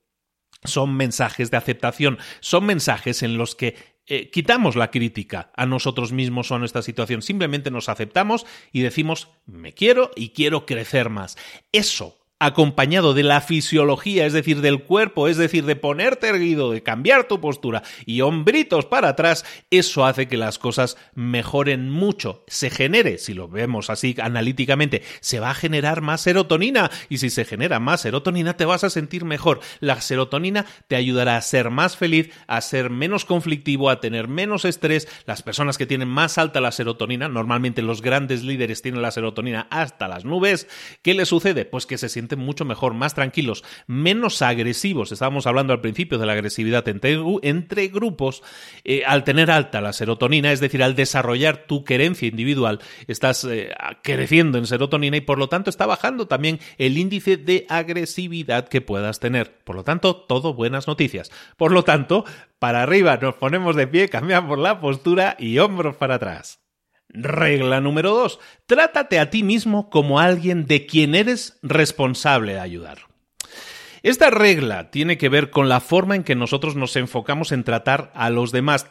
son 0.64 0.96
mensajes 0.96 1.50
de 1.50 1.56
aceptación, 1.56 2.18
son 2.40 2.66
mensajes 2.66 3.22
en 3.22 3.36
los 3.38 3.54
que 3.54 3.76
eh, 4.06 4.30
quitamos 4.30 4.76
la 4.76 4.90
crítica 4.90 5.50
a 5.56 5.66
nosotros 5.66 6.12
mismos 6.12 6.50
o 6.50 6.54
a 6.54 6.58
nuestra 6.58 6.82
situación, 6.82 7.22
simplemente 7.22 7.70
nos 7.70 7.88
aceptamos 7.88 8.46
y 8.72 8.82
decimos 8.82 9.28
me 9.46 9.74
quiero 9.74 10.10
y 10.14 10.30
quiero 10.30 10.66
crecer 10.66 11.10
más. 11.10 11.36
Eso 11.72 12.25
acompañado 12.38 13.14
de 13.14 13.22
la 13.22 13.40
fisiología, 13.40 14.26
es 14.26 14.34
decir, 14.34 14.60
del 14.60 14.82
cuerpo, 14.82 15.26
es 15.26 15.38
decir, 15.38 15.64
de 15.64 15.74
ponerte 15.74 16.28
erguido, 16.28 16.70
de 16.70 16.82
cambiar 16.82 17.28
tu 17.28 17.40
postura 17.40 17.82
y 18.04 18.20
hombritos 18.20 18.84
para 18.84 19.08
atrás, 19.08 19.44
eso 19.70 20.04
hace 20.04 20.28
que 20.28 20.36
las 20.36 20.58
cosas 20.58 20.98
mejoren 21.14 21.88
mucho. 21.88 22.44
Se 22.46 22.68
genere, 22.68 23.16
si 23.16 23.32
lo 23.32 23.48
vemos 23.48 23.88
así 23.88 24.14
analíticamente, 24.20 25.02
se 25.20 25.40
va 25.40 25.50
a 25.50 25.54
generar 25.54 26.02
más 26.02 26.20
serotonina 26.20 26.90
y 27.08 27.18
si 27.18 27.30
se 27.30 27.46
genera 27.46 27.80
más 27.80 28.02
serotonina 28.02 28.54
te 28.56 28.66
vas 28.66 28.84
a 28.84 28.90
sentir 28.90 29.24
mejor. 29.24 29.60
La 29.80 30.00
serotonina 30.02 30.66
te 30.88 30.96
ayudará 30.96 31.38
a 31.38 31.42
ser 31.42 31.70
más 31.70 31.96
feliz, 31.96 32.30
a 32.46 32.60
ser 32.60 32.90
menos 32.90 33.24
conflictivo, 33.24 33.88
a 33.88 34.00
tener 34.00 34.28
menos 34.28 34.66
estrés. 34.66 35.08
Las 35.24 35.42
personas 35.42 35.78
que 35.78 35.86
tienen 35.86 36.08
más 36.08 36.36
alta 36.36 36.60
la 36.60 36.72
serotonina, 36.72 37.28
normalmente 37.28 37.80
los 37.80 38.02
grandes 38.02 38.42
líderes 38.44 38.82
tienen 38.82 39.00
la 39.00 39.10
serotonina 39.10 39.68
hasta 39.70 40.06
las 40.06 40.26
nubes, 40.26 40.68
¿qué 41.00 41.14
le 41.14 41.24
sucede? 41.24 41.64
Pues 41.64 41.86
que 41.86 41.96
se 41.96 42.10
sienten 42.10 42.25
mucho 42.34 42.64
mejor, 42.64 42.94
más 42.94 43.14
tranquilos, 43.14 43.62
menos 43.86 44.42
agresivos. 44.42 45.12
Estábamos 45.12 45.46
hablando 45.46 45.72
al 45.72 45.80
principio 45.80 46.18
de 46.18 46.26
la 46.26 46.32
agresividad 46.32 46.88
entre, 46.88 47.20
entre 47.42 47.86
grupos. 47.88 48.42
Eh, 48.82 49.04
al 49.06 49.22
tener 49.22 49.52
alta 49.52 49.80
la 49.80 49.92
serotonina, 49.92 50.50
es 50.50 50.58
decir, 50.58 50.82
al 50.82 50.96
desarrollar 50.96 51.66
tu 51.68 51.84
querencia 51.84 52.26
individual, 52.26 52.80
estás 53.06 53.44
eh, 53.44 53.72
creciendo 54.02 54.58
en 54.58 54.66
serotonina 54.66 55.16
y 55.16 55.20
por 55.20 55.38
lo 55.38 55.48
tanto 55.48 55.70
está 55.70 55.86
bajando 55.86 56.26
también 56.26 56.58
el 56.78 56.98
índice 56.98 57.36
de 57.36 57.66
agresividad 57.68 58.66
que 58.66 58.80
puedas 58.80 59.20
tener. 59.20 59.58
Por 59.62 59.76
lo 59.76 59.84
tanto, 59.84 60.16
todo 60.16 60.54
buenas 60.54 60.88
noticias. 60.88 61.30
Por 61.56 61.70
lo 61.70 61.84
tanto, 61.84 62.24
para 62.58 62.82
arriba 62.82 63.18
nos 63.18 63.34
ponemos 63.34 63.76
de 63.76 63.86
pie, 63.86 64.08
cambiamos 64.08 64.58
la 64.58 64.80
postura 64.80 65.36
y 65.38 65.58
hombros 65.58 65.96
para 65.96 66.16
atrás. 66.16 66.65
Regla 67.08 67.80
número 67.80 68.10
2. 68.14 68.38
Trátate 68.66 69.18
a 69.18 69.30
ti 69.30 69.42
mismo 69.42 69.90
como 69.90 70.20
alguien 70.20 70.66
de 70.66 70.86
quien 70.86 71.14
eres 71.14 71.58
responsable 71.62 72.54
de 72.54 72.60
ayudar. 72.60 72.98
Esta 74.06 74.30
regla 74.30 74.92
tiene 74.92 75.18
que 75.18 75.28
ver 75.28 75.50
con 75.50 75.68
la 75.68 75.80
forma 75.80 76.14
en 76.14 76.22
que 76.22 76.36
nosotros 76.36 76.76
nos 76.76 76.94
enfocamos 76.94 77.50
en 77.50 77.64
tratar 77.64 78.12
a 78.14 78.30
los 78.30 78.52
demás. 78.52 78.88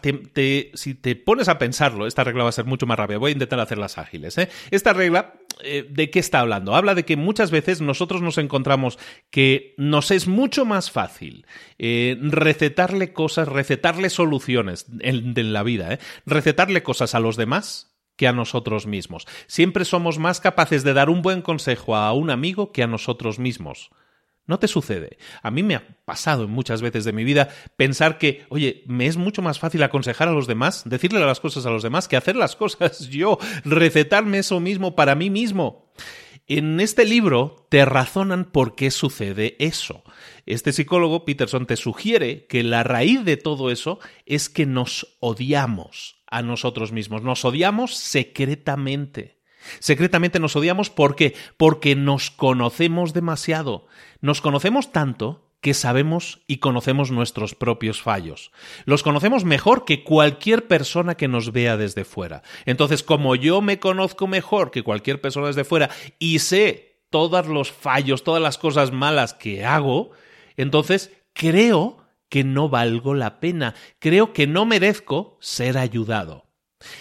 si 0.74 0.94
te 0.94 1.16
pones 1.16 1.48
a 1.48 1.58
pensarlo, 1.58 2.06
esta 2.06 2.26
regla 2.26 2.44
va 2.44 2.50
a 2.50 2.52
ser 2.52 2.66
mucho 2.66 2.86
más 2.86 2.98
rápida. 2.98 3.18
Voy 3.18 3.30
a 3.30 3.34
intentar 3.34 3.62
hacerlas 3.62 3.98
ágiles. 3.98 4.38
¿eh? 4.38 4.50
Esta 4.72 4.92
regla, 4.92 5.36
eh, 5.64 5.88
¿de 5.90 6.10
qué 6.10 6.20
está 6.20 6.42
hablando? 6.42 6.76
Habla 6.76 6.96
de 6.96 7.06
que 7.06 7.16
muchas 7.16 7.50
veces 7.50 7.80
nosotros 7.80 8.22
nos 8.22 8.38
encontramos 8.38 9.00
que 9.30 9.74
nos 9.78 10.12
es 10.12 10.28
mucho 10.28 10.66
más 10.66 10.92
fácil 10.92 11.46
eh, 11.78 12.18
recetarle 12.20 13.14
cosas, 13.14 13.48
recetarle 13.48 14.10
soluciones 14.10 14.86
en, 15.00 15.34
en 15.38 15.54
la 15.54 15.64
vida, 15.64 15.98
recetarle 16.26 16.84
cosas 16.84 17.16
a 17.16 17.22
los 17.22 17.38
demás 17.38 17.95
que 18.16 18.28
a 18.28 18.34
nosotros 18.34 18.88
mismos. 18.88 19.26
Siempre 19.48 19.86
somos 19.86 20.20
más 20.20 20.40
capaces 20.40 20.84
de 20.84 20.94
dar 20.94 21.10
un 21.10 21.22
buen 21.22 21.42
consejo 21.42 21.96
a 21.96 22.12
un 22.14 22.30
amigo 22.30 22.72
que 22.72 22.84
a 22.84 22.88
nosotros 22.88 23.40
mismos. 23.40 23.92
No 24.48 24.60
te 24.60 24.68
sucede. 24.68 25.18
A 25.42 25.50
mí 25.50 25.64
me 25.64 25.76
ha 25.76 25.98
pasado 26.06 26.48
muchas 26.48 26.82
veces 26.82 27.04
de 27.04 27.14
mi 27.14 27.24
vida 27.24 27.50
pensar 27.78 28.20
que, 28.20 28.46
oye, 28.50 28.84
me 28.86 29.08
es 29.08 29.18
mucho 29.18 29.42
más 29.42 29.58
fácil 29.58 29.82
aconsejar 29.82 30.28
a 30.28 30.34
los 30.34 30.46
demás, 30.46 30.84
decirle 30.86 31.20
las 31.20 31.40
cosas 31.40 31.66
a 31.66 31.72
los 31.72 31.82
demás, 31.82 32.08
que 32.08 32.16
hacer 32.16 32.36
las 32.36 32.56
cosas 32.56 33.00
yo, 33.10 33.40
recetarme 33.64 34.40
eso 34.40 34.60
mismo 34.60 34.96
para 34.96 35.16
mí 35.16 35.30
mismo. 35.30 35.92
En 36.48 36.80
este 36.80 37.06
libro 37.06 37.66
te 37.70 37.86
razonan 37.86 38.46
por 38.46 38.76
qué 38.76 38.92
sucede 38.92 39.56
eso. 39.58 40.04
Este 40.46 40.74
psicólogo, 40.74 41.26
Peterson, 41.26 41.66
te 41.66 41.76
sugiere 41.76 42.46
que 42.46 42.62
la 42.62 42.84
raíz 42.84 43.26
de 43.26 43.38
todo 43.38 43.72
eso 43.72 44.00
es 44.28 44.48
que 44.48 44.68
nos 44.68 45.18
odiamos 45.22 46.24
a 46.28 46.42
nosotros 46.42 46.92
mismos, 46.92 47.22
nos 47.22 47.46
odiamos 47.46 47.96
secretamente. 47.96 49.36
Secretamente 49.80 50.40
nos 50.40 50.56
odiamos 50.56 50.90
¿por 50.90 51.16
Porque 51.58 51.96
nos 51.96 52.32
conocemos 52.32 53.14
demasiado. 53.14 53.88
Nos 54.22 54.42
conocemos 54.42 54.92
tanto 54.92 55.46
que 55.62 55.74
sabemos 55.74 56.42
y 56.46 56.58
conocemos 56.58 57.10
nuestros 57.10 57.56
propios 57.56 58.00
fallos. 58.00 58.52
Los 58.86 59.02
conocemos 59.02 59.46
mejor 59.46 59.84
que 59.84 60.04
cualquier 60.04 60.68
persona 60.68 61.16
que 61.16 61.28
nos 61.28 61.52
vea 61.52 61.76
desde 61.76 62.06
fuera. 62.06 62.44
Entonces, 62.68 63.02
como 63.02 63.36
yo 63.36 63.62
me 63.62 63.80
conozco 63.80 64.28
mejor 64.28 64.70
que 64.70 64.84
cualquier 64.84 65.22
persona 65.22 65.48
desde 65.48 65.64
fuera 65.64 65.90
y 66.20 66.38
sé 66.38 67.02
todos 67.10 67.48
los 67.48 67.72
fallos, 67.72 68.24
todas 68.24 68.44
las 68.44 68.60
cosas 68.60 68.92
malas 68.92 69.34
que 69.34 69.66
hago, 69.66 70.12
entonces 70.56 71.12
creo 71.34 72.05
que 72.30 72.44
no 72.44 72.70
valgo 72.70 73.14
la 73.14 73.40
pena, 73.40 73.76
creo 74.00 74.34
que 74.34 74.48
no 74.48 74.66
merezco 74.66 75.38
ser 75.42 75.78
ayudado. 75.78 76.46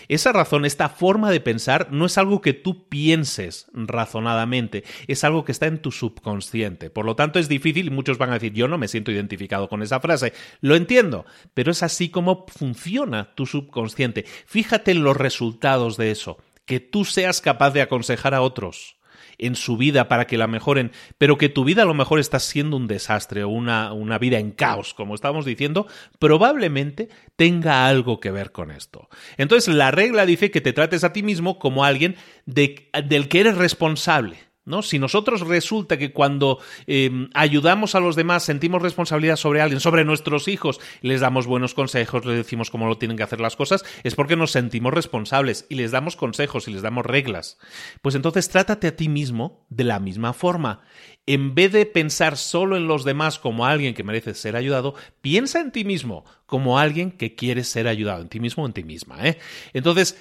Esa 0.08 0.32
razón, 0.32 0.64
esta 0.64 0.88
forma 0.88 1.30
de 1.30 1.40
pensar, 1.40 1.88
no 1.90 2.06
es 2.06 2.16
algo 2.16 2.40
que 2.40 2.52
tú 2.52 2.88
pienses 2.88 3.66
razonadamente, 3.72 4.84
es 5.08 5.24
algo 5.24 5.44
que 5.44 5.52
está 5.52 5.66
en 5.66 5.78
tu 5.82 5.90
subconsciente. 5.90 6.90
Por 6.90 7.04
lo 7.04 7.16
tanto, 7.16 7.38
es 7.38 7.48
difícil 7.48 7.86
y 7.86 7.90
muchos 7.90 8.18
van 8.18 8.30
a 8.30 8.34
decir, 8.34 8.52
yo 8.52 8.68
no 8.68 8.78
me 8.78 8.88
siento 8.88 9.10
identificado 9.10 9.68
con 9.68 9.82
esa 9.82 10.00
frase. 10.00 10.32
Lo 10.60 10.76
entiendo, 10.76 11.26
pero 11.54 11.72
es 11.72 11.82
así 11.82 12.08
como 12.08 12.46
funciona 12.48 13.34
tu 13.34 13.46
subconsciente. 13.46 14.24
Fíjate 14.46 14.92
en 14.92 15.02
los 15.02 15.16
resultados 15.16 15.96
de 15.96 16.10
eso, 16.10 16.38
que 16.64 16.80
tú 16.80 17.04
seas 17.04 17.40
capaz 17.40 17.72
de 17.72 17.82
aconsejar 17.82 18.34
a 18.34 18.42
otros 18.42 18.96
en 19.38 19.56
su 19.56 19.76
vida 19.76 20.08
para 20.08 20.26
que 20.26 20.38
la 20.38 20.46
mejoren, 20.46 20.92
pero 21.18 21.38
que 21.38 21.48
tu 21.48 21.64
vida 21.64 21.82
a 21.82 21.86
lo 21.86 21.94
mejor 21.94 22.18
está 22.18 22.38
siendo 22.38 22.76
un 22.76 22.86
desastre 22.86 23.44
o 23.44 23.48
una, 23.48 23.92
una 23.92 24.18
vida 24.18 24.38
en 24.38 24.50
caos, 24.50 24.94
como 24.94 25.14
estábamos 25.14 25.44
diciendo, 25.44 25.86
probablemente 26.18 27.08
tenga 27.36 27.86
algo 27.86 28.20
que 28.20 28.30
ver 28.30 28.52
con 28.52 28.70
esto. 28.70 29.08
Entonces, 29.36 29.74
la 29.74 29.90
regla 29.90 30.26
dice 30.26 30.50
que 30.50 30.60
te 30.60 30.72
trates 30.72 31.04
a 31.04 31.12
ti 31.12 31.22
mismo 31.22 31.58
como 31.58 31.84
alguien 31.84 32.16
de, 32.46 32.90
del 33.04 33.28
que 33.28 33.40
eres 33.40 33.56
responsable. 33.56 34.53
¿No? 34.66 34.80
Si 34.80 34.98
nosotros 34.98 35.42
resulta 35.42 35.98
que 35.98 36.12
cuando 36.12 36.58
em, 36.86 37.28
ayudamos 37.34 37.94
a 37.94 38.00
los 38.00 38.16
demás 38.16 38.44
sentimos 38.44 38.80
responsabilidad 38.80 39.36
sobre 39.36 39.60
alguien, 39.60 39.78
sobre 39.78 40.06
nuestros 40.06 40.48
hijos, 40.48 40.80
les 41.02 41.20
damos 41.20 41.46
buenos 41.46 41.74
consejos, 41.74 42.24
les 42.24 42.38
decimos 42.38 42.70
cómo 42.70 42.86
lo 42.86 42.96
tienen 42.96 43.18
que 43.18 43.22
hacer 43.22 43.40
las 43.40 43.56
cosas, 43.56 43.84
es 44.04 44.14
porque 44.14 44.36
nos 44.36 44.52
sentimos 44.52 44.94
responsables 44.94 45.66
y 45.68 45.74
les 45.74 45.90
damos 45.90 46.16
consejos 46.16 46.66
y 46.66 46.72
les 46.72 46.80
damos 46.80 47.04
reglas. 47.04 47.58
Pues 48.00 48.14
entonces 48.14 48.48
trátate 48.48 48.86
a 48.86 48.96
ti 48.96 49.10
mismo 49.10 49.66
de 49.68 49.84
la 49.84 50.00
misma 50.00 50.32
forma. 50.32 50.80
En 51.26 51.54
vez 51.54 51.72
de 51.72 51.86
pensar 51.86 52.36
solo 52.36 52.76
en 52.76 52.86
los 52.86 53.04
demás 53.04 53.38
como 53.38 53.66
alguien 53.66 53.94
que 53.94 54.04
merece 54.04 54.34
ser 54.34 54.56
ayudado, 54.56 54.94
piensa 55.20 55.60
en 55.60 55.72
ti 55.72 55.84
mismo 55.84 56.24
como 56.46 56.78
alguien 56.78 57.10
que 57.10 57.34
quiere 57.34 57.64
ser 57.64 57.88
ayudado, 57.88 58.22
en 58.22 58.28
ti 58.28 58.40
mismo 58.40 58.62
o 58.62 58.66
en 58.66 58.72
ti 58.72 58.84
misma. 58.84 59.26
¿eh? 59.26 59.38
Entonces, 59.72 60.16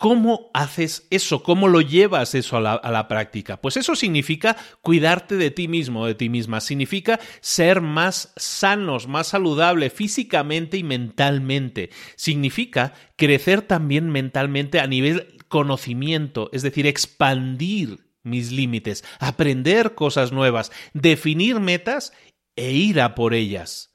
¿Cómo 0.00 0.50
haces 0.54 1.06
eso? 1.10 1.42
¿Cómo 1.42 1.68
lo 1.68 1.82
llevas 1.82 2.34
eso 2.34 2.56
a 2.56 2.60
la, 2.62 3.06
práctica? 3.06 3.60
Pues 3.60 3.76
eso 3.76 3.94
significa 3.94 4.56
cuidarte 4.80 5.36
de 5.36 5.50
ti 5.50 5.68
mismo, 5.68 6.06
de 6.06 6.14
ti 6.14 6.30
misma. 6.30 6.62
Significa 6.62 7.20
ser 7.42 7.82
más 7.82 8.32
sanos, 8.36 9.08
más 9.08 9.26
saludable 9.26 9.90
físicamente 9.90 10.78
y 10.78 10.84
mentalmente. 10.84 11.90
Significa 12.16 12.94
crecer 13.16 13.60
también 13.60 14.08
mentalmente 14.08 14.80
a 14.80 14.86
nivel 14.86 15.36
conocimiento, 15.48 16.48
es 16.54 16.62
decir, 16.62 16.86
expandir 16.86 17.98
mis 18.22 18.52
límites, 18.52 19.04
aprender 19.18 19.94
cosas 19.94 20.32
nuevas, 20.32 20.72
definir 20.94 21.60
metas 21.60 22.14
e 22.56 22.72
ir 22.72 23.02
a 23.02 23.14
por 23.14 23.34
ellas. 23.34 23.89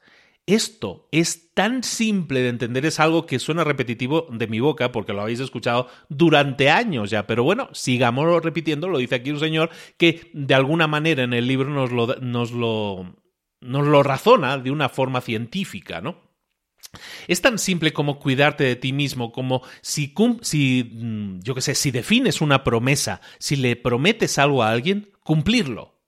Esto 0.47 1.07
es 1.11 1.55
tan 1.55 1.83
simple 1.83 2.41
de 2.41 2.49
entender, 2.49 2.85
es 2.85 2.99
algo 2.99 3.25
que 3.25 3.39
suena 3.39 3.63
repetitivo 3.63 4.27
de 4.29 4.45
mi 4.45 4.59
boca 4.59 4.91
porque 4.91 5.11
lo 5.11 5.21
habéis 5.21 5.39
escuchado 5.39 5.87
durante 6.07 6.69
años 6.69 7.09
ya, 7.09 7.25
pero 7.25 7.43
bueno, 7.43 7.69
sigámoslo 7.73 8.39
repitiendo, 8.41 8.87
lo 8.87 8.99
dice 8.99 9.15
aquí 9.15 9.31
un 9.31 9.39
señor 9.39 9.71
que 9.97 10.29
de 10.33 10.53
alguna 10.53 10.85
manera 10.85 11.23
en 11.23 11.33
el 11.33 11.47
libro 11.47 11.71
nos 11.71 11.91
lo, 11.91 12.15
nos 12.17 12.51
lo, 12.51 14.03
razona 14.03 14.59
de 14.59 14.69
una 14.69 14.87
forma 14.87 15.21
científica, 15.21 15.99
¿no? 15.99 16.23
Es 17.27 17.41
tan 17.41 17.57
simple 17.57 17.91
como 17.91 18.19
cuidarte 18.19 18.65
de 18.65 18.75
ti 18.75 18.93
mismo, 18.93 19.31
como 19.31 19.63
si, 19.81 20.13
si 20.41 20.91
mm, 20.93 21.39
yo 21.39 21.55
qué 21.55 21.61
sé, 21.61 21.73
si 21.73 21.89
defines 21.89 22.39
una 22.39 22.63
promesa, 22.63 23.19
si 23.39 23.55
le 23.55 23.75
prometes 23.75 24.37
algo 24.37 24.61
a 24.61 24.69
alguien, 24.69 25.09
cumplirlo. 25.23 25.99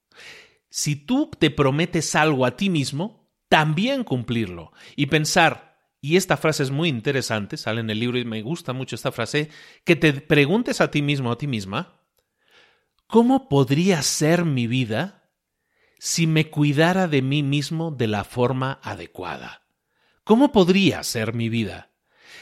Si 0.69 0.95
tú 0.95 1.32
te 1.39 1.50
prometes 1.50 2.13
algo 2.13 2.45
a 2.45 2.56
ti 2.56 2.69
mismo, 2.69 3.26
también 3.49 4.03
cumplirlo 4.03 4.71
y 4.95 5.07
pensar, 5.07 5.77
y 6.01 6.17
esta 6.17 6.38
frase 6.38 6.63
es 6.63 6.71
muy 6.71 6.89
interesante, 6.89 7.57
sale 7.57 7.81
en 7.81 7.89
el 7.89 7.99
libro 7.99 8.17
y 8.17 8.25
me 8.25 8.41
gusta 8.41 8.73
mucho 8.73 8.95
esta 8.95 9.12
frase, 9.12 9.49
que 9.83 9.95
te 9.95 10.13
preguntes 10.13 10.81
a 10.81 10.91
ti 10.91 11.01
mismo 11.01 11.29
o 11.29 11.33
a 11.33 11.38
ti 11.38 11.47
misma, 11.47 12.01
¿cómo 13.07 13.49
podría 13.49 14.01
ser 14.01 14.45
mi 14.45 14.67
vida 14.67 15.31
si 15.99 16.27
me 16.27 16.49
cuidara 16.49 17.07
de 17.07 17.21
mí 17.21 17.43
mismo 17.43 17.91
de 17.91 18.07
la 18.07 18.23
forma 18.23 18.79
adecuada? 18.83 19.63
¿Cómo 20.23 20.51
podría 20.51 21.03
ser 21.03 21.33
mi 21.33 21.49
vida? 21.49 21.91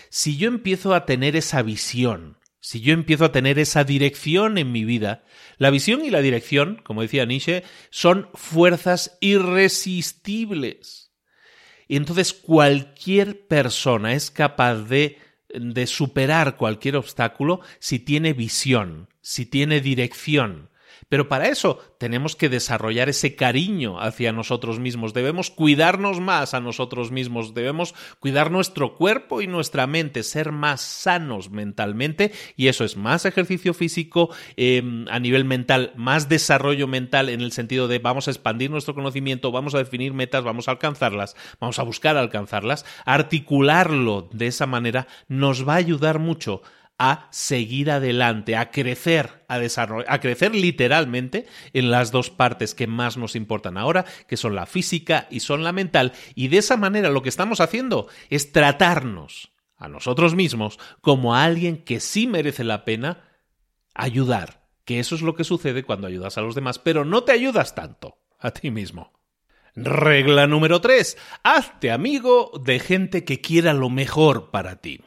Si 0.09 0.37
yo 0.37 0.47
empiezo 0.47 0.93
a 0.93 1.05
tener 1.05 1.35
esa 1.35 1.61
visión, 1.61 2.39
si 2.65 2.81
yo 2.81 2.93
empiezo 2.93 3.25
a 3.25 3.31
tener 3.31 3.59
esa 3.59 3.83
dirección 3.83 4.57
en 4.57 4.71
mi 4.71 4.85
vida, 4.85 5.23
la 5.59 5.69
visión 5.69 6.03
y 6.03 6.09
la 6.09 6.21
dirección, 6.21 6.81
como 6.83 7.03
decía 7.03 7.23
Nietzsche, 7.23 7.61
son 7.91 8.27
fuerzas 8.33 9.19
irresistibles. 9.21 11.11
Y 11.87 11.95
entonces 11.95 12.33
cualquier 12.33 13.45
persona 13.45 14.13
es 14.13 14.31
capaz 14.31 14.77
de, 14.77 15.19
de 15.49 15.85
superar 15.85 16.57
cualquier 16.57 16.95
obstáculo 16.95 17.61
si 17.77 17.99
tiene 17.99 18.33
visión, 18.33 19.09
si 19.21 19.45
tiene 19.45 19.79
dirección, 19.79 20.71
pero 21.09 21.27
para 21.27 21.47
eso 21.47 21.79
tenemos 21.97 22.35
que 22.35 22.49
desarrollar 22.49 23.09
ese 23.09 23.35
cariño 23.35 23.99
hacia 23.99 24.31
nosotros 24.31 24.79
mismos, 24.79 25.13
debemos 25.13 25.51
cuidarnos 25.51 26.19
más 26.19 26.53
a 26.53 26.59
nosotros 26.59 27.11
mismos, 27.11 27.53
debemos 27.53 27.95
cuidar 28.19 28.51
nuestro 28.51 28.95
cuerpo 28.95 29.41
y 29.41 29.47
nuestra 29.47 29.87
mente, 29.87 30.23
ser 30.23 30.51
más 30.51 30.81
sanos 30.81 31.49
mentalmente 31.49 32.31
y 32.55 32.67
eso 32.67 32.83
es 32.83 32.97
más 32.97 33.25
ejercicio 33.25 33.73
físico 33.73 34.29
em, 34.57 35.05
a 35.09 35.19
nivel 35.19 35.45
mental, 35.45 35.93
más 35.95 36.29
desarrollo 36.29 36.87
mental 36.87 37.29
en 37.29 37.41
el 37.41 37.51
sentido 37.51 37.87
de 37.87 37.99
vamos 37.99 38.27
a 38.27 38.31
expandir 38.31 38.71
nuestro 38.71 38.95
conocimiento, 38.95 39.51
vamos 39.51 39.75
a 39.75 39.79
definir 39.79 40.13
metas, 40.13 40.43
vamos 40.43 40.67
a 40.67 40.71
alcanzarlas, 40.71 41.35
vamos 41.59 41.79
a 41.79 41.83
buscar 41.83 42.17
alcanzarlas, 42.17 42.85
articularlo 43.05 44.29
de 44.31 44.47
esa 44.47 44.65
manera 44.65 45.07
nos 45.27 45.67
va 45.67 45.73
a 45.73 45.77
ayudar 45.77 46.19
mucho 46.19 46.61
a 46.97 47.27
seguir 47.31 47.91
adelante, 47.91 48.55
a 48.55 48.71
crecer, 48.71 49.43
a 49.47 49.59
desarrollar, 49.59 50.11
a 50.11 50.19
crecer 50.19 50.55
literalmente 50.55 51.45
en 51.73 51.91
las 51.91 52.11
dos 52.11 52.29
partes 52.29 52.73
que 52.73 52.87
más 52.87 53.17
nos 53.17 53.35
importan 53.35 53.77
ahora, 53.77 54.05
que 54.27 54.37
son 54.37 54.55
la 54.55 54.65
física 54.65 55.27
y 55.29 55.41
son 55.41 55.63
la 55.63 55.73
mental, 55.73 56.13
y 56.35 56.47
de 56.47 56.57
esa 56.57 56.77
manera 56.77 57.09
lo 57.09 57.21
que 57.21 57.29
estamos 57.29 57.59
haciendo 57.59 58.07
es 58.29 58.51
tratarnos 58.51 59.51
a 59.77 59.89
nosotros 59.89 60.35
mismos 60.35 60.79
como 61.01 61.35
a 61.35 61.43
alguien 61.43 61.83
que 61.83 61.99
sí 61.99 62.27
merece 62.27 62.63
la 62.63 62.85
pena 62.85 63.23
ayudar, 63.93 64.65
que 64.85 64.99
eso 64.99 65.15
es 65.15 65.21
lo 65.21 65.35
que 65.35 65.43
sucede 65.43 65.83
cuando 65.83 66.07
ayudas 66.07 66.37
a 66.37 66.41
los 66.41 66.55
demás, 66.55 66.79
pero 66.79 67.03
no 67.03 67.23
te 67.23 67.33
ayudas 67.33 67.75
tanto 67.75 68.17
a 68.39 68.51
ti 68.51 68.71
mismo. 68.71 69.11
Regla 69.75 70.47
número 70.47 70.79
3. 70.79 71.17
Hazte 71.43 71.91
amigo 71.91 72.51
de 72.63 72.79
gente 72.79 73.25
que 73.25 73.41
quiera 73.41 73.73
lo 73.73 73.89
mejor 73.89 74.49
para 74.49 74.77
ti. 74.77 75.01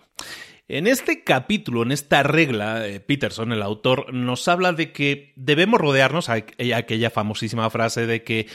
En 0.71 0.87
este 0.87 1.25
capítulo, 1.25 1.83
en 1.83 1.93
esta 1.93 2.23
regla, 2.23 2.87
eh, 2.87 3.01
Peterson, 3.01 3.53
el 3.53 3.63
autor, 3.63 4.13
nos 4.13 4.47
habla 4.49 4.75
de 4.75 4.93
que 4.93 5.33
debemos 5.35 5.81
rodearnos, 5.81 6.29
aquella 6.29 7.09
famosísima 7.09 7.71
frase 7.71 8.07
de 8.07 8.23
que 8.23 8.47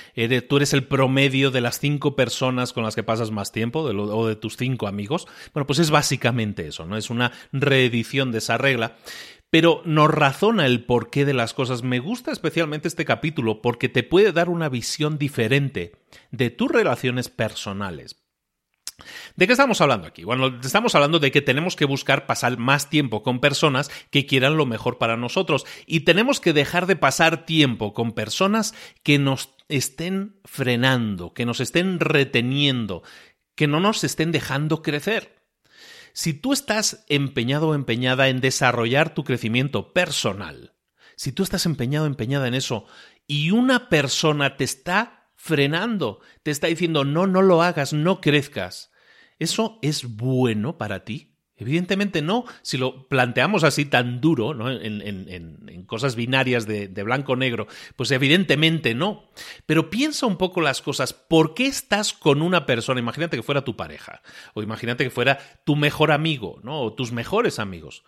tú 0.48 0.58
eres 0.58 0.74
el 0.74 0.84
promedio 0.84 1.50
de 1.50 1.62
las 1.62 1.80
cinco 1.80 2.16
personas 2.16 2.72
con 2.72 2.84
las 2.84 2.94
que 2.94 3.02
pasas 3.02 3.32
más 3.32 3.52
tiempo, 3.52 3.80
o 3.80 4.28
de 4.28 4.36
tus 4.36 4.58
cinco 4.58 4.86
amigos. 4.86 5.28
Bueno, 5.56 5.66
pues 5.66 5.80
es 5.80 5.90
básicamente 5.90 6.68
eso, 6.68 6.86
¿no? 6.86 6.98
Es 6.98 7.10
una 7.10 7.32
reedición 7.52 8.32
de 8.32 8.38
esa 8.38 8.58
regla 8.60 8.96
pero 9.50 9.84
nos 9.86 10.10
razona 10.10 10.66
el 10.66 10.84
porqué 10.84 11.26
de 11.26 11.36
las 11.36 11.54
cosas. 11.54 11.84
Me 11.84 12.00
gusta 12.00 12.32
especialmente 12.32 12.88
este 12.88 13.06
capítulo 13.06 13.62
porque 13.62 13.88
te 13.88 14.02
puede 14.02 14.32
dar 14.32 14.50
una 14.50 14.68
visión 14.68 15.20
diferente 15.20 15.92
de 16.32 16.50
tus 16.50 16.72
relaciones 16.72 17.30
personales. 17.30 18.23
¿De 19.36 19.48
qué 19.48 19.54
estamos 19.54 19.82
hablando 19.82 20.08
aquí? 20.08 20.24
Bueno, 20.24 20.60
estamos 20.64 20.96
hablando 20.96 21.20
de 21.20 21.32
que 21.32 21.42
tenemos 21.42 21.76
que 21.76 21.86
buscar 21.86 22.26
pasar 22.26 22.58
más 22.58 22.90
tiempo 22.90 23.24
con 23.24 23.40
personas 23.40 23.90
que 24.12 24.26
quieran 24.26 24.58
lo 24.58 24.66
mejor 24.66 24.98
para 24.98 25.18
nosotros 25.18 25.66
y 25.86 26.02
tenemos 26.02 26.40
que 26.40 26.54
dejar 26.54 26.86
de 26.86 26.96
pasar 26.96 27.46
tiempo 27.46 27.94
con 27.94 28.14
personas 28.14 28.74
que 29.02 29.18
nos 29.18 29.56
estén 29.70 30.40
frenando, 30.46 31.34
que 31.34 31.46
nos 31.46 31.60
estén 31.60 32.00
reteniendo, 32.00 33.04
que 33.56 33.68
no 33.68 33.80
nos 33.80 34.04
estén 34.04 34.32
dejando 34.32 34.82
crecer. 34.82 35.44
Si 36.14 36.34
tú 36.34 36.54
estás 36.54 37.06
empeñado 37.10 37.70
o 37.70 37.76
empeñada 37.76 38.28
en 38.30 38.40
desarrollar 38.40 39.16
tu 39.16 39.24
crecimiento 39.24 39.94
personal, 39.94 40.74
si 41.16 41.32
tú 41.32 41.42
estás 41.44 41.66
empeñado 41.66 42.06
o 42.06 42.08
empeñada 42.08 42.48
en 42.48 42.54
eso 42.54 42.86
y 43.26 43.52
una 43.52 43.90
persona 43.90 44.58
te 44.58 44.64
está 44.64 45.23
frenando, 45.44 46.22
te 46.42 46.52
está 46.52 46.68
diciendo 46.68 47.04
no, 47.04 47.28
no 47.28 47.42
lo 47.42 47.64
hagas, 47.64 47.92
no 47.92 48.22
crezcas, 48.22 48.94
¿eso 49.40 49.78
es 49.82 50.16
bueno 50.16 50.78
para 50.78 51.04
ti? 51.04 51.36
Evidentemente 51.58 52.22
no, 52.22 52.46
si 52.62 52.78
lo 52.78 53.10
planteamos 53.10 53.66
así 53.66 53.84
tan 53.84 54.22
duro, 54.22 54.54
¿no? 54.54 54.72
en, 54.72 55.84
cosas 55.86 56.16
binarias 56.16 56.66
de, 56.66 56.88
de 56.88 57.04
blanco-negro, 57.04 57.68
pues 57.98 58.12
evidentemente 58.12 58.96
no. 58.96 59.32
Pero 59.66 59.90
piensa 59.90 60.26
un 60.28 60.38
poco 60.38 60.62
las 60.62 60.82
cosas. 60.82 61.12
¿Por 61.12 61.54
qué 61.54 61.66
estás 61.66 62.14
con 62.14 62.42
una 62.42 62.66
persona? 62.66 63.02
Imagínate 63.02 63.36
que 63.36 63.44
fuera 63.44 63.66
tu 63.66 63.76
pareja, 63.76 64.22
o 64.54 64.64
imagínate 64.64 65.04
que 65.04 65.10
fuera 65.10 65.40
tu 65.66 65.76
mejor 65.76 66.14
amigo, 66.14 66.62
¿no? 66.64 66.80
o 66.80 66.94
tus 66.94 67.12
mejores 67.12 67.60
amigos. 67.60 68.04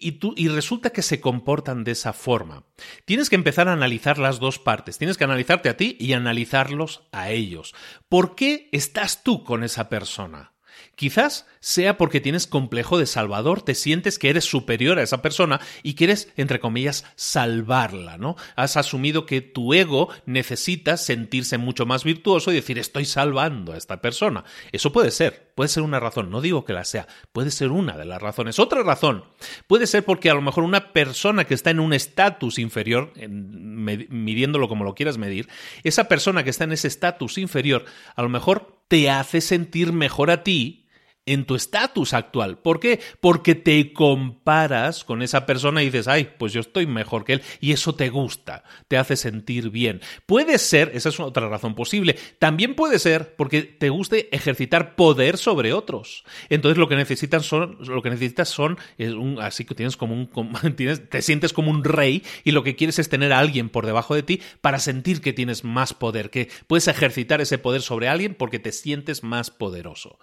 Y, 0.00 0.12
tú, 0.12 0.32
y, 0.36 0.48
resulta 0.48 0.90
que 0.90 1.02
se 1.02 1.20
comportan 1.20 1.82
de 1.82 1.90
esa 1.90 2.12
forma. 2.12 2.64
Tienes 3.04 3.28
que 3.28 3.36
empezar 3.36 3.68
a 3.68 3.72
analizar 3.72 4.18
las 4.18 4.38
dos 4.38 4.60
partes. 4.60 4.96
Tienes 4.96 5.18
que 5.18 5.24
analizarte 5.24 5.68
a 5.68 5.76
ti 5.76 5.96
y 5.98 6.12
analizarlos 6.12 7.02
a 7.10 7.30
ellos. 7.30 7.74
¿Por 8.08 8.36
qué 8.36 8.68
estás 8.70 9.24
tú 9.24 9.42
con 9.42 9.64
esa 9.64 9.88
persona? 9.88 10.52
Quizás 10.94 11.46
sea 11.60 11.96
porque 11.96 12.20
tienes 12.20 12.46
complejo 12.46 12.98
de 12.98 13.06
salvador, 13.06 13.62
te 13.62 13.74
sientes 13.74 14.18
que 14.18 14.30
eres 14.30 14.44
superior 14.44 14.98
a 14.98 15.02
esa 15.02 15.22
persona 15.22 15.60
y 15.82 15.94
quieres, 15.94 16.32
entre 16.36 16.60
comillas, 16.60 17.04
salvarla, 17.14 18.18
¿no? 18.18 18.36
Has 18.56 18.76
asumido 18.76 19.24
que 19.24 19.40
tu 19.40 19.74
ego 19.74 20.08
necesita 20.26 20.96
sentirse 20.96 21.56
mucho 21.56 21.86
más 21.86 22.04
virtuoso 22.04 22.50
y 22.50 22.56
decir 22.56 22.78
estoy 22.78 23.04
salvando 23.04 23.72
a 23.72 23.76
esta 23.76 24.00
persona. 24.00 24.44
Eso 24.72 24.92
puede 24.92 25.10
ser, 25.10 25.47
puede 25.58 25.70
ser 25.70 25.82
una 25.82 25.98
razón, 25.98 26.30
no 26.30 26.40
digo 26.40 26.64
que 26.64 26.72
la 26.72 26.84
sea, 26.84 27.08
puede 27.32 27.50
ser 27.50 27.72
una 27.72 27.96
de 27.96 28.04
las 28.04 28.22
razones. 28.22 28.60
Otra 28.60 28.84
razón 28.84 29.24
puede 29.66 29.88
ser 29.88 30.04
porque 30.04 30.30
a 30.30 30.34
lo 30.34 30.40
mejor 30.40 30.62
una 30.62 30.92
persona 30.92 31.46
que 31.46 31.54
está 31.54 31.70
en 31.70 31.80
un 31.80 31.92
estatus 31.92 32.60
inferior, 32.60 33.12
midiéndolo 33.28 34.68
como 34.68 34.84
lo 34.84 34.94
quieras 34.94 35.18
medir, 35.18 35.48
esa 35.82 36.04
persona 36.04 36.44
que 36.44 36.50
está 36.50 36.62
en 36.62 36.70
ese 36.70 36.86
estatus 36.86 37.38
inferior, 37.38 37.86
a 38.14 38.22
lo 38.22 38.28
mejor 38.28 38.84
te 38.86 39.10
hace 39.10 39.40
sentir 39.40 39.92
mejor 39.92 40.30
a 40.30 40.44
ti 40.44 40.86
en 41.28 41.44
tu 41.44 41.54
estatus 41.54 42.14
actual. 42.14 42.58
¿Por 42.58 42.80
qué? 42.80 43.00
Porque 43.20 43.54
te 43.54 43.92
comparas 43.92 45.04
con 45.04 45.22
esa 45.22 45.46
persona 45.46 45.82
y 45.82 45.86
dices, 45.86 46.08
ay, 46.08 46.28
pues 46.38 46.52
yo 46.52 46.60
estoy 46.60 46.86
mejor 46.86 47.24
que 47.24 47.34
él 47.34 47.42
y 47.60 47.72
eso 47.72 47.94
te 47.94 48.08
gusta, 48.08 48.64
te 48.88 48.96
hace 48.96 49.16
sentir 49.16 49.70
bien. 49.70 50.00
Puede 50.26 50.58
ser, 50.58 50.90
esa 50.94 51.10
es 51.10 51.20
otra 51.20 51.48
razón 51.48 51.74
posible, 51.74 52.16
también 52.38 52.74
puede 52.74 52.98
ser 52.98 53.34
porque 53.36 53.62
te 53.62 53.90
guste 53.90 54.34
ejercitar 54.34 54.96
poder 54.96 55.36
sobre 55.36 55.72
otros. 55.72 56.24
Entonces 56.48 56.78
lo 56.78 56.88
que 56.88 56.96
necesitan 56.96 57.42
son, 57.42 57.78
lo 57.80 58.02
que 58.02 58.10
necesitas 58.10 58.48
son, 58.48 58.78
es 58.96 59.12
un, 59.12 59.40
así 59.40 59.64
que 59.64 59.74
tienes 59.74 59.96
como 59.96 60.14
un, 60.14 60.28
te 61.10 61.22
sientes 61.22 61.52
como 61.52 61.70
un 61.70 61.84
rey 61.84 62.22
y 62.44 62.52
lo 62.52 62.64
que 62.64 62.76
quieres 62.76 62.98
es 62.98 63.08
tener 63.08 63.32
a 63.32 63.38
alguien 63.38 63.68
por 63.68 63.86
debajo 63.86 64.14
de 64.14 64.22
ti 64.22 64.40
para 64.60 64.78
sentir 64.78 65.20
que 65.20 65.32
tienes 65.32 65.64
más 65.64 65.94
poder, 65.94 66.30
que 66.30 66.48
puedes 66.66 66.88
ejercitar 66.88 67.40
ese 67.40 67.58
poder 67.58 67.82
sobre 67.82 68.08
alguien 68.08 68.34
porque 68.34 68.58
te 68.58 68.72
sientes 68.72 69.22
más 69.22 69.50
poderoso. 69.50 70.18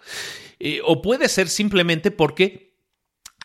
Eh, 0.59 0.81
puede 1.01 1.29
ser 1.29 1.47
simplemente 1.49 2.11
porque 2.11 2.74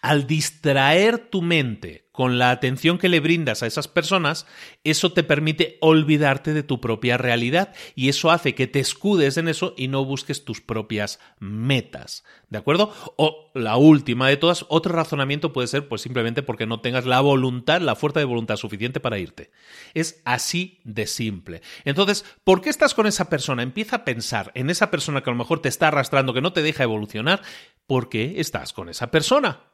al 0.02 0.26
distraer 0.26 1.18
tu 1.18 1.42
mente 1.42 2.08
con 2.12 2.38
la 2.38 2.50
atención 2.50 2.98
que 2.98 3.08
le 3.08 3.20
brindas 3.20 3.62
a 3.62 3.66
esas 3.66 3.88
personas, 3.88 4.46
eso 4.84 5.12
te 5.12 5.22
permite 5.22 5.78
olvidarte 5.80 6.52
de 6.52 6.62
tu 6.62 6.78
propia 6.78 7.16
realidad 7.16 7.72
y 7.94 8.10
eso 8.10 8.30
hace 8.30 8.54
que 8.54 8.66
te 8.66 8.78
escudes 8.78 9.38
en 9.38 9.48
eso 9.48 9.72
y 9.76 9.88
no 9.88 10.04
busques 10.04 10.44
tus 10.44 10.60
propias 10.60 11.18
metas. 11.38 12.24
¿De 12.50 12.58
acuerdo? 12.58 12.92
O 13.16 13.50
la 13.54 13.76
última 13.76 14.28
de 14.28 14.36
todas, 14.36 14.66
otro 14.68 14.92
razonamiento 14.92 15.54
puede 15.54 15.68
ser 15.68 15.88
pues 15.88 16.02
simplemente 16.02 16.42
porque 16.42 16.66
no 16.66 16.80
tengas 16.80 17.06
la 17.06 17.22
voluntad, 17.22 17.80
la 17.80 17.96
fuerza 17.96 18.20
de 18.20 18.26
voluntad 18.26 18.56
suficiente 18.56 19.00
para 19.00 19.18
irte. 19.18 19.50
Es 19.94 20.20
así 20.26 20.80
de 20.84 21.06
simple. 21.06 21.62
Entonces, 21.84 22.26
¿por 22.44 22.60
qué 22.60 22.68
estás 22.68 22.92
con 22.92 23.06
esa 23.06 23.30
persona? 23.30 23.62
Empieza 23.62 23.96
a 23.96 24.04
pensar 24.04 24.52
en 24.54 24.68
esa 24.68 24.90
persona 24.90 25.22
que 25.22 25.30
a 25.30 25.32
lo 25.32 25.38
mejor 25.38 25.62
te 25.62 25.70
está 25.70 25.88
arrastrando, 25.88 26.34
que 26.34 26.42
no 26.42 26.52
te 26.52 26.62
deja 26.62 26.82
evolucionar. 26.82 27.40
¿Por 27.86 28.10
qué 28.10 28.34
estás 28.40 28.74
con 28.74 28.90
esa 28.90 29.10
persona? 29.10 29.69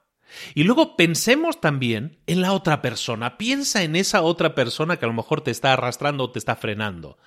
Y 0.54 0.64
luego 0.64 0.96
pensemos 0.96 1.60
también 1.60 2.18
en 2.26 2.40
la 2.40 2.52
otra 2.52 2.82
persona. 2.82 3.38
Piensa 3.38 3.82
en 3.82 3.96
esa 3.96 4.22
otra 4.22 4.54
persona 4.54 4.96
que 4.96 5.04
a 5.04 5.08
lo 5.08 5.14
mejor 5.14 5.40
te 5.40 5.50
está 5.50 5.72
arrastrando 5.72 6.24
o 6.24 6.30
te 6.30 6.38
está 6.38 6.56
frenando. 6.56 7.18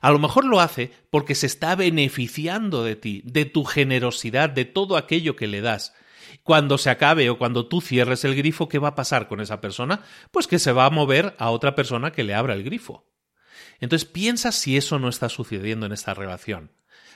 A 0.00 0.10
lo 0.10 0.18
mejor 0.18 0.44
lo 0.44 0.60
hace 0.60 0.92
porque 1.10 1.34
se 1.34 1.46
está 1.46 1.74
beneficiando 1.74 2.84
de 2.84 2.96
ti, 2.96 3.22
de 3.24 3.44
tu 3.44 3.64
generosidad, 3.64 4.50
de 4.50 4.64
todo 4.64 4.96
aquello 4.96 5.36
que 5.36 5.46
le 5.46 5.60
das. 5.60 5.94
Cuando 6.42 6.78
se 6.78 6.90
acabe 6.90 7.30
o 7.30 7.38
cuando 7.38 7.66
tú 7.66 7.80
cierres 7.80 8.24
el 8.24 8.34
grifo, 8.34 8.68
¿qué 8.68 8.78
va 8.78 8.88
a 8.88 8.94
pasar 8.94 9.28
con 9.28 9.40
esa 9.40 9.60
persona? 9.60 10.02
Pues 10.30 10.46
que 10.46 10.58
se 10.58 10.72
va 10.72 10.86
a 10.86 10.90
mover 10.90 11.36
a 11.38 11.50
otra 11.50 11.74
persona 11.74 12.12
que 12.12 12.24
le 12.24 12.34
abra 12.34 12.54
el 12.54 12.64
grifo. 12.64 13.06
Entonces 13.80 14.08
piensa 14.08 14.52
si 14.52 14.76
eso 14.76 14.98
no 14.98 15.08
está 15.08 15.28
sucediendo 15.28 15.86
en 15.86 15.92
esta 15.92 16.14
relación. 16.14 16.72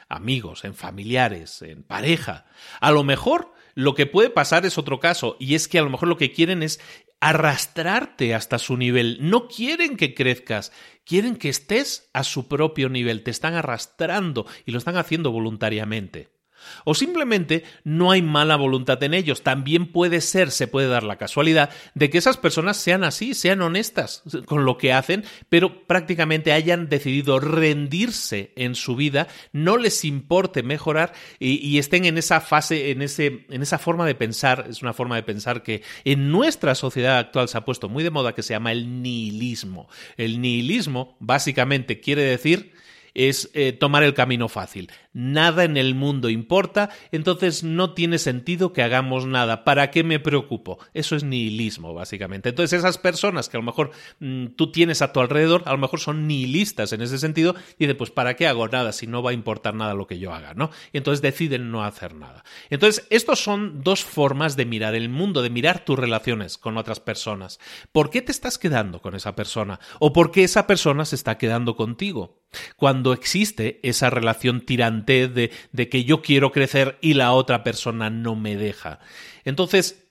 Amigos, 0.08 0.64
en 0.64 0.74
familiares, 0.74 1.62
en 1.62 1.82
pareja. 1.82 2.46
A 2.80 2.92
lo 2.92 3.02
mejor 3.02 3.52
lo 3.76 3.94
que 3.94 4.06
puede 4.06 4.30
pasar 4.30 4.64
es 4.64 4.78
otro 4.78 4.98
caso, 5.00 5.36
y 5.38 5.54
es 5.54 5.68
que 5.68 5.78
a 5.78 5.82
lo 5.82 5.90
mejor 5.90 6.08
lo 6.08 6.16
que 6.16 6.32
quieren 6.32 6.62
es 6.62 6.80
arrastrarte 7.20 8.34
hasta 8.34 8.58
su 8.58 8.76
nivel. 8.78 9.18
No 9.20 9.48
quieren 9.48 9.98
que 9.98 10.14
crezcas, 10.14 10.72
quieren 11.04 11.36
que 11.36 11.50
estés 11.50 12.08
a 12.14 12.24
su 12.24 12.48
propio 12.48 12.88
nivel, 12.88 13.22
te 13.22 13.30
están 13.30 13.54
arrastrando 13.54 14.46
y 14.64 14.72
lo 14.72 14.78
están 14.78 14.96
haciendo 14.96 15.30
voluntariamente. 15.30 16.35
O 16.84 16.94
simplemente 16.94 17.64
no 17.84 18.10
hay 18.10 18.22
mala 18.22 18.56
voluntad 18.56 19.02
en 19.02 19.14
ellos. 19.14 19.42
También 19.42 19.86
puede 19.92 20.20
ser, 20.20 20.50
se 20.50 20.66
puede 20.66 20.88
dar 20.88 21.02
la 21.02 21.16
casualidad 21.16 21.70
de 21.94 22.10
que 22.10 22.18
esas 22.18 22.36
personas 22.36 22.76
sean 22.76 23.04
así, 23.04 23.34
sean 23.34 23.62
honestas 23.62 24.22
con 24.46 24.64
lo 24.64 24.78
que 24.78 24.92
hacen, 24.92 25.24
pero 25.48 25.86
prácticamente 25.86 26.52
hayan 26.52 26.88
decidido 26.88 27.40
rendirse 27.40 28.52
en 28.56 28.74
su 28.74 28.96
vida, 28.96 29.28
no 29.52 29.76
les 29.76 30.04
importe 30.04 30.62
mejorar 30.62 31.12
y, 31.38 31.78
estén 31.78 32.04
en 32.04 32.18
esa 32.18 32.40
fase, 32.40 32.90
en, 32.90 33.02
ese, 33.02 33.46
en 33.50 33.62
esa 33.62 33.78
forma 33.78 34.06
de 34.06 34.14
pensar. 34.14 34.66
Es 34.68 34.82
una 34.82 34.92
forma 34.92 35.16
de 35.16 35.22
pensar 35.22 35.62
que 35.62 35.82
en 36.04 36.30
nuestra 36.30 36.74
sociedad 36.74 37.18
actual 37.18 37.48
se 37.48 37.58
ha 37.58 37.64
puesto 37.64 37.88
muy 37.88 38.02
de 38.02 38.10
moda 38.10 38.34
que 38.34 38.42
se 38.42 38.54
llama 38.54 38.72
el 38.72 39.02
nihilismo. 39.02 39.88
El 40.16 40.40
nihilismo 40.40 41.16
básicamente 41.20 42.00
quiere 42.00 42.22
decir 42.22 42.72
es 43.14 43.50
eh, 43.54 43.72
tomar 43.72 44.02
el 44.02 44.12
camino 44.12 44.46
fácil. 44.48 44.90
Nada 45.18 45.64
en 45.64 45.78
el 45.78 45.94
mundo 45.94 46.28
importa, 46.28 46.90
entonces 47.10 47.64
no 47.64 47.94
tiene 47.94 48.18
sentido 48.18 48.74
que 48.74 48.82
hagamos 48.82 49.24
nada. 49.24 49.64
¿Para 49.64 49.90
qué 49.90 50.04
me 50.04 50.20
preocupo? 50.20 50.78
Eso 50.92 51.16
es 51.16 51.24
nihilismo, 51.24 51.94
básicamente. 51.94 52.50
Entonces 52.50 52.78
esas 52.78 52.98
personas 52.98 53.48
que 53.48 53.56
a 53.56 53.60
lo 53.60 53.64
mejor 53.64 53.92
mm, 54.20 54.48
tú 54.56 54.70
tienes 54.70 55.00
a 55.00 55.14
tu 55.14 55.20
alrededor, 55.20 55.62
a 55.64 55.72
lo 55.72 55.78
mejor 55.78 56.00
son 56.00 56.26
nihilistas 56.26 56.92
en 56.92 57.00
ese 57.00 57.16
sentido, 57.16 57.54
y 57.78 57.86
pues 57.94 58.10
¿para 58.10 58.36
qué 58.36 58.46
hago 58.46 58.68
nada 58.68 58.92
si 58.92 59.06
no 59.06 59.22
va 59.22 59.30
a 59.30 59.32
importar 59.32 59.74
nada 59.74 59.94
lo 59.94 60.06
que 60.06 60.18
yo 60.18 60.34
haga? 60.34 60.52
¿no? 60.52 60.70
Y 60.92 60.98
entonces 60.98 61.22
deciden 61.22 61.70
no 61.70 61.82
hacer 61.82 62.14
nada. 62.14 62.44
Entonces, 62.68 63.06
estos 63.08 63.40
son 63.40 63.82
dos 63.82 64.04
formas 64.04 64.54
de 64.54 64.66
mirar 64.66 64.94
el 64.94 65.08
mundo, 65.08 65.40
de 65.40 65.48
mirar 65.48 65.82
tus 65.82 65.98
relaciones 65.98 66.58
con 66.58 66.76
otras 66.76 67.00
personas. 67.00 67.58
¿Por 67.90 68.10
qué 68.10 68.20
te 68.20 68.32
estás 68.32 68.58
quedando 68.58 69.00
con 69.00 69.14
esa 69.14 69.34
persona? 69.34 69.80
¿O 69.98 70.12
por 70.12 70.30
qué 70.30 70.44
esa 70.44 70.66
persona 70.66 71.06
se 71.06 71.16
está 71.16 71.38
quedando 71.38 71.74
contigo? 71.74 72.42
Cuando 72.76 73.12
existe 73.12 73.80
esa 73.82 74.10
relación 74.10 74.60
tirante 74.60 75.05
de, 75.06 75.50
de 75.72 75.88
que 75.88 76.04
yo 76.04 76.22
quiero 76.22 76.52
crecer 76.52 76.98
y 77.00 77.14
la 77.14 77.32
otra 77.32 77.64
persona 77.64 78.10
no 78.10 78.36
me 78.36 78.56
deja. 78.56 79.00
Entonces, 79.44 80.06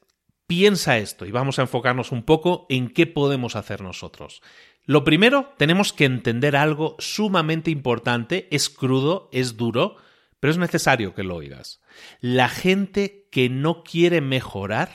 piensa 0.48 0.98
esto 0.98 1.26
y 1.26 1.32
vamos 1.32 1.60
a 1.60 1.64
enfocarnos 1.64 2.12
un 2.12 2.24
poco 2.24 2.66
en 2.70 2.90
qué 2.90 3.08
podemos 3.08 3.56
hacer 3.56 3.82
nosotros. 3.82 4.42
Lo 4.86 5.04
primero, 5.04 5.54
tenemos 5.58 5.94
que 5.94 6.06
entender 6.06 6.56
algo 6.56 6.96
sumamente 7.00 7.72
importante, 7.72 8.48
es 8.52 8.70
crudo, 8.70 9.30
es 9.32 9.58
duro, 9.58 9.98
pero 10.40 10.52
es 10.52 10.58
necesario 10.60 11.16
que 11.16 11.24
lo 11.24 11.36
oigas. 11.36 11.82
La 12.22 12.50
gente 12.50 13.28
que 13.32 13.50
no 13.50 13.84
quiere 13.84 14.22
mejorar, 14.22 14.92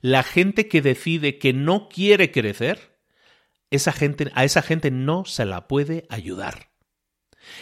la 0.00 0.22
gente 0.22 0.66
que 0.66 0.80
decide 0.80 1.38
que 1.38 1.52
no 1.52 1.88
quiere 1.88 2.30
crecer, 2.30 2.96
esa 3.70 3.92
gente, 3.92 4.30
a 4.34 4.44
esa 4.44 4.62
gente 4.62 4.90
no 4.90 5.26
se 5.26 5.44
la 5.44 5.68
puede 5.68 6.06
ayudar. 6.08 6.70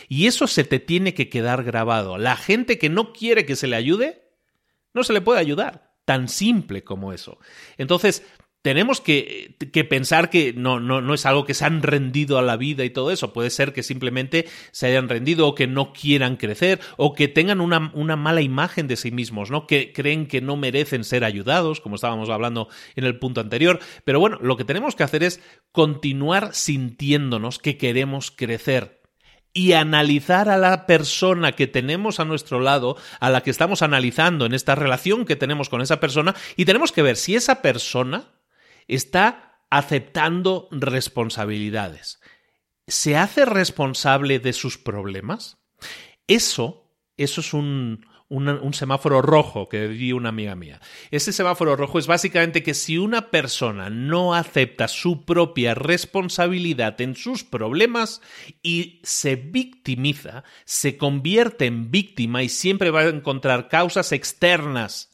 Y 0.08 0.26
eso 0.26 0.46
se 0.46 0.64
te 0.64 0.78
tiene 0.78 1.14
que 1.14 1.28
quedar 1.28 1.64
grabado. 1.64 2.18
La 2.18 2.36
gente 2.36 2.78
que 2.78 2.88
no 2.88 3.12
quiere 3.12 3.46
que 3.46 3.56
se 3.56 3.66
le 3.66 3.76
ayude, 3.76 4.22
no 4.94 5.04
se 5.04 5.12
le 5.12 5.20
puede 5.20 5.40
ayudar. 5.40 5.92
Tan 6.04 6.28
simple 6.28 6.82
como 6.82 7.12
eso. 7.12 7.38
Entonces, 7.78 8.24
tenemos 8.62 9.00
que, 9.00 9.56
pensar 9.90 10.30
que 10.30 10.52
no, 10.52 10.78
no, 10.78 11.00
no, 11.00 11.14
es 11.14 11.26
algo 11.26 11.44
que 11.44 11.52
se 11.52 11.64
han 11.64 11.82
rendido 11.82 12.38
a 12.38 12.42
la 12.42 12.56
vida 12.56 12.84
y 12.84 12.90
todo 12.90 13.10
eso. 13.10 13.32
Puede 13.32 13.50
ser 13.50 13.72
que 13.72 13.82
simplemente 13.82 14.46
se 14.70 14.86
hayan 14.86 15.08
rendido 15.08 15.48
o 15.48 15.54
que 15.56 15.66
no 15.66 15.92
quieran 15.92 16.36
crecer 16.36 16.80
o 16.96 17.12
que 17.12 17.26
tengan 17.26 17.60
una, 17.60 17.90
una, 17.92 18.14
mala 18.14 18.40
imagen 18.40 18.86
de 18.86 18.96
sí 18.96 19.10
mismos, 19.10 19.50
¿no? 19.50 19.66
Que 19.66 19.92
creen 19.92 20.26
que 20.26 20.40
no 20.40 20.56
merecen 20.56 21.02
ser 21.02 21.24
ayudados, 21.24 21.80
como 21.80 21.96
estábamos 21.96 22.30
hablando 22.30 22.68
en 22.94 23.04
el 23.04 23.18
punto 23.18 23.40
anterior. 23.40 23.80
Pero 24.04 24.20
bueno, 24.20 24.38
lo 24.40 24.56
que 24.56 24.64
tenemos 24.64 24.94
que 24.94 25.02
hacer 25.02 25.24
es 25.24 25.40
continuar 25.72 26.54
sintiéndonos 26.54 27.58
que 27.58 27.76
queremos 27.76 28.30
crecer 28.30 29.01
y 29.52 29.72
analizar 29.72 30.48
a 30.48 30.56
la 30.56 30.86
persona 30.86 31.52
que 31.52 31.66
tenemos 31.66 32.20
a 32.20 32.24
nuestro 32.24 32.60
lado, 32.60 32.96
a 33.20 33.30
la 33.30 33.42
que 33.42 33.50
estamos 33.50 33.82
analizando 33.82 34.46
en 34.46 34.54
esta 34.54 34.74
relación 34.74 35.24
que 35.24 35.36
tenemos 35.36 35.68
con 35.68 35.82
esa 35.82 36.00
persona, 36.00 36.34
y 36.56 36.64
tenemos 36.64 36.92
que 36.92 37.02
ver 37.02 37.16
si 37.16 37.36
esa 37.36 37.60
persona 37.62 38.32
está 38.88 39.60
aceptando 39.70 40.68
responsabilidades. 40.70 42.20
¿Se 42.86 43.16
hace 43.16 43.44
responsable 43.44 44.38
de 44.38 44.52
sus 44.52 44.78
problemas? 44.78 45.58
Eso, 46.26 46.90
eso 47.16 47.40
es 47.40 47.54
un, 47.54 48.06
un, 48.32 48.72
semáforo 48.72 49.20
rojo 49.20 49.68
que 49.68 49.88
di 49.88 50.12
una 50.12 50.30
amiga 50.30 50.54
mía. 50.56 50.80
Ese 51.10 51.32
semáforo 51.32 51.76
rojo 51.76 51.98
es 51.98 52.06
básicamente 52.06 52.62
que 52.62 52.72
si 52.72 52.96
una 52.96 53.30
persona 53.30 53.90
no 53.90 54.34
acepta 54.34 54.88
su 54.88 55.24
propia 55.24 55.74
responsabilidad 55.74 56.98
en 57.02 57.14
sus 57.14 57.44
problemas 57.44 58.22
y 58.62 59.00
se 59.02 59.36
victimiza, 59.36 60.44
se 60.64 60.96
convierte 60.96 61.66
en 61.66 61.90
víctima 61.90 62.42
y 62.42 62.48
siempre 62.48 62.90
va 62.90 63.00
a 63.00 63.08
encontrar 63.08 63.68
causas 63.68 64.12
externas 64.12 65.10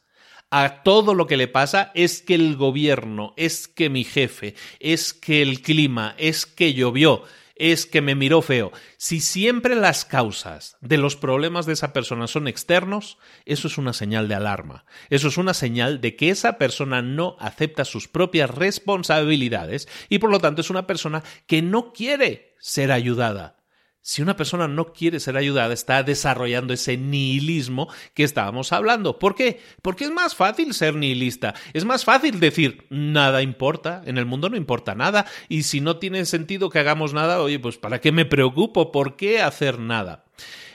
a 0.50 0.82
todo 0.82 1.12
lo 1.12 1.26
que 1.26 1.36
le 1.36 1.48
pasa 1.48 1.90
es 1.94 2.22
que 2.22 2.34
el 2.34 2.56
gobierno, 2.56 3.34
es 3.36 3.68
que 3.68 3.90
mi 3.90 4.04
jefe, 4.04 4.54
es 4.80 5.12
que 5.12 5.42
el 5.42 5.60
clima, 5.60 6.14
es 6.16 6.46
que 6.46 6.72
llovió, 6.72 7.24
es 7.58 7.86
que 7.86 8.00
me 8.00 8.14
miró 8.14 8.42
feo. 8.42 8.72
Si 8.96 9.20
siempre 9.20 9.74
las 9.74 10.04
causas 10.04 10.76
de 10.80 10.96
los 10.96 11.16
problemas 11.16 11.66
de 11.66 11.74
esa 11.74 11.92
persona 11.92 12.26
son 12.26 12.48
externos, 12.48 13.18
eso 13.44 13.68
es 13.68 13.78
una 13.78 13.92
señal 13.92 14.28
de 14.28 14.34
alarma. 14.34 14.84
Eso 15.10 15.28
es 15.28 15.36
una 15.36 15.54
señal 15.54 16.00
de 16.00 16.16
que 16.16 16.30
esa 16.30 16.58
persona 16.58 17.02
no 17.02 17.36
acepta 17.40 17.84
sus 17.84 18.08
propias 18.08 18.50
responsabilidades 18.50 19.88
y 20.08 20.18
por 20.18 20.30
lo 20.30 20.40
tanto 20.40 20.60
es 20.60 20.70
una 20.70 20.86
persona 20.86 21.22
que 21.46 21.62
no 21.62 21.92
quiere 21.92 22.54
ser 22.60 22.92
ayudada 22.92 23.57
si 24.00 24.22
una 24.22 24.36
persona 24.36 24.68
no 24.68 24.92
quiere 24.92 25.20
ser 25.20 25.36
ayudada, 25.36 25.74
está 25.74 26.02
desarrollando 26.02 26.72
ese 26.72 26.96
nihilismo 26.96 27.92
que 28.14 28.24
estábamos 28.24 28.72
hablando. 28.72 29.18
¿Por 29.18 29.34
qué? 29.34 29.60
Porque 29.82 30.04
es 30.04 30.10
más 30.10 30.34
fácil 30.34 30.72
ser 30.72 30.94
nihilista. 30.94 31.54
Es 31.74 31.84
más 31.84 32.04
fácil 32.04 32.40
decir, 32.40 32.86
nada 32.90 33.42
importa, 33.42 34.02
en 34.06 34.16
el 34.16 34.24
mundo 34.24 34.48
no 34.48 34.56
importa 34.56 34.94
nada, 34.94 35.26
y 35.48 35.64
si 35.64 35.80
no 35.80 35.98
tiene 35.98 36.24
sentido 36.24 36.70
que 36.70 36.78
hagamos 36.78 37.12
nada, 37.12 37.42
oye, 37.42 37.58
pues 37.58 37.76
¿para 37.76 38.00
qué 38.00 38.12
me 38.12 38.24
preocupo? 38.24 38.92
¿Por 38.92 39.16
qué 39.16 39.40
hacer 39.40 39.78
nada? 39.78 40.24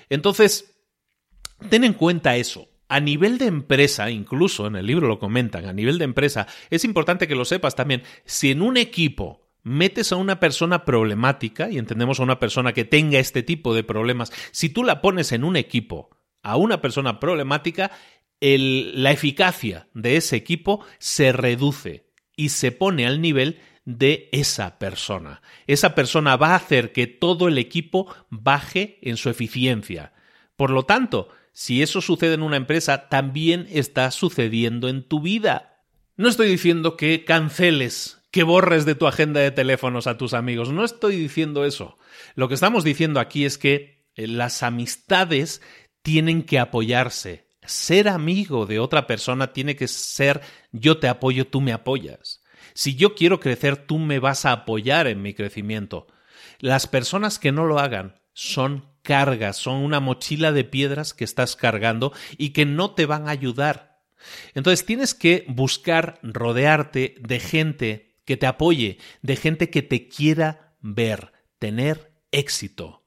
Entonces, 0.09 0.75
ten 1.69 1.83
en 1.83 1.93
cuenta 1.93 2.35
eso. 2.35 2.69
A 2.87 2.99
nivel 2.99 3.39
de 3.39 3.45
empresa, 3.45 4.11
incluso 4.11 4.67
en 4.67 4.75
el 4.75 4.85
libro 4.85 5.07
lo 5.07 5.17
comentan, 5.17 5.65
a 5.65 5.73
nivel 5.73 5.97
de 5.97 6.05
empresa, 6.05 6.45
es 6.69 6.85
importante 6.85 7.27
que 7.27 7.33
lo 7.33 7.45
sepas 7.45 7.75
también, 7.75 8.03
si 8.25 8.51
en 8.51 8.61
un 8.61 8.77
equipo 8.77 9.42
metes 9.63 10.11
a 10.11 10.17
una 10.17 10.39
persona 10.39 10.85
problemática, 10.85 11.69
y 11.69 11.77
entendemos 11.77 12.19
a 12.19 12.23
una 12.23 12.39
persona 12.39 12.73
que 12.73 12.85
tenga 12.85 13.19
este 13.19 13.43
tipo 13.43 13.73
de 13.73 13.83
problemas, 13.83 14.31
si 14.51 14.69
tú 14.69 14.83
la 14.83 15.01
pones 15.01 15.31
en 15.31 15.43
un 15.43 15.55
equipo 15.55 16.09
a 16.41 16.57
una 16.57 16.81
persona 16.81 17.19
problemática, 17.19 17.91
la 18.41 19.11
eficacia 19.11 19.87
de 19.93 20.17
ese 20.17 20.35
equipo 20.35 20.85
se 20.99 21.31
reduce 21.31 22.07
y 22.35 22.49
se 22.49 22.73
pone 22.73 23.07
al 23.07 23.21
nivel 23.21 23.59
de 23.85 24.29
esa 24.31 24.79
persona. 24.79 25.41
Esa 25.67 25.95
persona 25.95 26.35
va 26.35 26.49
a 26.49 26.55
hacer 26.55 26.91
que 26.91 27.07
todo 27.07 27.47
el 27.47 27.57
equipo 27.57 28.13
baje 28.29 28.99
en 29.01 29.17
su 29.17 29.29
eficiencia. 29.29 30.13
Por 30.55 30.71
lo 30.71 30.83
tanto, 30.83 31.29
si 31.53 31.81
eso 31.81 32.01
sucede 32.01 32.33
en 32.33 32.41
una 32.41 32.57
empresa, 32.57 33.07
también 33.09 33.67
está 33.69 34.11
sucediendo 34.11 34.89
en 34.89 35.03
tu 35.03 35.21
vida. 35.21 35.83
No 36.17 36.27
estoy 36.27 36.49
diciendo 36.49 36.97
que 36.97 37.25
canceles 37.25 38.22
que 38.33 38.41
borres 38.41 38.85
de 38.85 38.95
tu 38.95 39.05
agenda 39.05 39.41
de 39.41 39.51
teléfonos 39.51 40.07
a 40.07 40.17
tus 40.17 40.33
amigos. 40.33 40.71
No 40.71 40.83
estoy 40.83 41.15
diciendo 41.17 41.65
eso. 41.65 41.99
Lo 42.33 42.47
que 42.47 42.55
estamos 42.55 42.83
diciendo 42.83 43.19
aquí 43.19 43.45
es 43.45 43.59
que 43.59 44.07
eh, 44.15 44.25
las 44.25 44.63
amistades 44.63 45.61
tienen 46.01 46.41
que 46.41 46.57
apoyarse. 46.57 47.47
Ser 47.63 48.09
amigo 48.09 48.65
de 48.65 48.79
otra 48.79 49.05
persona 49.05 49.53
tiene 49.53 49.75
que 49.75 49.87
ser 49.87 50.41
yo 50.71 50.97
te 50.97 51.09
apoyo, 51.09 51.45
tú 51.45 51.61
me 51.61 51.73
apoyas. 51.73 52.41
Si 52.73 52.95
yo 52.95 53.13
quiero 53.13 53.39
crecer, 53.39 53.77
tú 53.77 53.99
me 53.99 54.17
vas 54.17 54.47
a 54.47 54.51
apoyar 54.51 55.05
en 55.05 55.21
mi 55.21 55.35
crecimiento. 55.35 56.07
Las 56.57 56.87
personas 56.87 57.37
que 57.37 57.51
no 57.51 57.65
lo 57.65 57.77
hagan 57.77 58.15
son 58.33 58.87
cargas, 59.03 59.57
son 59.57 59.75
una 59.75 59.99
mochila 59.99 60.51
de 60.51 60.63
piedras 60.63 61.13
que 61.13 61.23
estás 61.23 61.55
cargando 61.55 62.13
y 62.35 62.49
que 62.49 62.65
no 62.65 62.95
te 62.95 63.05
van 63.05 63.27
a 63.27 63.31
ayudar. 63.31 64.01
Entonces 64.55 64.87
tienes 64.87 65.13
que 65.13 65.45
buscar 65.47 66.17
rodearte 66.23 67.13
de 67.19 67.39
gente 67.39 68.12
que 68.25 68.37
te 68.37 68.45
apoye, 68.45 68.97
de 69.21 69.35
gente 69.35 69.69
que 69.69 69.81
te 69.81 70.07
quiera 70.07 70.75
ver, 70.79 71.31
tener 71.59 72.13
éxito. 72.31 73.02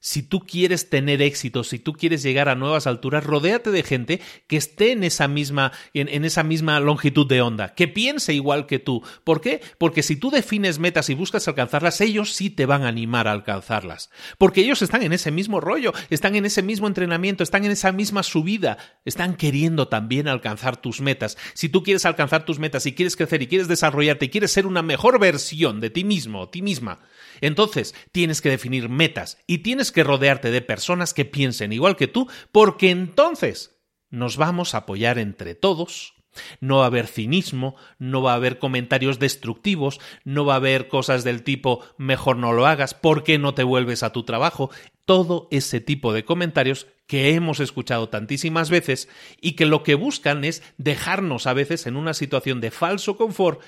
Si 0.00 0.22
tú 0.22 0.40
quieres 0.40 0.90
tener 0.90 1.22
éxito, 1.22 1.64
si 1.64 1.78
tú 1.78 1.92
quieres 1.92 2.22
llegar 2.22 2.48
a 2.48 2.54
nuevas 2.54 2.86
alturas, 2.86 3.24
rodéate 3.24 3.70
de 3.70 3.82
gente 3.82 4.20
que 4.46 4.56
esté 4.56 4.92
en 4.92 5.04
esa 5.04 5.28
misma, 5.28 5.72
en, 5.94 6.24
esa 6.24 6.42
misma 6.42 6.78
longitud 6.80 7.26
de 7.26 7.42
onda, 7.42 7.74
que 7.74 7.88
piense 7.88 8.32
igual 8.34 8.66
que 8.66 8.78
tú. 8.78 9.02
¿Por 9.24 9.40
qué? 9.40 9.60
Porque 9.78 10.02
si 10.02 10.16
tú 10.16 10.30
defines 10.30 10.78
metas 10.78 11.10
y 11.10 11.14
buscas 11.14 11.48
alcanzarlas, 11.48 12.00
ellos 12.00 12.32
sí 12.32 12.50
te 12.50 12.66
van 12.66 12.84
a 12.84 12.88
animar 12.88 13.28
a 13.28 13.32
alcanzarlas. 13.32 14.10
Porque 14.38 14.60
ellos 14.60 14.82
están 14.82 15.02
en 15.02 15.12
ese 15.12 15.30
mismo 15.30 15.60
rollo, 15.60 15.92
están 16.10 16.36
en 16.36 16.46
ese 16.46 16.62
mismo 16.62 16.86
entrenamiento, 16.86 17.42
están 17.42 17.64
en 17.64 17.72
esa 17.72 17.92
misma 17.92 18.22
subida, 18.22 18.78
están 19.04 19.36
queriendo 19.36 19.88
también 19.88 20.28
alcanzar 20.28 20.76
tus 20.76 21.00
metas. 21.00 21.36
Si 21.54 21.68
tú 21.68 21.82
quieres 21.82 22.06
alcanzar 22.06 22.44
tus 22.44 22.58
metas 22.58 22.86
y 22.86 22.94
quieres 22.94 23.16
crecer 23.16 23.42
y 23.42 23.46
quieres 23.46 23.68
desarrollarte 23.68 24.26
y 24.26 24.30
quieres 24.30 24.52
ser 24.52 24.66
una 24.66 24.82
mejor 24.82 25.18
versión 25.18 25.80
de 25.80 25.90
ti 25.90 26.04
mismo, 26.04 26.48
ti 26.48 26.62
misma, 26.62 27.00
entonces 27.40 27.94
tienes 28.12 28.40
que 28.40 28.50
definir 28.50 28.88
metas 28.88 29.38
y 29.46 29.58
tienes 29.58 29.92
que 29.92 30.04
rodearte 30.04 30.50
de 30.50 30.62
personas 30.62 31.14
que 31.14 31.24
piensen 31.24 31.72
igual 31.72 31.96
que 31.96 32.08
tú, 32.08 32.28
porque 32.52 32.90
entonces 32.90 33.76
nos 34.10 34.36
vamos 34.36 34.74
a 34.74 34.78
apoyar 34.78 35.18
entre 35.18 35.54
todos. 35.54 36.14
No 36.60 36.78
va 36.78 36.84
a 36.84 36.86
haber 36.88 37.06
cinismo, 37.06 37.76
no 37.98 38.20
va 38.20 38.32
a 38.32 38.36
haber 38.36 38.58
comentarios 38.58 39.18
destructivos, 39.18 40.00
no 40.24 40.44
va 40.44 40.52
a 40.52 40.56
haber 40.56 40.88
cosas 40.88 41.24
del 41.24 41.42
tipo 41.42 41.82
mejor 41.96 42.36
no 42.36 42.52
lo 42.52 42.66
hagas, 42.66 42.92
¿por 42.92 43.24
qué 43.24 43.38
no 43.38 43.54
te 43.54 43.62
vuelves 43.62 44.02
a 44.02 44.12
tu 44.12 44.24
trabajo? 44.24 44.70
Todo 45.06 45.48
ese 45.50 45.80
tipo 45.80 46.12
de 46.12 46.26
comentarios 46.26 46.88
que 47.06 47.30
hemos 47.34 47.60
escuchado 47.60 48.08
tantísimas 48.08 48.68
veces 48.68 49.08
y 49.40 49.52
que 49.52 49.64
lo 49.64 49.82
que 49.82 49.94
buscan 49.94 50.44
es 50.44 50.62
dejarnos 50.76 51.46
a 51.46 51.54
veces 51.54 51.86
en 51.86 51.96
una 51.96 52.12
situación 52.12 52.60
de 52.60 52.70
falso 52.70 53.16
confort 53.16 53.62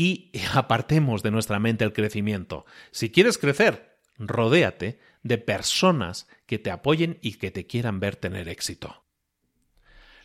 y 0.00 0.30
apartemos 0.54 1.22
de 1.22 1.30
nuestra 1.30 1.58
mente 1.58 1.84
el 1.84 1.92
crecimiento. 1.92 2.64
Si 2.90 3.10
quieres 3.10 3.36
crecer, 3.36 3.98
rodéate 4.16 4.98
de 5.22 5.36
personas 5.36 6.26
que 6.46 6.58
te 6.58 6.70
apoyen 6.70 7.18
y 7.20 7.34
que 7.34 7.50
te 7.50 7.66
quieran 7.66 8.00
ver 8.00 8.16
tener 8.16 8.48
éxito. 8.48 9.04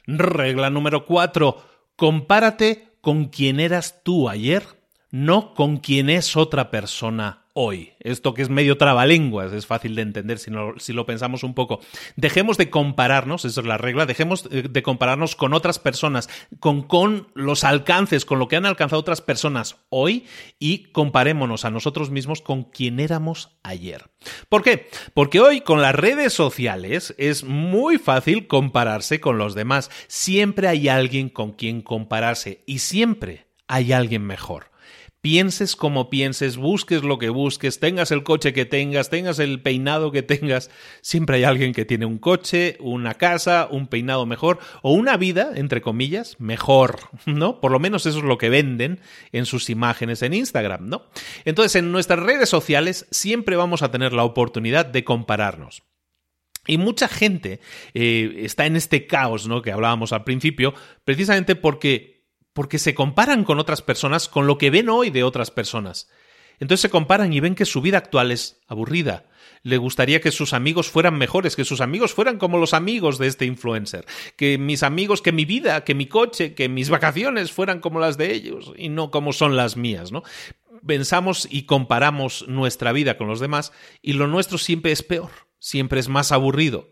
Regla 0.06 0.70
número 0.70 1.06
4. 1.06 1.90
Compárate 1.98 2.96
con 3.02 3.26
quien 3.26 3.60
eras 3.60 4.02
tú 4.04 4.30
ayer, 4.30 4.64
no 5.12 5.54
con 5.54 5.78
quien 5.78 6.10
es 6.10 6.38
otra 6.38 6.72
persona 6.72 7.45
hoy. 7.58 7.94
Esto 8.02 8.34
que 8.34 8.42
es 8.42 8.50
medio 8.50 8.78
trabalenguas, 8.78 9.54
es 9.54 9.66
fácil 9.66 9.96
de 9.96 10.02
entender 10.02 10.40
si, 10.40 10.52
si, 10.78 10.94
lo 10.94 11.06
pensamos 11.06 11.44
un 11.44 11.56
poco. 11.56 11.80
Dejemos 12.18 12.58
de 12.58 12.70
compararnos, 12.70 13.46
esa 13.46 13.62
es 13.62 13.66
la 13.66 13.78
regla, 13.78 14.06
dejemos 14.06 14.48
eh, 14.52 14.68
de 14.70 14.84
compararnos 14.84 15.38
con 15.38 15.54
otras 15.54 15.80
personas, 15.80 16.30
con, 16.60 16.84
con 16.84 17.30
los 17.34 17.64
alcances, 17.64 18.26
con 18.26 18.40
lo 18.40 18.50
que 18.50 18.58
han 18.58 18.66
alcanzado 18.66 19.00
otras 19.00 19.22
personas 19.22 19.78
hoy 19.90 20.26
y 20.60 20.92
comparémonos 20.92 21.64
a 21.64 21.72
nosotros 21.72 22.10
mismos 22.12 22.42
con 22.42 22.64
quien 22.64 23.00
éramos 23.00 23.58
ayer. 23.64 24.10
¿Por 24.50 24.62
qué? 24.62 24.90
Porque 25.14 25.40
hoy 25.40 25.62
con 25.62 25.82
las 25.82 25.96
redes 25.96 26.34
sociales 26.34 27.16
es 27.18 27.46
muy 27.46 27.98
fácil 27.98 28.48
compararse 28.48 29.22
con 29.22 29.38
los 29.38 29.56
demás. 29.56 29.90
Siempre 30.08 30.68
hay 30.68 30.90
alguien 30.90 31.30
con 31.30 31.54
quien 31.54 31.82
compararse 31.82 32.64
y 32.68 32.80
siempre 32.80 33.48
hay 33.68 33.94
alguien 33.94 34.24
mejor 34.24 34.75
pienses 35.26 35.76
como 35.76 36.12
pienses, 36.12 36.56
busques 36.56 37.02
lo 37.02 37.18
que 37.18 37.30
busques, 37.30 37.80
tengas 37.80 38.12
el 38.12 38.22
coche 38.22 38.54
que 38.54 38.66
tengas, 38.66 39.10
tengas 39.10 39.40
el 39.40 39.60
peinado 39.60 40.12
que 40.12 40.22
tengas, 40.22 40.70
siempre 41.02 41.38
hay 41.38 41.46
alguien 41.46 41.74
que 41.74 41.84
tiene 41.84 42.06
un 42.06 42.20
coche, 42.20 42.78
una 42.80 43.16
casa, 43.16 43.68
un 43.72 43.88
peinado 43.88 44.28
mejor 44.28 44.60
o 44.84 44.94
una 44.94 45.18
vida, 45.18 45.54
entre 45.56 45.82
comillas, 45.82 46.40
mejor, 46.40 47.00
¿no? 47.26 47.60
Por 47.60 47.72
lo 47.72 47.80
menos 47.80 48.06
eso 48.06 48.20
es 48.20 48.24
lo 48.24 48.38
que 48.38 48.50
venden 48.50 49.00
en 49.32 49.48
sus 49.48 49.72
imágenes 49.72 50.22
en 50.22 50.36
Instagram, 50.36 50.90
¿no? 50.90 51.08
Entonces, 51.44 51.78
en 51.78 51.92
nuestras 51.92 52.20
redes 52.20 52.48
sociales 52.48 53.08
siempre 53.10 53.56
vamos 53.56 53.82
a 53.82 53.90
tener 53.90 54.14
la 54.14 54.26
oportunidad 54.26 54.86
de 54.86 55.04
compararnos. 55.04 55.82
Y 56.68 56.78
mucha 56.78 57.08
gente 57.08 57.62
eh, 57.96 58.42
está 58.44 58.68
en 58.68 58.76
este 58.76 59.08
caos, 59.08 59.48
¿no? 59.48 59.64
Que 59.64 59.72
hablábamos 59.72 60.14
al 60.14 60.24
principio, 60.24 60.76
precisamente 61.04 61.56
porque 61.56 62.15
porque 62.56 62.80
se 62.80 62.96
comparan 62.96 63.44
con 63.44 63.60
otras 63.60 63.82
personas, 63.82 64.30
con 64.30 64.48
lo 64.48 64.58
que 64.58 64.70
ven 64.70 64.88
hoy 64.88 65.10
de 65.10 65.26
otras 65.26 65.52
personas. 65.52 66.08
Entonces 66.58 66.84
se 66.84 66.90
comparan 66.90 67.34
y 67.34 67.42
ven 67.42 67.54
que 67.54 67.66
su 67.66 67.82
vida 67.82 67.98
actual 67.98 68.32
es 68.32 68.62
aburrida. 68.66 69.26
Le 69.62 69.76
gustaría 69.76 70.22
que 70.22 70.32
sus 70.32 70.54
amigos 70.54 70.90
fueran 70.90 71.18
mejores, 71.18 71.58
que 71.58 71.66
sus 71.66 71.82
amigos 71.82 72.14
fueran 72.14 72.38
como 72.38 72.58
los 72.58 72.74
amigos 72.74 73.18
de 73.18 73.28
este 73.28 73.44
influencer, 73.44 74.06
que 74.38 74.58
mis 74.58 74.84
amigos, 74.84 75.22
que 75.22 75.34
mi 75.34 75.44
vida, 75.44 75.84
que 75.84 75.96
mi 75.96 76.06
coche, 76.06 76.54
que 76.54 76.70
mis 76.70 76.90
vacaciones 76.90 77.52
fueran 77.52 77.82
como 77.82 78.00
las 78.00 78.18
de 78.18 78.32
ellos 78.32 78.72
y 78.78 78.88
no 78.88 79.12
como 79.12 79.34
son 79.34 79.58
las 79.58 79.76
mías, 79.76 80.14
¿no? 80.14 80.24
Pensamos 80.88 81.50
y 81.52 81.64
comparamos 81.64 82.48
nuestra 82.48 82.94
vida 82.94 83.18
con 83.18 83.28
los 83.28 83.42
demás 83.42 83.74
y 84.02 84.14
lo 84.14 84.28
nuestro 84.28 84.58
siempre 84.58 84.94
es 84.94 85.04
peor, 85.04 85.32
siempre 85.60 86.00
es 86.00 86.08
más 86.08 86.32
aburrido. 86.32 86.88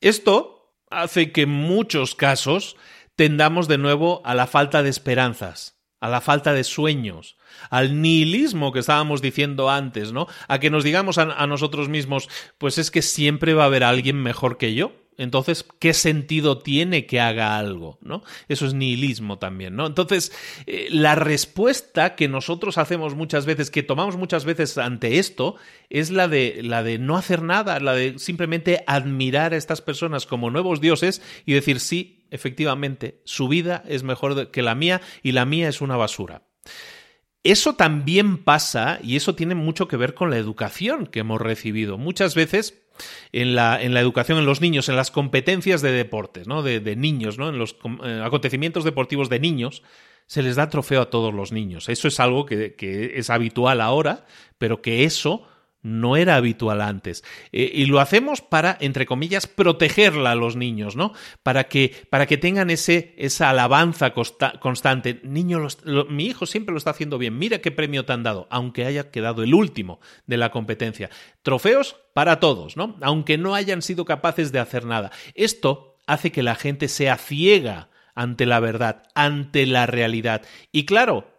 Esto 0.00 0.76
hace 0.90 1.32
que 1.32 1.42
en 1.42 1.50
muchos 1.50 2.14
casos 2.14 2.76
tendamos 3.16 3.68
de 3.68 3.78
nuevo 3.78 4.22
a 4.24 4.34
la 4.34 4.46
falta 4.46 4.82
de 4.82 4.90
esperanzas, 4.90 5.78
a 6.00 6.08
la 6.08 6.20
falta 6.20 6.52
de 6.52 6.64
sueños, 6.64 7.36
al 7.70 8.02
nihilismo 8.02 8.72
que 8.72 8.80
estábamos 8.80 9.22
diciendo 9.22 9.70
antes, 9.70 10.12
¿no? 10.12 10.26
A 10.48 10.58
que 10.58 10.70
nos 10.70 10.84
digamos 10.84 11.18
a, 11.18 11.46
nosotros 11.46 11.88
mismos, 11.88 12.28
pues 12.58 12.78
es 12.78 12.90
que 12.90 13.02
siempre 13.02 13.54
va 13.54 13.64
a 13.64 13.66
haber 13.66 13.84
alguien 13.84 14.22
mejor 14.22 14.58
que 14.58 14.74
yo. 14.74 14.92
Entonces, 15.16 15.64
¿qué 15.78 15.94
sentido 15.94 16.58
tiene 16.58 17.06
que 17.06 17.20
haga 17.20 17.56
algo? 17.56 17.98
¿no? 18.02 18.24
Eso 18.48 18.66
es 18.66 18.74
nihilismo 18.74 19.38
también, 19.38 19.76
¿no? 19.76 19.86
Entonces, 19.86 20.32
eh, 20.66 20.88
la 20.90 21.14
respuesta 21.14 22.16
que 22.16 22.26
nosotros 22.26 22.78
hacemos 22.78 23.14
muchas 23.14 23.46
veces, 23.46 23.70
que 23.70 23.84
tomamos 23.84 24.16
muchas 24.16 24.44
veces 24.44 24.76
ante 24.76 25.20
esto, 25.20 25.54
es 25.88 26.10
la 26.10 26.26
de, 26.26 26.62
la 26.64 26.82
de 26.82 26.98
no 26.98 27.16
hacer 27.16 27.42
nada, 27.42 27.78
la 27.78 27.94
de 27.94 28.18
simplemente 28.18 28.82
admirar 28.88 29.54
a 29.54 29.56
estas 29.56 29.80
personas 29.80 30.26
como 30.26 30.50
nuevos 30.50 30.80
dioses 30.80 31.22
y 31.46 31.52
decir, 31.52 31.78
sí, 31.78 32.13
efectivamente, 32.34 33.22
su 33.24 33.48
vida 33.48 33.84
es 33.88 34.02
mejor 34.02 34.50
que 34.50 34.62
la 34.62 34.74
mía 34.74 35.00
y 35.22 35.32
la 35.32 35.46
mía 35.46 35.68
es 35.68 35.80
una 35.80 35.96
basura. 35.96 36.42
Eso 37.44 37.74
también 37.74 38.38
pasa, 38.38 38.98
y 39.02 39.16
eso 39.16 39.34
tiene 39.34 39.54
mucho 39.54 39.86
que 39.86 39.98
ver 39.98 40.14
con 40.14 40.30
la 40.30 40.38
educación 40.38 41.06
que 41.06 41.20
hemos 41.20 41.40
recibido. 41.40 41.98
Muchas 41.98 42.34
veces 42.34 42.82
en 43.32 43.54
la, 43.54 43.82
en 43.82 43.92
la 43.92 44.00
educación 44.00 44.38
en 44.38 44.46
los 44.46 44.60
niños, 44.60 44.88
en 44.88 44.96
las 44.96 45.10
competencias 45.10 45.82
de 45.82 45.92
deportes, 45.92 46.46
¿no? 46.46 46.62
De, 46.62 46.80
de 46.80 46.96
niños, 46.96 47.38
¿no? 47.38 47.50
En 47.50 47.58
los 47.58 47.76
eh, 48.02 48.22
acontecimientos 48.24 48.84
deportivos 48.84 49.28
de 49.28 49.40
niños, 49.40 49.82
se 50.26 50.42
les 50.42 50.56
da 50.56 50.70
trofeo 50.70 51.02
a 51.02 51.10
todos 51.10 51.34
los 51.34 51.52
niños. 51.52 51.88
Eso 51.88 52.08
es 52.08 52.18
algo 52.18 52.46
que, 52.46 52.74
que 52.74 53.18
es 53.18 53.28
habitual 53.30 53.80
ahora, 53.80 54.26
pero 54.58 54.80
que 54.80 55.04
eso 55.04 55.46
no 55.84 56.16
era 56.16 56.36
habitual 56.36 56.80
antes. 56.80 57.22
Eh, 57.52 57.70
y 57.72 57.86
lo 57.86 58.00
hacemos 58.00 58.40
para, 58.40 58.76
entre 58.80 59.06
comillas, 59.06 59.46
protegerla 59.46 60.32
a 60.32 60.34
los 60.34 60.56
niños, 60.56 60.96
¿no? 60.96 61.12
Para 61.42 61.64
que, 61.64 61.94
para 62.10 62.26
que 62.26 62.38
tengan 62.38 62.70
ese, 62.70 63.14
esa 63.18 63.50
alabanza 63.50 64.14
constante. 64.14 65.20
Niño, 65.22 65.68
mi 66.08 66.24
hijo 66.24 66.46
siempre 66.46 66.72
lo 66.72 66.78
está 66.78 66.90
haciendo 66.90 67.18
bien. 67.18 67.38
Mira 67.38 67.58
qué 67.58 67.70
premio 67.70 68.06
te 68.06 68.14
han 68.14 68.22
dado, 68.22 68.48
aunque 68.50 68.86
haya 68.86 69.10
quedado 69.10 69.42
el 69.42 69.54
último 69.54 70.00
de 70.26 70.38
la 70.38 70.50
competencia. 70.50 71.10
Trofeos 71.42 71.96
para 72.14 72.40
todos, 72.40 72.78
¿no? 72.78 72.96
Aunque 73.02 73.36
no 73.36 73.54
hayan 73.54 73.82
sido 73.82 74.06
capaces 74.06 74.52
de 74.52 74.60
hacer 74.60 74.86
nada. 74.86 75.12
Esto 75.34 75.98
hace 76.06 76.32
que 76.32 76.42
la 76.42 76.54
gente 76.54 76.88
sea 76.88 77.18
ciega 77.18 77.90
ante 78.14 78.46
la 78.46 78.60
verdad, 78.60 79.02
ante 79.14 79.66
la 79.66 79.86
realidad. 79.86 80.42
Y 80.72 80.86
claro, 80.86 81.33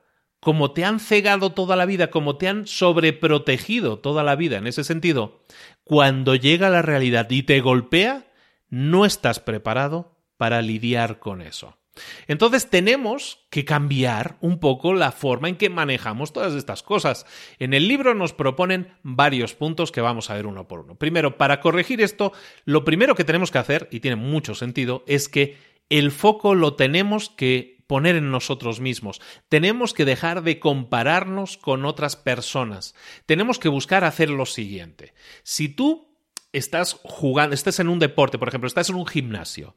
como 0.45 0.69
te 0.73 0.85
han 0.85 0.99
cegado 0.99 1.53
toda 1.53 1.75
la 1.75 1.87
vida, 1.87 2.11
como 2.11 2.37
te 2.37 2.47
han 2.47 2.67
sobreprotegido 2.67 3.97
toda 3.97 4.21
la 4.21 4.35
vida 4.35 4.57
en 4.57 4.67
ese 4.67 4.83
sentido, 4.83 5.43
cuando 5.83 6.35
llega 6.35 6.69
la 6.69 6.83
realidad 6.83 7.25
y 7.31 7.41
te 7.41 7.61
golpea, 7.61 8.27
no 8.69 9.05
estás 9.07 9.39
preparado 9.39 10.19
para 10.37 10.61
lidiar 10.61 11.17
con 11.17 11.41
eso. 11.41 11.79
Entonces 12.27 12.69
tenemos 12.69 13.47
que 13.49 13.65
cambiar 13.65 14.37
un 14.39 14.59
poco 14.59 14.93
la 14.93 15.11
forma 15.11 15.49
en 15.49 15.55
que 15.55 15.71
manejamos 15.71 16.31
todas 16.31 16.53
estas 16.53 16.83
cosas. 16.83 17.25
En 17.57 17.73
el 17.73 17.87
libro 17.87 18.13
nos 18.13 18.33
proponen 18.33 18.93
varios 19.01 19.55
puntos 19.55 19.91
que 19.91 20.01
vamos 20.01 20.29
a 20.29 20.35
ver 20.35 20.45
uno 20.45 20.67
por 20.67 20.81
uno. 20.81 20.93
Primero, 20.93 21.39
para 21.39 21.59
corregir 21.59 22.01
esto, 22.01 22.33
lo 22.65 22.85
primero 22.85 23.15
que 23.15 23.23
tenemos 23.23 23.49
que 23.49 23.57
hacer, 23.57 23.89
y 23.91 23.99
tiene 23.99 24.17
mucho 24.17 24.53
sentido, 24.53 25.03
es 25.07 25.27
que 25.27 25.57
el 25.89 26.11
foco 26.11 26.53
lo 26.53 26.75
tenemos 26.75 27.31
que 27.31 27.74
poner 27.87 28.15
en 28.15 28.31
nosotros 28.31 28.79
mismos. 28.79 29.21
Tenemos 29.49 29.93
que 29.93 30.05
dejar 30.05 30.43
de 30.43 30.59
compararnos 30.59 31.57
con 31.57 31.85
otras 31.85 32.15
personas. 32.15 32.95
Tenemos 33.25 33.59
que 33.59 33.69
buscar 33.69 34.03
hacer 34.03 34.29
lo 34.29 34.45
siguiente. 34.45 35.13
Si 35.43 35.69
tú 35.69 36.15
estás 36.51 36.99
jugando, 37.03 37.53
estás 37.53 37.79
en 37.79 37.89
un 37.89 37.99
deporte, 37.99 38.37
por 38.37 38.47
ejemplo, 38.47 38.67
estás 38.67 38.89
en 38.89 38.95
un 38.95 39.05
gimnasio, 39.05 39.75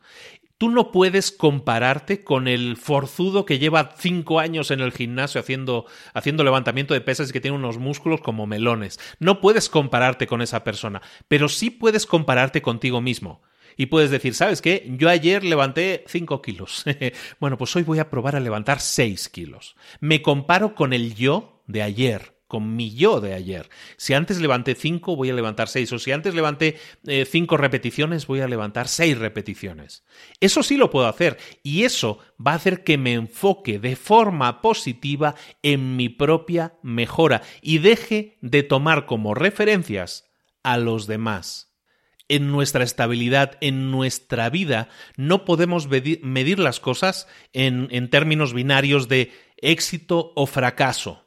tú 0.59 0.70
no 0.70 0.92
puedes 0.92 1.32
compararte 1.32 2.22
con 2.22 2.46
el 2.46 2.76
forzudo 2.76 3.44
que 3.44 3.59
lleva 3.59 3.94
cinco 3.98 4.38
años 4.38 4.70
en 4.70 4.80
el 4.80 4.92
gimnasio 4.92 5.40
haciendo, 5.40 5.86
haciendo 6.14 6.44
levantamiento 6.44 6.94
de 6.94 7.00
pesas 7.00 7.30
y 7.30 7.32
que 7.32 7.40
tiene 7.40 7.56
unos 7.56 7.78
músculos 7.78 8.20
como 8.20 8.46
melones. 8.46 9.00
No 9.18 9.40
puedes 9.40 9.68
compararte 9.68 10.26
con 10.26 10.40
esa 10.40 10.62
persona, 10.62 11.02
pero 11.26 11.48
sí 11.48 11.70
puedes 11.70 12.06
compararte 12.06 12.62
contigo 12.62 13.00
mismo 13.00 13.42
y 13.78 13.86
puedes 13.86 14.10
decir, 14.10 14.34
¿sabes 14.34 14.60
qué? 14.60 14.92
Yo 14.98 15.08
ayer 15.08 15.44
levanté 15.44 16.04
5 16.08 16.42
kilos. 16.42 16.84
bueno, 17.40 17.56
pues 17.56 17.74
hoy 17.76 17.84
voy 17.84 18.00
a 18.00 18.10
probar 18.10 18.36
a 18.36 18.40
levantar 18.40 18.80
6 18.80 19.30
kilos. 19.30 19.76
Me 20.00 20.20
comparo 20.20 20.74
con 20.74 20.92
el 20.92 21.14
yo 21.14 21.62
de 21.66 21.82
ayer 21.82 22.36
con 22.48 22.76
mi 22.76 22.94
yo 22.94 23.20
de 23.20 23.34
ayer. 23.34 23.68
Si 23.98 24.14
antes 24.14 24.40
levanté 24.40 24.74
5, 24.74 25.14
voy 25.14 25.28
a 25.28 25.34
levantar 25.34 25.68
6. 25.68 25.92
O 25.92 25.98
si 25.98 26.12
antes 26.12 26.34
levanté 26.34 26.78
5 27.04 27.54
eh, 27.54 27.58
repeticiones, 27.58 28.26
voy 28.26 28.40
a 28.40 28.48
levantar 28.48 28.88
6 28.88 29.18
repeticiones. 29.18 30.02
Eso 30.40 30.62
sí 30.62 30.78
lo 30.78 30.90
puedo 30.90 31.06
hacer. 31.06 31.36
Y 31.62 31.84
eso 31.84 32.20
va 32.44 32.52
a 32.52 32.56
hacer 32.56 32.84
que 32.84 32.96
me 32.96 33.12
enfoque 33.12 33.78
de 33.78 33.96
forma 33.96 34.62
positiva 34.62 35.34
en 35.62 35.96
mi 35.96 36.08
propia 36.08 36.78
mejora 36.82 37.42
y 37.60 37.78
deje 37.78 38.38
de 38.40 38.62
tomar 38.62 39.04
como 39.04 39.34
referencias 39.34 40.24
a 40.62 40.78
los 40.78 41.06
demás 41.06 41.67
en 42.28 42.50
nuestra 42.52 42.84
estabilidad, 42.84 43.56
en 43.60 43.90
nuestra 43.90 44.50
vida, 44.50 44.88
no 45.16 45.44
podemos 45.44 45.88
medir 45.88 46.58
las 46.58 46.80
cosas 46.80 47.26
en, 47.52 48.10
términos 48.10 48.52
binarios 48.52 49.08
de 49.08 49.32
éxito 49.56 50.32
o 50.36 50.46
fracaso. 50.46 51.24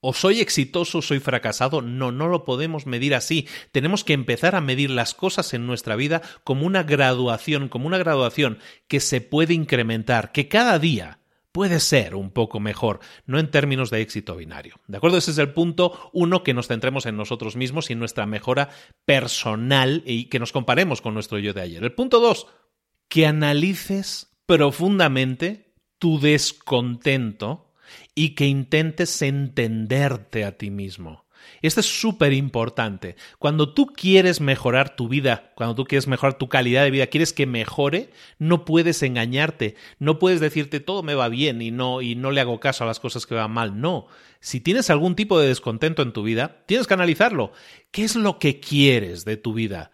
O 0.00 0.12
soy 0.12 0.40
exitoso 0.40 1.02
soy 1.02 1.18
fracasado. 1.18 1.82
No, 1.82 2.12
no 2.12 2.28
lo 2.28 2.44
podemos 2.44 2.86
medir 2.86 3.14
así. 3.14 3.48
Tenemos 3.72 4.04
que 4.04 4.12
empezar 4.12 4.54
a 4.54 4.60
medir 4.60 4.90
las 4.90 5.14
cosas 5.14 5.52
en 5.52 5.66
nuestra 5.66 5.96
vida 5.96 6.22
como 6.44 6.66
una 6.66 6.84
graduación, 6.84 7.68
como 7.68 7.88
una 7.88 7.98
graduación 7.98 8.58
que 8.86 9.00
se 9.00 9.20
puede 9.20 9.54
incrementar, 9.54 10.30
que 10.30 10.48
cada 10.48 10.78
día 10.78 11.18
puede 11.56 11.80
ser 11.80 12.14
un 12.14 12.32
poco 12.32 12.60
mejor, 12.60 13.00
no 13.24 13.38
en 13.38 13.50
términos 13.50 13.88
de 13.88 14.02
éxito 14.02 14.36
binario. 14.36 14.74
¿De 14.88 14.98
acuerdo? 14.98 15.16
Ese 15.16 15.30
es 15.30 15.38
el 15.38 15.54
punto 15.54 16.10
uno, 16.12 16.44
que 16.44 16.52
nos 16.52 16.68
centremos 16.68 17.06
en 17.06 17.16
nosotros 17.16 17.56
mismos 17.56 17.88
y 17.88 17.94
en 17.94 17.98
nuestra 17.98 18.26
mejora 18.26 18.68
personal 19.06 20.02
y 20.04 20.26
que 20.26 20.38
nos 20.38 20.52
comparemos 20.52 21.00
con 21.00 21.14
nuestro 21.14 21.38
yo 21.38 21.54
de 21.54 21.62
ayer. 21.62 21.82
El 21.82 21.94
punto 21.94 22.20
dos, 22.20 22.46
que 23.08 23.26
analices 23.26 24.36
profundamente 24.44 25.72
tu 25.98 26.20
descontento 26.20 27.72
y 28.14 28.34
que 28.34 28.44
intentes 28.44 29.22
entenderte 29.22 30.44
a 30.44 30.58
ti 30.58 30.68
mismo. 30.68 31.24
Esto 31.62 31.80
es 31.80 31.86
súper 31.86 32.32
importante. 32.32 33.16
Cuando 33.38 33.72
tú 33.72 33.86
quieres 33.86 34.40
mejorar 34.40 34.96
tu 34.96 35.08
vida, 35.08 35.52
cuando 35.54 35.74
tú 35.74 35.84
quieres 35.84 36.06
mejorar 36.06 36.38
tu 36.38 36.48
calidad 36.48 36.84
de 36.84 36.90
vida, 36.90 37.06
quieres 37.06 37.32
que 37.32 37.46
mejore, 37.46 38.10
no 38.38 38.64
puedes 38.64 39.02
engañarte, 39.02 39.76
no 39.98 40.18
puedes 40.18 40.40
decirte 40.40 40.80
todo 40.80 41.02
me 41.02 41.14
va 41.14 41.28
bien 41.28 41.62
y 41.62 41.70
no 41.70 42.02
y 42.02 42.14
no 42.14 42.30
le 42.30 42.40
hago 42.40 42.60
caso 42.60 42.84
a 42.84 42.86
las 42.86 43.00
cosas 43.00 43.26
que 43.26 43.34
van 43.34 43.50
mal. 43.50 43.80
No. 43.80 44.06
Si 44.40 44.60
tienes 44.60 44.90
algún 44.90 45.14
tipo 45.14 45.40
de 45.40 45.48
descontento 45.48 46.02
en 46.02 46.12
tu 46.12 46.22
vida, 46.22 46.64
tienes 46.66 46.86
que 46.86 46.94
analizarlo. 46.94 47.52
¿Qué 47.90 48.04
es 48.04 48.16
lo 48.16 48.38
que 48.38 48.60
quieres 48.60 49.24
de 49.24 49.36
tu 49.36 49.54
vida? 49.54 49.90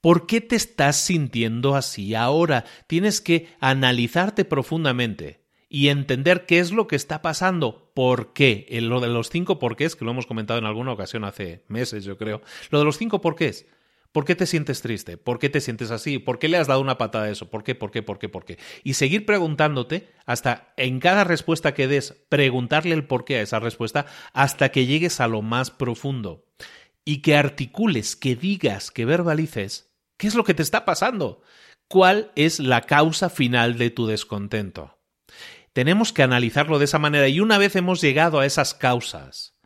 ¿Por 0.00 0.26
qué 0.26 0.40
te 0.40 0.56
estás 0.56 0.96
sintiendo 0.96 1.76
así 1.76 2.14
ahora? 2.14 2.64
Tienes 2.88 3.20
que 3.20 3.48
analizarte 3.60 4.44
profundamente 4.44 5.41
y 5.74 5.88
entender 5.88 6.44
qué 6.44 6.58
es 6.58 6.70
lo 6.70 6.86
que 6.86 6.96
está 6.96 7.22
pasando, 7.22 7.90
por 7.94 8.34
qué. 8.34 8.66
lo 8.82 9.00
de 9.00 9.08
los 9.08 9.30
cinco 9.30 9.58
porqués, 9.58 9.96
que 9.96 10.04
lo 10.04 10.10
hemos 10.10 10.26
comentado 10.26 10.58
en 10.58 10.66
alguna 10.66 10.92
ocasión 10.92 11.24
hace 11.24 11.64
meses, 11.66 12.04
yo 12.04 12.18
creo. 12.18 12.42
Lo 12.68 12.78
de 12.78 12.84
los 12.84 12.98
cinco 12.98 13.22
porqués. 13.22 13.64
¿Por 14.12 14.26
qué 14.26 14.34
te 14.34 14.44
sientes 14.44 14.82
triste? 14.82 15.16
¿Por 15.16 15.38
qué 15.38 15.48
te 15.48 15.62
sientes 15.62 15.90
así? 15.90 16.18
¿Por 16.18 16.38
qué 16.38 16.48
le 16.48 16.58
has 16.58 16.66
dado 16.66 16.82
una 16.82 16.98
patada 16.98 17.24
a 17.24 17.30
eso? 17.30 17.48
¿Por 17.48 17.64
qué? 17.64 17.74
¿Por 17.74 17.90
qué? 17.90 18.02
¿Por 18.02 18.18
qué? 18.18 18.28
¿Por 18.28 18.44
qué? 18.44 18.58
Y 18.84 18.92
seguir 18.92 19.24
preguntándote 19.24 20.10
hasta 20.26 20.74
en 20.76 21.00
cada 21.00 21.24
respuesta 21.24 21.72
que 21.72 21.88
des, 21.88 22.22
preguntarle 22.28 22.94
el 22.94 23.06
por 23.06 23.24
qué 23.24 23.38
a 23.38 23.40
esa 23.40 23.58
respuesta 23.58 24.04
hasta 24.34 24.68
que 24.68 24.84
llegues 24.84 25.20
a 25.20 25.26
lo 25.26 25.40
más 25.40 25.70
profundo. 25.70 26.44
Y 27.02 27.22
que 27.22 27.34
articules, 27.34 28.14
que 28.14 28.36
digas, 28.36 28.90
que 28.90 29.06
verbalices 29.06 29.90
qué 30.18 30.28
es 30.28 30.34
lo 30.34 30.44
que 30.44 30.54
te 30.54 30.62
está 30.62 30.84
pasando. 30.84 31.40
¿Cuál 31.88 32.30
es 32.36 32.60
la 32.60 32.82
causa 32.82 33.30
final 33.30 33.78
de 33.78 33.88
tu 33.88 34.06
descontento? 34.06 35.01
Tenemos 35.72 36.12
que 36.12 36.22
analizarlo 36.22 36.78
de 36.78 36.84
esa 36.84 36.98
manera 36.98 37.28
y 37.28 37.40
una 37.40 37.58
vez 37.58 37.76
hemos 37.76 38.00
llegado 38.00 38.40
a 38.40 38.46
esas 38.46 38.74
causas, 38.74 39.56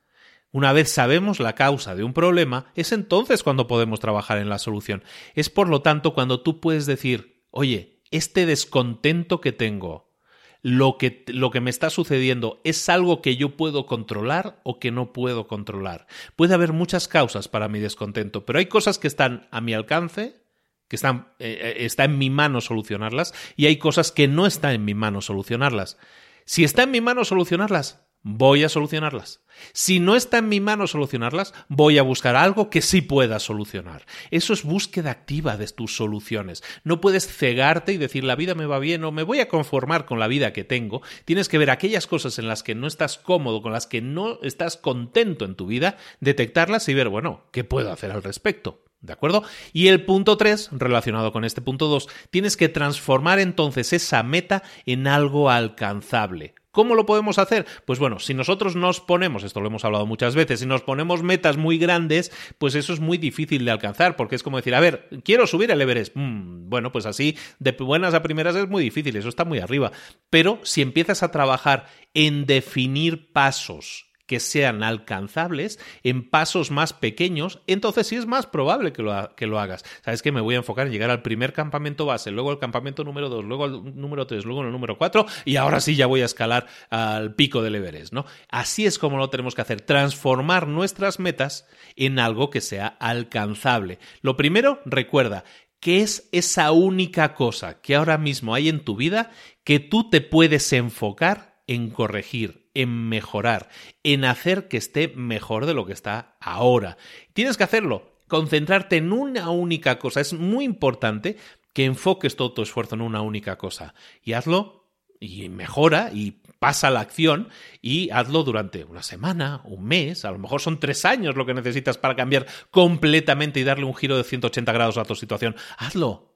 una 0.53 0.73
vez 0.73 0.91
sabemos 0.91 1.41
la 1.41 1.55
causa 1.55 1.95
de 1.95 2.05
un 2.05 2.15
problema, 2.15 2.67
es 2.75 2.93
entonces 2.93 3.43
cuando 3.43 3.67
podemos 3.67 4.01
trabajar 4.01 4.39
en 4.39 4.49
la 4.49 4.59
solución. 4.59 5.05
Es 5.35 5.51
por 5.51 5.69
lo 5.69 5.83
tanto 5.83 6.15
cuando 6.15 6.41
tú 6.41 6.61
puedes 6.61 6.87
decir, 6.87 7.45
oye, 7.51 8.01
este 8.11 8.47
descontento 8.47 9.41
que 9.41 9.53
tengo, 9.53 10.15
lo 10.63 10.97
que, 10.97 11.25
lo 11.29 11.51
que 11.51 11.61
me 11.61 11.71
está 11.71 11.91
sucediendo 11.91 12.61
es 12.65 12.89
algo 12.89 13.21
que 13.21 13.37
yo 13.37 13.57
puedo 13.57 13.87
controlar 13.87 14.61
o 14.65 14.79
que 14.79 14.91
no 14.91 15.13
puedo 15.13 15.47
controlar. 15.47 16.07
Puede 16.37 16.55
haber 16.55 16.73
muchas 16.73 17.07
causas 17.07 17.49
para 17.49 17.69
mi 17.69 17.79
descontento, 17.79 18.47
pero 18.47 18.59
hay 18.59 18.67
cosas 18.67 18.99
que 18.99 19.09
están 19.09 19.49
a 19.51 19.61
mi 19.61 19.75
alcance, 19.75 20.46
que 20.89 20.97
están, 20.97 21.29
eh, 21.39 21.59
eh, 21.61 21.85
está 21.85 22.05
en 22.05 22.19
mi 22.19 22.31
mano 22.31 22.61
solucionarlas, 22.61 23.35
y 23.57 23.67
hay 23.67 23.77
cosas 23.77 24.13
que 24.13 24.29
no 24.29 24.47
están 24.47 24.73
en 24.73 24.85
mi 24.85 24.95
mano 24.95 25.21
solucionarlas. 25.21 25.99
Si 26.45 26.65
está 26.65 26.85
en 26.85 26.93
mi 26.93 27.01
mano 27.01 27.25
solucionarlas, 27.25 28.07
voy 28.29 28.65
a 28.65 28.69
solucionarlas. 28.69 29.41
Si 29.73 30.01
no 30.01 30.17
está 30.17 30.39
en 30.39 30.49
mi 30.49 30.59
mano 30.59 30.89
solucionarlas, 30.89 31.55
voy 31.69 31.97
a 31.99 32.03
buscar 32.03 32.35
algo 32.35 32.71
que 32.71 32.83
sí 32.83 33.01
pueda 33.01 33.39
solucionar. 33.39 34.05
Eso 34.33 34.53
es 34.53 34.65
búsqueda 34.65 35.13
activa 35.13 35.57
de 35.57 35.69
tus 35.69 35.97
soluciones. 35.97 36.65
No 36.83 37.01
puedes 37.01 37.29
cegarte 37.29 37.93
y 37.93 37.99
decir 37.99 38.25
la 38.25 38.35
vida 38.35 38.57
me 38.57 38.67
va 38.67 38.81
bien 38.81 39.05
o 39.05 39.13
me 39.13 39.23
voy 39.23 39.39
a 39.39 39.49
conformar 39.49 40.07
con 40.07 40.19
la 40.19 40.27
vida 40.27 40.53
que 40.53 40.65
tengo. 40.65 41.03
Tienes 41.25 41.49
que 41.49 41.59
ver 41.59 41.71
aquellas 41.71 42.09
cosas 42.09 42.41
en 42.41 42.49
las 42.49 42.65
que 42.65 42.75
no 42.75 42.89
estás 42.89 43.17
cómodo, 43.17 43.63
con 43.63 43.73
las 43.73 43.87
que 43.87 44.03
no 44.03 44.41
estás 44.43 44.77
contento 44.77 45.45
en 45.45 45.55
tu 45.55 45.67
vida, 45.67 45.97
detectarlas 46.19 46.89
y 46.89 46.95
ver, 46.95 47.09
bueno, 47.09 47.45
¿qué 47.53 47.63
puedo 47.63 47.93
hacer 47.93 48.11
al 48.11 48.25
respecto? 48.25 48.86
¿De 49.01 49.13
acuerdo? 49.13 49.45
Y 49.73 49.89
el 49.89 50.05
punto 50.05 50.37
3, 50.37 50.71
relacionado 50.73 51.33
con 51.33 51.45
este 51.45 51.61
punto 51.61 51.87
2, 51.87 52.09
tienes 52.31 52.57
que 52.57 52.69
transformar 52.69 53.39
entonces 53.39 53.93
esa 53.93 54.23
meta 54.23 54.63
en 54.85 55.07
algo 55.07 55.51
alcanzable. 55.51 56.55
¿Cómo 56.77 56.95
lo 56.95 57.07
podemos 57.07 57.39
hacer? 57.39 57.65
Pues 57.87 57.99
bueno, 57.99 58.19
si 58.19 58.35
nosotros 58.35 58.77
nos 58.77 59.01
ponemos, 59.01 59.45
esto 59.45 59.63
lo 59.63 59.69
hemos 59.69 59.87
hablado 59.87 60.05
muchas 60.05 60.35
veces, 60.35 60.61
si 60.61 60.67
nos 60.67 60.83
ponemos 60.83 61.23
metas 61.23 61.57
muy 61.57 61.79
grandes, 61.79 62.31
pues 62.59 62.75
eso 62.75 62.93
es 62.93 63.01
muy 63.01 63.17
difícil 63.17 63.65
de 63.65 63.71
alcanzar, 63.71 64.15
porque 64.15 64.37
es 64.37 64.43
como 64.43 64.59
decir, 64.59 64.75
a 64.75 64.81
ver, 64.81 65.09
quiero 65.25 65.47
subir 65.47 65.71
el 65.71 65.81
Everest. 65.81 66.15
Mm, 66.15 66.69
bueno, 66.69 66.93
pues 66.93 67.07
así, 67.07 67.39
de 67.61 67.73
buenas 67.73 68.13
a 68.13 68.23
primeras 68.23 68.57
es 68.57 68.69
muy 68.69 68.83
difícil, 68.83 69.17
eso 69.17 69.31
está 69.31 69.47
muy 69.47 69.59
arriba. 69.59 69.91
Pero 70.29 70.61
si 70.65 70.83
empiezas 70.83 71.23
a 71.23 71.31
trabajar 71.31 71.87
en 72.13 72.45
definir 72.45 73.33
pasos, 73.33 74.06
que 74.27 74.41
sean 74.41 74.83
alcanzables 74.83 75.79
en 76.03 76.29
pasos 76.29 76.71
más 76.71 76.93
pequeños, 76.93 77.61
entonces 77.67 78.07
sí 78.07 78.17
es 78.17 78.27
más 78.27 78.47
probable 78.47 78.93
que 78.93 79.03
lo, 79.03 79.35
que 79.37 79.47
lo 79.47 79.59
hagas. 79.59 79.85
¿Sabes 80.05 80.23
que 80.23 80.33
Me 80.33 80.41
voy 80.41 80.55
a 80.55 80.59
enfocar 80.59 80.87
en 80.87 80.93
llegar 80.93 81.11
al 81.11 81.23
primer 81.23 81.53
campamento 81.53 82.05
base, 82.05 82.31
luego 82.31 82.51
al 82.51 82.59
campamento 82.59 83.05
número 83.05 83.29
2, 83.29 83.45
luego 83.45 83.65
al 83.65 83.99
número 83.99 84.27
3, 84.27 84.45
luego 84.45 84.63
al 84.63 84.73
número 84.73 84.99
4 84.99 85.27
y 85.45 85.57
ahora 85.57 85.81
sí 85.81 85.97
ya 85.97 86.07
voy 86.07 86.21
a 86.21 86.27
escalar 86.27 86.67
al 86.91 87.35
pico 87.35 87.63
del 87.63 87.77
Everest, 87.77 88.13
¿no? 88.13 88.27
Así 88.49 88.87
es 88.87 88.99
como 88.99 89.19
lo 89.19 89.31
tenemos 89.31 89.55
que 89.55 89.63
hacer, 89.63 89.81
transformar 89.81 90.67
nuestras 90.67 91.19
metas 91.19 91.67
en 91.95 92.19
algo 92.19 92.51
que 92.51 92.61
sea 92.61 92.87
alcanzable. 92.87 93.99
Lo 94.21 94.37
primero, 94.37 94.81
recuerda, 94.85 95.45
¿qué 95.81 96.03
es 96.03 96.29
esa 96.33 96.73
única 96.73 97.35
cosa 97.35 97.81
que 97.81 97.95
ahora 97.95 98.19
mismo 98.19 98.55
hay 98.55 98.69
en 98.69 98.85
tu 98.85 98.97
vida 98.97 99.31
que 99.65 99.81
tú 99.81 100.11
te 100.11 100.21
puedes 100.21 100.73
enfocar 100.73 101.63
en 101.67 101.91
corregir, 101.91 102.66
en 102.77 103.09
mejorar, 103.09 103.69
en 104.03 104.25
hacer 104.25 104.69
que 104.69 104.77
esté 104.77 105.09
mejor 105.09 105.67
de 105.67 105.75
lo 105.75 105.87
que 105.87 105.93
está 105.93 106.37
ahora. 106.41 106.97
Tienes 107.33 107.57
que 107.57 107.65
hacerlo, 107.65 108.11
concentrarte 108.29 108.97
en 108.97 109.13
una 109.13 109.51
única 109.51 109.99
cosa. 109.99 110.21
Es 110.21 110.33
muy 110.33 110.65
importante 110.65 111.37
que 111.73 111.85
enfoques 111.85 112.37
todo 112.37 112.53
tu 112.53 112.63
esfuerzo 112.63 112.95
en 112.95 113.03
una 113.03 113.21
única 113.21 113.59
cosa 113.59 113.95
y 114.23 114.33
hazlo 114.33 114.87
y 115.21 115.49
mejora 115.49 116.11
y 116.13 116.43
pasa 116.59 116.91
la 116.91 117.01
acción 117.01 117.49
y 117.83 118.11
hazlo 118.11 118.43
durante 118.43 118.85
una 118.85 119.03
semana, 119.03 119.61
un 119.65 119.85
mes, 119.85 120.25
a 120.25 120.31
lo 120.31 120.39
mejor 120.39 120.61
son 120.61 120.81
tres 120.81 121.05
años 121.05 121.37
lo 121.37 121.47
que 121.47 121.55
necesitas 121.55 121.99
para 121.99 122.17
cambiar 122.17 122.47
completamente 122.71 123.61
y 123.61 123.65
darle 123.65 123.85
un 123.85 123.95
giro 123.95 124.17
de 124.17 124.25
180 124.25 124.73
grados 124.73 124.99
a 124.99 125.05
tu 125.05 125.15
situación. 125.15 125.57
Hazlo, 125.79 126.36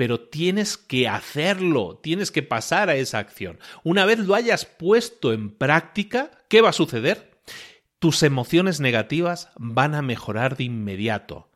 pero 0.00 0.18
tienes 0.18 0.78
que 0.78 1.08
hacerlo, 1.08 2.00
tienes 2.02 2.30
que 2.30 2.42
pasar 2.42 2.88
a 2.88 2.94
esa 2.94 3.18
acción. 3.18 3.58
Una 3.84 4.06
vez 4.06 4.18
lo 4.18 4.34
hayas 4.34 4.64
puesto 4.64 5.34
en 5.34 5.50
práctica, 5.50 6.30
¿qué 6.48 6.62
va 6.62 6.70
a 6.70 6.72
suceder? 6.72 7.38
Tus 7.98 8.22
emociones 8.22 8.80
negativas 8.80 9.50
van 9.56 9.94
a 9.94 10.00
mejorar 10.00 10.56
de 10.56 10.64
inmediato. 10.64 11.50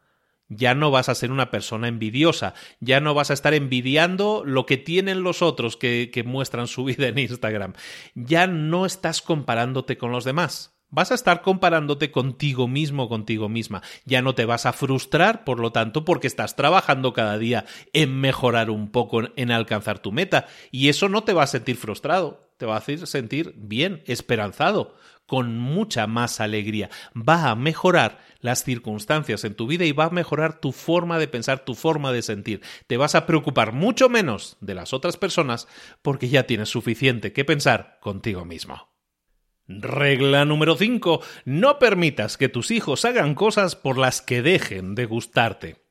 Ya 0.48 0.74
no 0.74 0.90
vas 0.90 1.08
a 1.08 1.14
ser 1.14 1.32
una 1.32 1.50
persona 1.50 1.88
envidiosa, 1.88 2.52
ya 2.80 3.00
no 3.00 3.14
vas 3.14 3.30
a 3.30 3.32
estar 3.32 3.54
envidiando 3.54 4.42
lo 4.44 4.66
que 4.66 4.76
tienen 4.76 5.22
los 5.22 5.40
otros 5.40 5.78
que, 5.78 6.22
muestran 6.26 6.66
su 6.66 6.84
vida 6.84 7.08
en 7.08 7.18
Instagram, 7.18 7.72
ya 8.14 8.46
no 8.46 8.84
estás 8.84 9.22
comparándote 9.22 9.96
con 9.96 10.12
los 10.12 10.24
demás 10.24 10.73
Vas 10.94 11.10
a 11.10 11.16
estar 11.16 11.42
comparándote 11.42 12.12
contigo 12.12 12.68
mismo, 12.68 13.08
contigo 13.08 13.48
misma. 13.48 13.82
Ya 14.04 14.22
no 14.22 14.36
te 14.36 14.44
vas 14.44 14.64
a 14.64 14.72
frustrar, 14.72 15.42
por 15.42 15.58
lo 15.58 15.72
tanto, 15.72 16.04
porque 16.04 16.28
estás 16.28 16.54
trabajando 16.54 17.12
cada 17.12 17.36
día 17.36 17.64
en 17.92 18.20
mejorar 18.20 18.70
un 18.70 18.92
poco, 18.92 19.22
en 19.34 19.50
alcanzar 19.50 19.98
tu 19.98 20.12
meta. 20.12 20.46
Y 20.70 20.88
eso 20.88 21.08
no 21.08 21.24
te 21.24 21.32
va 21.32 21.42
a 21.42 21.48
sentir 21.48 21.78
frustrado, 21.78 22.38
te 22.58 22.66
va 22.66 22.76
a 22.76 22.78
hacer 22.78 23.08
sentir 23.08 23.54
bien, 23.56 24.04
esperanzado, 24.06 24.94
con 25.26 25.58
mucha 25.58 26.06
más 26.06 26.40
alegría. 26.40 26.90
Va 27.16 27.50
a 27.50 27.56
mejorar 27.56 28.20
las 28.38 28.62
circunstancias 28.62 29.42
en 29.42 29.56
tu 29.56 29.66
vida 29.66 29.84
y 29.86 29.90
va 29.90 30.04
a 30.04 30.10
mejorar 30.10 30.60
tu 30.60 30.70
forma 30.70 31.18
de 31.18 31.26
pensar, 31.26 31.64
tu 31.64 31.74
forma 31.74 32.12
de 32.12 32.22
sentir. 32.22 32.62
Te 32.86 32.98
vas 32.98 33.16
a 33.16 33.26
preocupar 33.26 33.72
mucho 33.72 34.08
menos 34.08 34.58
de 34.60 34.76
las 34.76 34.92
otras 34.92 35.16
personas 35.16 35.66
porque 36.02 36.28
ya 36.28 36.46
tienes 36.46 36.68
suficiente 36.68 37.32
que 37.32 37.44
pensar 37.44 37.98
contigo 38.00 38.44
mismo. 38.44 38.93
Regla 39.66 40.44
número 40.44 40.76
5. 40.76 41.20
No 41.44 41.78
permitas 41.78 42.36
que 42.36 42.48
tus 42.48 42.70
hijos 42.70 43.04
hagan 43.04 43.34
cosas 43.34 43.76
por 43.76 43.98
las 43.98 44.20
que 44.20 44.42
dejen 44.42 44.94
de 44.94 45.06
gustarte. 45.06 45.84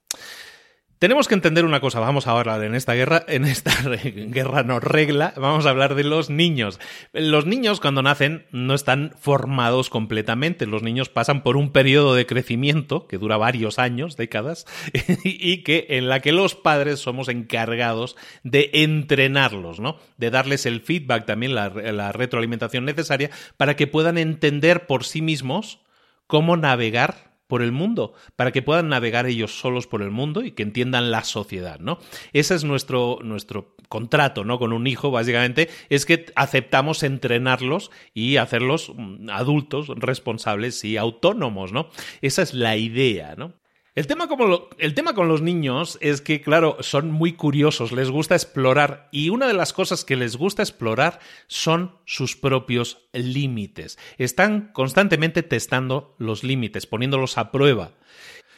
Tenemos 1.03 1.27
que 1.27 1.33
entender 1.33 1.65
una 1.65 1.81
cosa, 1.81 1.99
vamos 1.99 2.27
a 2.27 2.31
hablar 2.31 2.63
en 2.63 2.75
esta 2.75 2.93
guerra, 2.93 3.25
en 3.27 3.43
esta 3.43 3.73
guerra 4.05 4.63
no 4.63 4.79
regla, 4.79 5.33
vamos 5.35 5.65
a 5.65 5.69
hablar 5.69 5.95
de 5.95 6.05
los 6.05 6.29
niños. 6.29 6.79
Los 7.11 7.45
niños 7.45 7.81
cuando 7.81 8.01
nacen 8.01 8.45
no 8.51 8.73
están 8.73 9.13
formados 9.19 9.89
completamente, 9.89 10.65
los 10.65 10.81
niños 10.81 11.09
pasan 11.09 11.43
por 11.43 11.57
un 11.57 11.73
periodo 11.73 12.15
de 12.15 12.25
crecimiento 12.25 13.05
que 13.05 13.17
dura 13.17 13.35
varios 13.35 13.79
años, 13.79 14.15
décadas, 14.15 14.65
y 15.25 15.63
que 15.63 15.87
en 15.89 16.07
la 16.07 16.21
que 16.21 16.31
los 16.31 16.55
padres 16.55 17.01
somos 17.01 17.27
encargados 17.27 18.15
de 18.43 18.69
entrenarlos, 18.71 19.81
¿no? 19.81 19.97
De 20.15 20.31
darles 20.31 20.65
el 20.65 20.79
feedback 20.79 21.25
también, 21.25 21.53
la, 21.53 21.67
la 21.67 22.13
retroalimentación 22.13 22.85
necesaria 22.85 23.29
para 23.57 23.75
que 23.75 23.87
puedan 23.87 24.17
entender 24.17 24.87
por 24.87 25.03
sí 25.03 25.21
mismos 25.21 25.81
cómo 26.27 26.55
navegar 26.55 27.32
por 27.53 27.61
el 27.61 27.71
mundo, 27.71 28.15
para 28.35 28.51
que 28.51 28.63
puedan 28.63 28.89
navegar 28.89 29.27
ellos 29.27 29.59
solos 29.59 29.85
por 29.85 30.01
el 30.01 30.09
mundo 30.09 30.43
y 30.43 30.53
que 30.53 30.63
entiendan 30.63 31.11
la 31.11 31.23
sociedad, 31.23 31.79
¿no? 31.79 31.99
Ese 32.33 32.55
es 32.55 32.63
nuestro, 32.63 33.19
nuestro 33.21 33.75
contrato, 33.89 34.43
¿no? 34.43 34.57
Con 34.57 34.73
un 34.73 34.87
hijo, 34.87 35.11
básicamente, 35.11 35.69
es 35.89 36.07
que 36.07 36.25
aceptamos 36.35 37.03
entrenarlos 37.03 37.91
y 38.11 38.37
hacerlos 38.37 38.91
mm, 38.95 39.29
adultos, 39.29 39.89
responsables 39.89 40.83
y 40.83 40.97
autónomos, 40.97 41.71
¿no? 41.71 41.89
Esa 42.23 42.41
es 42.41 42.55
la 42.55 42.75
idea, 42.75 43.35
¿no? 43.37 43.53
El 43.95 44.07
tema, 44.07 44.27
como 44.27 44.69
el 44.79 44.95
tema 44.95 45.13
con 45.13 45.27
los 45.27 45.43
niños 45.43 45.99
es 46.01 46.21
que, 46.21 46.41
claro, 46.41 46.77
son 46.79 47.11
muy 47.11 47.33
curiosos, 47.33 47.91
les 47.91 48.09
gusta 48.09 48.33
explorar 48.33 49.07
y 49.11 49.29
una 49.29 49.45
de 49.45 49.53
las 49.53 49.71
cosas 49.71 50.03
que 50.03 50.15
les 50.15 50.35
gusta 50.35 50.63
explorar 50.63 51.19
son 51.45 51.95
sus 52.03 52.35
propios 52.35 53.05
límites. 53.13 53.99
Están 54.17 54.71
constantemente 54.73 55.43
testando 55.43 56.15
los 56.17 56.43
límites, 56.43 56.87
poniéndolos 56.87 57.37
a 57.37 57.51
prueba. 57.51 57.91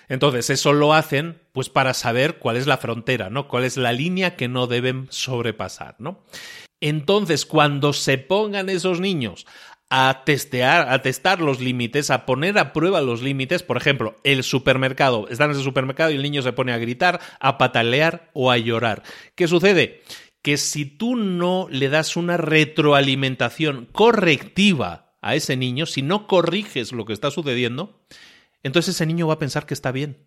Entonces, 0.08 0.50
eso 0.50 0.72
lo 0.72 0.94
hacen 0.94 1.42
pues 1.52 1.68
para 1.68 1.94
saber 1.94 2.38
cuál 2.38 2.56
es 2.56 2.66
la 2.66 2.78
frontera, 2.78 3.30
¿no? 3.30 3.50
Cuál 3.50 3.66
es 3.66 3.76
la 3.76 3.92
línea 3.92 4.38
que 4.38 4.48
no 4.48 4.68
deben 4.68 5.08
sobrepasar, 5.10 5.96
¿no? 6.00 6.24
Entonces, 6.80 7.46
cuando 7.46 7.92
se 7.92 8.18
pongan 8.18 8.70
esos 8.70 9.02
niños 9.02 9.46
a 9.98 10.26
testear, 10.26 10.90
a 10.90 11.02
testar 11.02 11.40
los 11.40 11.62
límites, 11.62 12.12
a 12.12 12.26
poner 12.26 12.58
a 12.58 12.74
prueba 12.74 13.00
los 13.00 13.22
límites. 13.22 13.64
Por 13.64 13.78
ejemplo, 13.78 14.18
el 14.26 14.44
supermercado. 14.44 15.30
Están 15.30 15.52
en 15.52 15.58
el 15.58 15.64
supermercado 15.64 16.12
y 16.12 16.16
el 16.16 16.22
niño 16.22 16.42
se 16.42 16.52
pone 16.52 16.74
a 16.74 16.78
gritar, 16.78 17.22
a 17.40 17.58
patalear 17.58 18.30
o 18.34 18.52
a 18.52 18.58
llorar. 18.58 19.04
¿Qué 19.36 19.48
sucede? 19.48 20.04
Que 20.42 20.58
si 20.58 20.84
tú 20.84 21.16
no 21.16 21.68
le 21.72 21.88
das 21.88 22.18
una 22.18 22.36
retroalimentación 22.36 23.88
correctiva 23.94 25.16
a 25.22 25.36
ese 25.36 25.56
niño, 25.56 25.86
si 25.86 26.02
no 26.02 26.28
corriges 26.28 26.92
lo 26.92 27.06
que 27.06 27.14
está 27.14 27.32
sucediendo, 27.32 28.06
entonces 28.64 28.96
ese 28.96 29.06
niño 29.06 29.28
va 29.28 29.36
a 29.36 29.40
pensar 29.40 29.66
que 29.66 29.74
está 29.74 29.94
bien. 29.94 30.18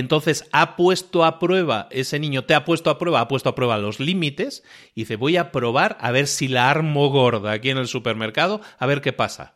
Entonces 0.00 0.48
ha 0.50 0.74
puesto 0.74 1.24
a 1.24 1.38
prueba, 1.38 1.86
ese 1.92 2.18
niño 2.18 2.44
te 2.44 2.54
ha 2.54 2.64
puesto 2.64 2.90
a 2.90 2.98
prueba, 2.98 3.20
ha 3.20 3.28
puesto 3.28 3.48
a 3.48 3.54
prueba 3.54 3.78
los 3.78 4.00
límites 4.00 4.64
y 4.92 5.02
dice, 5.02 5.14
voy 5.14 5.36
a 5.36 5.52
probar 5.52 5.96
a 6.00 6.10
ver 6.10 6.26
si 6.26 6.48
la 6.48 6.68
armo 6.68 7.10
gorda 7.10 7.52
aquí 7.52 7.70
en 7.70 7.78
el 7.78 7.86
supermercado, 7.86 8.60
a 8.80 8.86
ver 8.86 9.00
qué 9.00 9.12
pasa. 9.12 9.54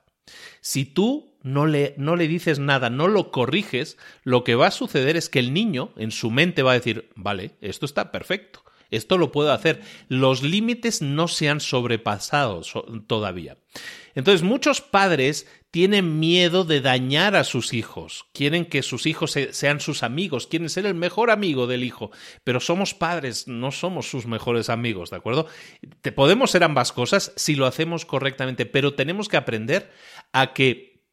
Si 0.60 0.84
tú 0.84 1.34
no 1.42 1.66
le, 1.66 1.94
no 1.96 2.14
le 2.14 2.28
dices 2.28 2.60
nada, 2.60 2.88
no 2.88 3.08
lo 3.08 3.32
corriges, 3.32 3.98
lo 4.22 4.44
que 4.44 4.54
va 4.54 4.68
a 4.68 4.70
suceder 4.70 5.16
es 5.16 5.28
que 5.28 5.40
el 5.40 5.52
niño 5.52 5.92
en 5.96 6.12
su 6.12 6.30
mente 6.30 6.62
va 6.62 6.70
a 6.70 6.74
decir, 6.74 7.10
vale, 7.16 7.56
esto 7.60 7.84
está 7.84 8.12
perfecto. 8.12 8.62
Esto 8.90 9.18
lo 9.18 9.32
puedo 9.32 9.52
hacer. 9.52 9.82
Los 10.08 10.42
límites 10.42 11.02
no 11.02 11.28
se 11.28 11.48
han 11.48 11.60
sobrepasado 11.60 12.62
todavía. 13.06 13.58
Entonces, 14.14 14.42
muchos 14.42 14.80
padres 14.80 15.46
tienen 15.70 16.18
miedo 16.18 16.64
de 16.64 16.80
dañar 16.80 17.36
a 17.36 17.44
sus 17.44 17.74
hijos, 17.74 18.26
quieren 18.32 18.64
que 18.64 18.82
sus 18.82 19.06
hijos 19.06 19.36
sean 19.50 19.80
sus 19.80 20.02
amigos, 20.02 20.46
quieren 20.46 20.70
ser 20.70 20.86
el 20.86 20.94
mejor 20.94 21.30
amigo 21.30 21.66
del 21.66 21.84
hijo, 21.84 22.10
pero 22.42 22.58
somos 22.58 22.94
padres, 22.94 23.46
no 23.46 23.70
somos 23.70 24.08
sus 24.08 24.26
mejores 24.26 24.70
amigos, 24.70 25.10
¿de 25.10 25.16
acuerdo? 25.16 25.46
Te 26.00 26.10
podemos 26.10 26.50
ser 26.50 26.64
ambas 26.64 26.92
cosas 26.92 27.32
si 27.36 27.54
lo 27.54 27.66
hacemos 27.66 28.06
correctamente, 28.06 28.64
pero 28.64 28.94
tenemos 28.94 29.28
que 29.28 29.36
aprender 29.36 29.92
a 30.32 30.54
que 30.54 31.04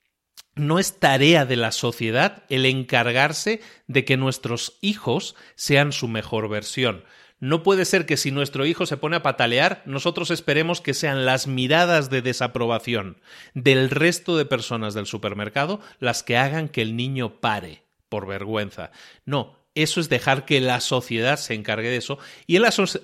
no 0.56 0.80
es 0.80 1.00
tarea 1.00 1.46
de 1.46 1.58
la 1.58 1.72
sociedad 1.72 2.44
el 2.50 2.66
encargarse 2.66 3.62
de 3.88 4.06
que 4.06 4.16
nuestros 4.16 4.78
hijos 4.82 5.36
sean 5.56 5.92
su 5.92 6.08
mejor 6.08 6.48
versión. 6.48 7.04
No 7.40 7.64
puede 7.64 7.86
ser 7.86 8.06
que 8.06 8.18
si 8.18 8.32
nuestro 8.32 8.66
hijo 8.66 8.86
se 8.86 8.98
pone 8.98 9.18
a 9.18 9.24
patalear, 9.24 9.84
nosotros 9.86 10.32
esperemos 10.32 10.80
que 10.80 10.94
sean 10.94 11.26
las 11.26 11.48
miradas 11.48 12.10
de 12.10 12.22
desaprobación 12.22 13.18
del 13.54 13.90
resto 13.90 14.38
de 14.38 14.46
personas 14.46 14.94
del 14.94 15.06
supermercado 15.06 15.82
las 16.00 16.24
que 16.24 16.38
hagan 16.38 16.70
que 16.70 16.82
el 16.82 16.96
niño 16.96 17.42
pare 17.42 17.84
por 18.08 18.26
vergüenza. 18.26 18.92
No, 19.26 19.60
eso 19.76 20.00
es 20.00 20.08
dejar 20.08 20.46
que 20.46 20.62
la 20.62 20.80
sociedad 20.80 21.38
se 21.38 21.54
encargue 21.54 21.90
de 21.90 21.98
eso 21.98 22.18
y, 22.48 22.58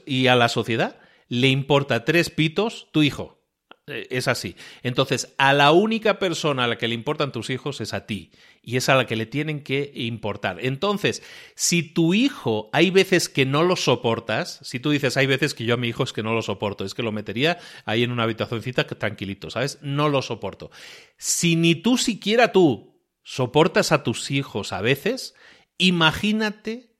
y 0.06 0.28
a 0.28 0.36
la 0.36 0.50
sociedad 0.50 0.98
le 1.28 1.48
importa 1.48 2.06
tres 2.06 2.30
pitos 2.30 2.88
tu 2.92 3.04
hijo. 3.04 3.41
Eh, 3.88 4.08
es 4.12 4.28
así. 4.28 4.56
Entonces, 4.84 5.34
a 5.38 5.54
la 5.54 5.72
única 5.72 6.20
persona 6.20 6.66
a 6.66 6.68
la 6.68 6.78
que 6.78 6.88
le 6.88 6.94
importan 6.94 7.32
tus 7.32 7.50
hijos 7.50 7.82
es 7.82 7.94
a 7.94 8.06
ti 8.06 8.32
y 8.62 8.78
es 8.78 8.90
a 8.90 8.96
la 8.96 9.08
que 9.08 9.16
le 9.16 9.26
tienen 9.26 9.64
que 9.64 9.92
importar. 9.96 10.58
Entonces, 10.62 11.24
si 11.56 11.82
tu 11.82 12.14
hijo 12.14 12.70
hay 12.74 12.92
veces 12.92 13.28
que 13.28 13.46
no 13.46 13.64
lo 13.64 13.76
soportas, 13.76 14.60
si 14.62 14.80
tú 14.80 14.92
dices 14.92 15.18
hay 15.18 15.26
veces 15.26 15.56
que 15.56 15.66
yo 15.66 15.74
a 15.74 15.78
mi 15.78 15.88
hijo 15.88 16.04
es 16.04 16.14
que 16.14 16.22
no 16.22 16.34
lo 16.34 16.44
soporto, 16.44 16.86
es 16.86 16.94
que 16.94 17.02
lo 17.04 17.12
metería 17.12 17.58
ahí 17.86 18.04
en 18.04 18.12
una 18.12 18.24
habitacióncita 18.24 18.86
tranquilito, 18.86 19.50
¿sabes? 19.50 19.80
No 19.82 20.10
lo 20.10 20.22
soporto. 20.22 20.70
Si 21.18 21.56
ni 21.56 21.74
tú 21.74 21.98
siquiera 21.98 22.52
tú 22.52 23.02
soportas 23.24 23.92
a 23.92 24.04
tus 24.04 24.30
hijos 24.30 24.74
a 24.74 24.82
veces, 24.82 25.34
imagínate 25.80 26.91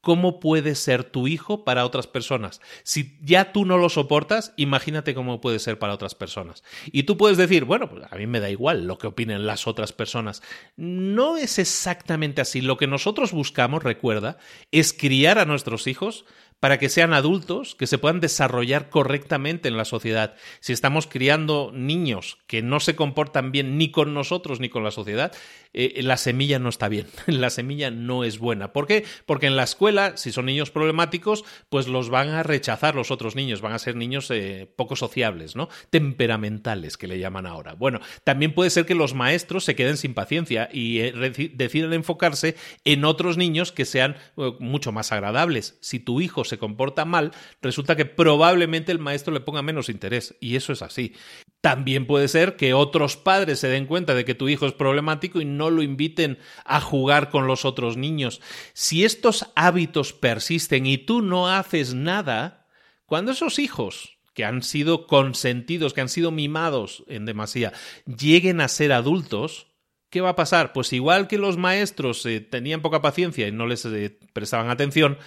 cómo 0.00 0.40
puede 0.40 0.74
ser 0.74 1.04
tu 1.04 1.26
hijo 1.26 1.64
para 1.64 1.84
otras 1.84 2.06
personas. 2.06 2.60
Si 2.82 3.18
ya 3.20 3.52
tú 3.52 3.64
no 3.64 3.78
lo 3.78 3.88
soportas, 3.88 4.52
imagínate 4.56 5.14
cómo 5.14 5.40
puede 5.40 5.58
ser 5.58 5.78
para 5.78 5.94
otras 5.94 6.14
personas. 6.14 6.62
Y 6.86 7.04
tú 7.04 7.16
puedes 7.16 7.36
decir, 7.36 7.64
bueno, 7.64 7.88
pues 7.90 8.04
a 8.10 8.16
mí 8.16 8.26
me 8.26 8.40
da 8.40 8.50
igual 8.50 8.86
lo 8.86 8.98
que 8.98 9.08
opinen 9.08 9.46
las 9.46 9.66
otras 9.66 9.92
personas. 9.92 10.42
No 10.76 11.36
es 11.36 11.58
exactamente 11.58 12.40
así. 12.40 12.60
Lo 12.60 12.76
que 12.76 12.86
nosotros 12.86 13.32
buscamos, 13.32 13.82
recuerda, 13.82 14.38
es 14.70 14.92
criar 14.92 15.38
a 15.38 15.44
nuestros 15.44 15.86
hijos 15.86 16.24
para 16.60 16.78
que 16.78 16.88
sean 16.88 17.12
adultos 17.12 17.74
que 17.74 17.86
se 17.86 17.98
puedan 17.98 18.20
desarrollar 18.20 18.88
correctamente 18.90 19.68
en 19.68 19.76
la 19.76 19.84
sociedad. 19.84 20.34
Si 20.60 20.72
estamos 20.72 21.06
criando 21.06 21.70
niños 21.72 22.38
que 22.46 22.62
no 22.62 22.80
se 22.80 22.96
comportan 22.96 23.52
bien 23.52 23.78
ni 23.78 23.90
con 23.90 24.14
nosotros 24.14 24.60
ni 24.60 24.68
con 24.68 24.82
la 24.82 24.90
sociedad, 24.90 25.32
eh, 25.72 26.00
la 26.02 26.16
semilla 26.16 26.58
no 26.58 26.68
está 26.68 26.88
bien, 26.88 27.06
la 27.26 27.50
semilla 27.50 27.90
no 27.90 28.24
es 28.24 28.38
buena. 28.38 28.72
¿Por 28.72 28.86
qué? 28.86 29.04
Porque 29.26 29.46
en 29.46 29.56
la 29.56 29.64
escuela, 29.64 30.16
si 30.16 30.32
son 30.32 30.46
niños 30.46 30.70
problemáticos, 30.70 31.44
pues 31.68 31.86
los 31.86 32.10
van 32.10 32.30
a 32.30 32.42
rechazar 32.42 32.94
los 32.94 33.10
otros 33.10 33.36
niños, 33.36 33.60
van 33.60 33.72
a 33.72 33.78
ser 33.78 33.94
niños 33.94 34.30
eh, 34.30 34.68
poco 34.76 34.96
sociables, 34.96 35.56
¿no? 35.56 35.68
Temperamentales, 35.90 36.96
que 36.96 37.06
le 37.06 37.18
llaman 37.18 37.46
ahora. 37.46 37.74
Bueno, 37.74 38.00
también 38.24 38.54
puede 38.54 38.70
ser 38.70 38.86
que 38.86 38.94
los 38.94 39.14
maestros 39.14 39.64
se 39.64 39.76
queden 39.76 39.96
sin 39.96 40.14
paciencia 40.14 40.68
y 40.72 41.00
eh, 41.00 41.12
deciden 41.54 41.92
enfocarse 41.92 42.56
en 42.84 43.04
otros 43.04 43.36
niños 43.36 43.72
que 43.72 43.84
sean 43.84 44.16
mucho 44.58 44.92
más 44.92 45.12
agradables. 45.12 45.78
Si 45.80 46.00
tu 46.00 46.20
hijo 46.20 46.44
se 46.48 46.58
comporta 46.58 47.04
mal, 47.04 47.32
resulta 47.62 47.96
que 47.96 48.04
probablemente 48.04 48.92
el 48.92 48.98
maestro 48.98 49.32
le 49.32 49.40
ponga 49.40 49.62
menos 49.62 49.88
interés, 49.88 50.34
y 50.40 50.56
eso 50.56 50.72
es 50.72 50.82
así. 50.82 51.14
También 51.60 52.06
puede 52.06 52.28
ser 52.28 52.56
que 52.56 52.74
otros 52.74 53.16
padres 53.16 53.60
se 53.60 53.68
den 53.68 53.86
cuenta 53.86 54.14
de 54.14 54.24
que 54.24 54.34
tu 54.34 54.48
hijo 54.48 54.66
es 54.66 54.72
problemático 54.72 55.40
y 55.40 55.44
no 55.44 55.70
lo 55.70 55.82
inviten 55.82 56.38
a 56.64 56.80
jugar 56.80 57.30
con 57.30 57.46
los 57.46 57.64
otros 57.64 57.96
niños. 57.96 58.40
Si 58.72 59.04
estos 59.04 59.46
hábitos 59.54 60.12
persisten 60.12 60.86
y 60.86 60.98
tú 60.98 61.22
no 61.22 61.48
haces 61.48 61.94
nada, 61.94 62.66
cuando 63.06 63.32
esos 63.32 63.58
hijos 63.58 64.18
que 64.34 64.44
han 64.44 64.62
sido 64.62 65.08
consentidos, 65.08 65.94
que 65.94 66.00
han 66.00 66.08
sido 66.08 66.30
mimados 66.30 67.02
en 67.08 67.26
demasía, 67.26 67.72
lleguen 68.06 68.60
a 68.60 68.68
ser 68.68 68.92
adultos, 68.92 69.66
¿qué 70.10 70.20
va 70.20 70.28
a 70.28 70.36
pasar? 70.36 70.72
Pues 70.72 70.92
igual 70.92 71.26
que 71.26 71.38
los 71.38 71.56
maestros 71.56 72.24
eh, 72.24 72.40
tenían 72.40 72.80
poca 72.80 73.02
paciencia 73.02 73.48
y 73.48 73.52
no 73.52 73.66
les 73.66 73.84
eh, 73.84 74.16
prestaban 74.32 74.70
atención, 74.70 75.18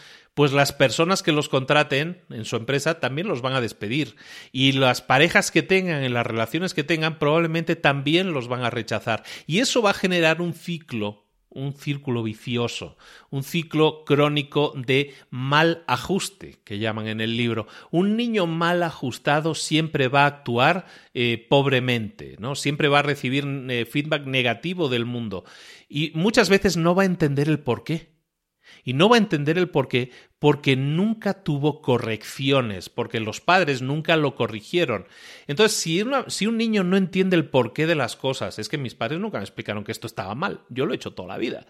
pues 0.42 0.54
las 0.54 0.74
personas 0.74 1.22
que 1.22 1.32
los 1.32 1.50
contraten 1.50 2.24
en 2.32 2.46
su 2.46 2.56
empresa 2.56 3.00
también 3.00 3.28
los 3.28 3.44
van 3.44 3.54
a 3.54 3.62
despedir. 3.62 4.16
Y 4.52 4.72
las 4.72 5.04
parejas 5.04 5.52
que 5.52 5.62
tengan, 5.62 6.02
en 6.02 6.16
las 6.16 6.26
relaciones 6.26 6.74
que 6.74 6.84
tengan, 6.84 7.20
probablemente 7.20 7.76
también 7.76 8.34
los 8.34 8.48
van 8.48 8.64
a 8.64 8.72
rechazar. 8.72 9.22
Y 9.46 9.60
eso 9.60 9.84
va 9.84 9.92
a 9.92 9.94
generar 9.94 10.42
un 10.42 10.56
ciclo 10.56 11.28
un 11.54 11.74
círculo 11.74 12.24
vicioso, 12.24 12.98
un 13.30 13.44
ciclo 13.44 14.04
crónico 14.04 14.74
de 14.76 15.14
mal 15.30 15.84
ajuste, 15.86 16.58
que 16.64 16.80
llaman 16.80 17.08
en 17.08 17.22
el 17.22 17.38
libro. 17.38 17.68
Un 17.92 18.18
niño 18.18 18.48
mal 18.48 18.82
ajustado 18.82 19.54
siempre 19.54 20.08
va 20.08 20.24
a 20.24 20.28
actuar 20.28 20.88
eh, 21.14 21.46
pobremente, 21.50 22.36
¿no? 22.40 22.56
Siempre 22.56 22.88
va 22.88 23.00
a 23.00 23.04
recibir 23.04 23.46
eh, 23.70 23.86
feedback 23.86 24.26
negativo 24.26 24.90
del 24.90 25.06
mundo 25.06 25.44
y 25.88 26.12
muchas 26.16 26.50
veces 26.50 26.78
no 26.78 26.96
va 26.96 27.04
a 27.04 27.06
entender 27.06 27.48
el 27.48 27.60
por 27.60 27.84
qué. 27.84 28.10
Y 28.84 28.94
no 28.94 29.10
va 29.10 29.16
a 29.16 29.20
entender 29.20 29.58
el 29.58 29.70
por 29.70 29.88
qué, 29.88 30.12
porque 30.40 30.76
nunca 30.76 31.44
tuvo 31.44 31.82
correcciones, 31.82 32.90
porque 32.90 33.20
los 33.20 33.42
padres 33.42 33.82
nunca 33.82 34.18
lo 34.18 34.36
corrigieron. 34.36 35.08
Entonces, 35.48 35.78
si, 35.78 36.04
si 36.28 36.48
un 36.48 36.58
niño 36.58 36.84
no 36.84 36.98
entiende 36.98 37.36
el 37.36 37.46
porqué 37.46 37.86
de 37.88 37.96
las 37.96 38.16
cosas, 38.16 38.58
es 38.60 38.70
que 38.70 38.78
mis 38.78 38.96
padres 38.96 39.20
nunca 39.20 39.38
me 39.38 39.44
explicaron 39.44 39.84
que 39.84 39.92
esto 39.92 40.08
estaba 40.08 40.36
mal, 40.36 40.62
yo 40.70 40.86
lo 40.86 40.94
he 40.94 40.96
hecho 40.96 41.14
toda 41.14 41.28
la 41.28 41.38
vida. 41.38 41.68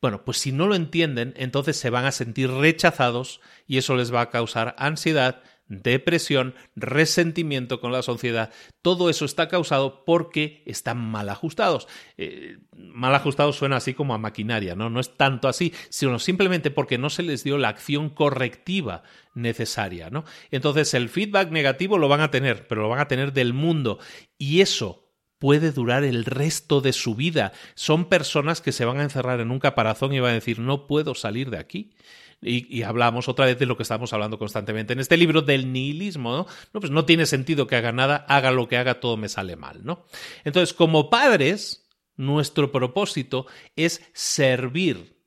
Bueno, 0.00 0.24
pues 0.24 0.38
si 0.38 0.52
no 0.52 0.66
lo 0.66 0.76
entienden, 0.76 1.34
entonces 1.36 1.76
se 1.76 1.90
van 1.90 2.04
a 2.04 2.12
sentir 2.12 2.50
rechazados 2.50 3.40
y 3.66 3.78
eso 3.78 3.96
les 3.96 4.14
va 4.14 4.20
a 4.20 4.30
causar 4.30 4.76
ansiedad, 4.78 5.42
depresión, 5.68 6.54
resentimiento 6.76 7.80
con 7.80 7.92
la 7.92 8.02
sociedad, 8.02 8.52
todo 8.82 9.10
eso 9.10 9.24
está 9.24 9.48
causado 9.48 10.04
porque 10.04 10.62
están 10.66 10.98
mal 10.98 11.28
ajustados. 11.28 11.86
Eh, 12.16 12.58
mal 12.76 13.14
ajustados 13.14 13.56
suena 13.56 13.76
así 13.76 13.94
como 13.94 14.14
a 14.14 14.18
maquinaria, 14.18 14.74
¿no? 14.74 14.90
No 14.90 15.00
es 15.00 15.16
tanto 15.16 15.48
así, 15.48 15.72
sino 15.90 16.18
simplemente 16.18 16.70
porque 16.70 16.98
no 16.98 17.10
se 17.10 17.22
les 17.22 17.44
dio 17.44 17.58
la 17.58 17.68
acción 17.68 18.08
correctiva 18.10 19.02
necesaria, 19.34 20.10
¿no? 20.10 20.24
Entonces 20.50 20.94
el 20.94 21.08
feedback 21.08 21.50
negativo 21.50 21.98
lo 21.98 22.08
van 22.08 22.20
a 22.20 22.30
tener, 22.30 22.66
pero 22.66 22.82
lo 22.82 22.88
van 22.88 23.00
a 23.00 23.08
tener 23.08 23.32
del 23.32 23.52
mundo 23.52 23.98
y 24.38 24.60
eso 24.60 25.04
puede 25.38 25.70
durar 25.70 26.02
el 26.02 26.24
resto 26.24 26.80
de 26.80 26.92
su 26.92 27.14
vida. 27.14 27.52
Son 27.74 28.06
personas 28.06 28.60
que 28.60 28.72
se 28.72 28.84
van 28.84 28.98
a 28.98 29.04
encerrar 29.04 29.40
en 29.40 29.50
un 29.50 29.60
caparazón 29.60 30.12
y 30.12 30.20
van 30.20 30.32
a 30.32 30.34
decir, 30.34 30.58
no 30.58 30.86
puedo 30.86 31.14
salir 31.14 31.50
de 31.50 31.58
aquí 31.58 31.92
y, 32.40 32.82
hablamos 32.82 33.28
otra 33.28 33.46
vez 33.46 33.58
de 33.58 33.66
lo 33.66 33.76
que 33.76 33.82
estamos 33.82 34.12
hablando 34.12 34.38
constantemente 34.38 34.92
en 34.92 35.00
este 35.00 35.16
libro 35.16 35.42
del 35.42 35.72
nihilismo, 35.72 36.30
¿no? 36.30 36.46
¿no? 36.72 36.80
Pues 36.80 36.92
no 36.92 37.04
tiene 37.04 37.26
sentido 37.26 37.66
que 37.66 37.76
haga 37.76 37.92
nada, 37.92 38.24
haga 38.28 38.52
lo 38.52 38.68
que 38.68 38.76
haga, 38.76 39.00
todo 39.00 39.16
me 39.16 39.28
sale 39.28 39.56
mal, 39.56 39.84
¿no? 39.84 40.06
Entonces, 40.44 40.74
como 40.74 41.10
padres, 41.10 41.88
nuestro 42.16 42.70
propósito 42.70 43.46
es 43.76 44.02
servir 44.12 45.18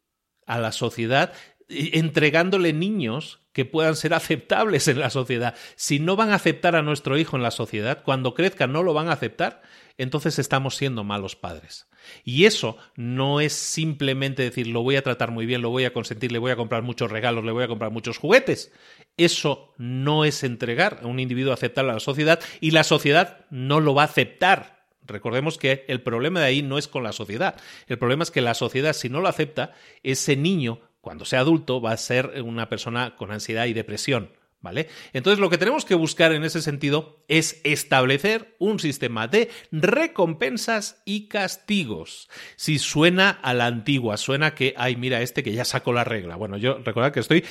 a 0.46 0.60
la 0.60 0.72
sociedad 0.72 1.34
entregándole 1.72 2.74
niños 2.74 3.40
que 3.54 3.66
puedan 3.66 3.96
ser 3.96 4.14
aceptables 4.14 4.88
en 4.88 5.00
la 5.00 5.10
sociedad. 5.10 5.56
Si 5.76 6.00
no 6.00 6.16
van 6.16 6.32
a 6.32 6.36
aceptar 6.36 6.76
a 6.76 6.82
nuestro 6.82 7.18
hijo 7.18 7.36
en 7.36 7.44
la 7.44 7.52
sociedad, 7.52 8.04
cuando 8.04 8.34
crezca 8.34 8.68
no 8.68 8.84
lo 8.84 8.94
van 8.94 9.10
a 9.10 9.14
aceptar, 9.14 9.62
entonces 9.98 10.40
estamos 10.40 10.76
siendo 10.76 11.04
malos 11.04 11.36
padres. 11.36 11.88
Y 12.24 12.46
eso 12.46 12.78
no 12.96 13.42
es 13.42 13.54
simplemente 13.54 14.44
decir, 14.44 14.68
lo 14.68 14.84
voy 14.84 14.96
a 14.96 15.04
tratar 15.04 15.32
muy 15.32 15.46
bien, 15.46 15.62
lo 15.62 15.70
voy 15.70 15.86
a 15.86 15.94
consentir, 15.94 16.32
le 16.32 16.40
voy 16.40 16.52
a 16.52 16.56
comprar 16.56 16.84
muchos 16.84 17.12
regalos, 17.12 17.44
le 17.44 17.52
voy 17.52 17.64
a 17.64 17.68
comprar 17.68 17.92
muchos 17.92 18.18
juguetes. 18.18 18.72
Eso 19.18 19.74
no 19.78 20.26
es 20.26 20.44
entregar 20.44 21.00
a 21.04 21.08
un 21.08 21.20
individuo 21.20 21.54
aceptable 21.54 21.92
a 21.92 21.96
la 21.96 22.00
sociedad 22.00 22.40
y 22.60 22.72
la 22.72 22.84
sociedad 22.84 23.46
no 23.50 23.80
lo 23.80 23.94
va 23.94 24.04
a 24.04 24.06
aceptar. 24.06 24.86
Recordemos 25.06 25.58
que 25.58 25.86
el 25.88 26.02
problema 26.02 26.40
de 26.40 26.46
ahí 26.46 26.62
no 26.62 26.78
es 26.78 26.88
con 26.88 27.04
la 27.04 27.12
sociedad. 27.12 27.56
El 27.88 27.98
problema 27.98 28.24
es 28.24 28.32
que 28.32 28.42
la 28.42 28.54
sociedad, 28.54 28.94
si 28.94 29.10
no 29.10 29.20
lo 29.20 29.28
acepta, 29.28 29.74
ese 30.04 30.36
niño, 30.36 30.80
cuando 31.02 31.26
sea 31.26 31.40
adulto, 31.40 31.82
va 31.82 31.92
a 31.92 31.98
ser 31.98 32.42
una 32.44 32.70
persona 32.70 33.16
con 33.16 33.32
ansiedad 33.32 33.66
y 33.66 33.74
depresión 33.74 34.30
¿Vale? 34.62 34.90
Entonces 35.14 35.40
lo 35.40 35.50
que 35.50 35.58
tenemos 35.58 35.86
que 35.86 35.96
buscar 35.96 36.34
en 36.34 36.44
ese 36.44 36.62
sentido 36.62 37.24
es 37.28 37.60
establecer 37.64 38.56
un 38.60 38.80
sistema 38.80 39.28
de 39.28 39.50
recompensas 39.72 41.02
y 41.04 41.28
castigos. 41.28 42.30
Si 42.58 42.78
suena 42.78 43.32
a 43.32 43.56
la 43.56 43.66
antigua, 43.66 44.18
suena 44.18 44.54
que, 44.54 44.76
ay, 44.78 44.98
mira 44.98 45.22
este 45.22 45.42
que 45.42 45.54
ya 45.54 45.66
sacó 45.66 45.94
la 45.94 46.04
regla. 46.04 46.36
Bueno, 46.36 46.58
yo 46.58 46.78
recordad 46.78 47.12
que 47.12 47.22
estoy, 47.22 47.44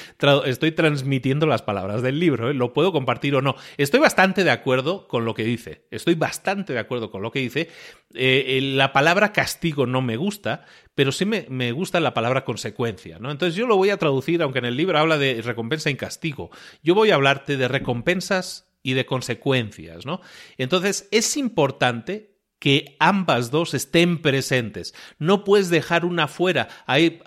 estoy 0.44 0.70
transmitiendo 0.70 1.46
las 1.46 1.62
palabras 1.62 2.00
del 2.02 2.20
libro, 2.20 2.48
¿eh? 2.48 2.54
lo 2.54 2.72
puedo 2.72 2.92
compartir 2.92 3.34
o 3.34 3.42
no. 3.42 3.56
Estoy 3.76 3.98
bastante 3.98 4.44
de 4.44 4.52
acuerdo 4.52 5.08
con 5.08 5.24
lo 5.24 5.34
que 5.34 5.42
dice, 5.42 5.86
estoy 5.90 6.14
bastante 6.14 6.74
de 6.74 6.78
acuerdo 6.78 7.10
con 7.10 7.22
lo 7.22 7.32
que 7.32 7.40
dice. 7.40 7.68
Eh, 8.14 8.60
la 8.62 8.92
palabra 8.92 9.32
castigo 9.32 9.86
no 9.86 10.00
me 10.00 10.16
gusta, 10.16 10.64
pero 11.00 11.12
sí 11.12 11.24
me, 11.24 11.72
gusta 11.72 11.98
la 11.98 12.12
palabra 12.12 12.44
consecuencia, 12.44 13.18
¿no? 13.18 13.30
Entonces 13.30 13.56
yo 13.56 13.66
lo 13.66 13.78
voy 13.78 13.88
a 13.88 13.96
traducir, 13.96 14.42
aunque 14.42 14.58
en 14.58 14.66
el 14.66 14.76
libro 14.76 14.98
habla 14.98 15.16
de 15.16 15.40
recompensa 15.40 15.88
y 15.88 15.94
castigo. 15.94 16.50
Yo 16.82 16.94
voy 16.94 17.10
a 17.10 17.14
hablarte 17.14 17.56
de 17.56 17.68
recompensas 17.68 18.70
y 18.82 18.92
de 18.92 19.06
consecuencias, 19.06 20.04
¿no? 20.04 20.20
Entonces 20.58 21.08
es 21.10 21.38
importante 21.38 22.36
que 22.58 22.96
ambas 22.98 23.50
dos 23.50 23.72
estén 23.72 24.20
presentes. 24.20 24.94
No 25.18 25.42
puedes 25.42 25.70
dejar 25.70 26.04
una 26.04 26.28
fuera. 26.28 26.68
Hay, 26.84 27.22